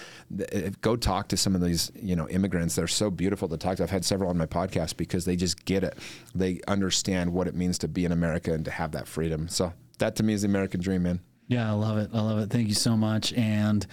eh, 0.53 0.71
go 0.81 0.97
talk 0.97 1.29
to 1.29 1.37
some 1.37 1.55
of 1.55 1.61
these, 1.61 1.93
you 1.95 2.17
know, 2.17 2.29
immigrants. 2.29 2.77
They're 2.77 2.89
so 2.89 3.11
beautiful 3.11 3.49
to 3.49 3.57
talk 3.57 3.77
to. 3.77 3.83
I've 3.83 3.91
had 3.91 4.05
several 4.05 4.31
on 4.31 4.39
my 4.39 4.47
podcast 4.47 4.97
because 4.97 5.25
they 5.25 5.37
just 5.37 5.65
get 5.65 5.85
it. 5.85 5.99
They 6.35 6.61
understand 6.67 7.33
what 7.33 7.47
it 7.47 7.55
means 7.55 7.79
to 7.79 7.89
be 7.89 8.05
in 8.05 8.13
America 8.13 8.53
and 8.53 8.65
to 8.65 8.71
have 8.71 8.93
that 8.93 9.07
freedom. 9.07 9.49
So 9.49 9.73
that 9.99 10.17
to 10.17 10.23
me 10.23 10.33
is 10.33 10.43
the 10.43 10.49
American 10.49 10.81
dream, 10.81 11.03
man. 11.03 11.21
Yeah, 11.51 11.69
I 11.69 11.75
love 11.75 11.99
it. 11.99 12.11
I 12.15 12.21
love 12.21 12.39
it. 12.39 12.49
Thank 12.49 12.69
you 12.69 12.75
so 12.75 12.97
much. 12.97 13.33
And 13.33 13.85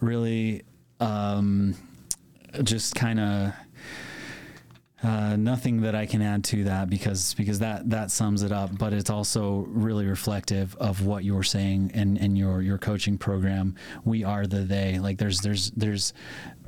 really, 0.00 0.64
um, 1.00 1.74
just 2.62 2.94
kind 2.94 3.18
of 3.18 3.52
uh, 5.02 5.34
nothing 5.36 5.80
that 5.80 5.94
I 5.94 6.04
can 6.04 6.20
add 6.20 6.44
to 6.44 6.64
that 6.64 6.90
because 6.90 7.32
because 7.32 7.60
that 7.60 7.88
that 7.88 8.10
sums 8.10 8.42
it 8.42 8.52
up. 8.52 8.76
But 8.76 8.92
it's 8.92 9.08
also 9.08 9.64
really 9.68 10.04
reflective 10.04 10.76
of 10.76 11.06
what 11.06 11.24
you're 11.24 11.42
saying 11.42 11.92
in, 11.94 12.18
in 12.18 12.36
your 12.36 12.60
your 12.60 12.76
coaching 12.76 13.16
program. 13.16 13.76
We 14.04 14.22
are 14.22 14.46
the 14.46 14.58
they. 14.58 14.98
Like 14.98 15.16
there's 15.16 15.40
there's 15.40 15.70
there's 15.70 16.12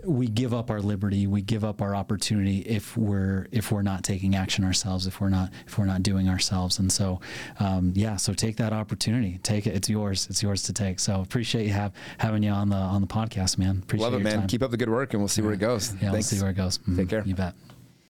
we 0.04 0.26
give 0.26 0.52
up 0.52 0.70
our 0.70 0.80
liberty, 0.80 1.26
we 1.26 1.42
give 1.42 1.64
up 1.64 1.80
our 1.80 1.94
opportunity 1.94 2.58
if 2.60 2.96
we're 2.96 3.46
if 3.52 3.70
we're 3.70 3.82
not 3.82 4.04
taking 4.04 4.34
action 4.34 4.64
ourselves, 4.64 5.06
if 5.06 5.20
we're 5.20 5.28
not 5.28 5.50
if 5.66 5.78
we're 5.78 5.84
not 5.84 6.02
doing 6.02 6.28
ourselves. 6.28 6.78
And 6.78 6.90
so, 6.90 7.20
um, 7.60 7.92
yeah, 7.94 8.16
so 8.16 8.32
take 8.32 8.56
that 8.56 8.72
opportunity, 8.72 9.38
take 9.42 9.66
it. 9.66 9.74
It's 9.74 9.88
yours. 9.88 10.26
It's 10.30 10.42
yours 10.42 10.62
to 10.64 10.72
take. 10.72 11.00
So 11.00 11.20
appreciate 11.20 11.66
you 11.66 11.72
have 11.72 11.92
having 12.18 12.42
you 12.42 12.50
on 12.50 12.68
the 12.68 12.76
on 12.76 13.00
the 13.00 13.06
podcast, 13.06 13.58
man. 13.58 13.80
Appreciate 13.82 14.04
Love 14.04 14.20
it, 14.20 14.24
man. 14.24 14.38
Time. 14.40 14.48
Keep 14.48 14.62
up 14.62 14.70
the 14.70 14.76
good 14.76 14.90
work, 14.90 15.14
and 15.14 15.20
we'll 15.20 15.28
see 15.28 15.42
where 15.42 15.52
it 15.52 15.60
goes. 15.60 15.92
Yeah, 15.94 16.10
Thanks. 16.10 16.12
we'll 16.12 16.22
see 16.22 16.40
where 16.40 16.50
it 16.50 16.56
goes. 16.56 16.78
Mm-hmm. 16.78 16.96
Take 16.96 17.08
care. 17.08 17.22
You 17.24 17.34
bet. 17.34 17.54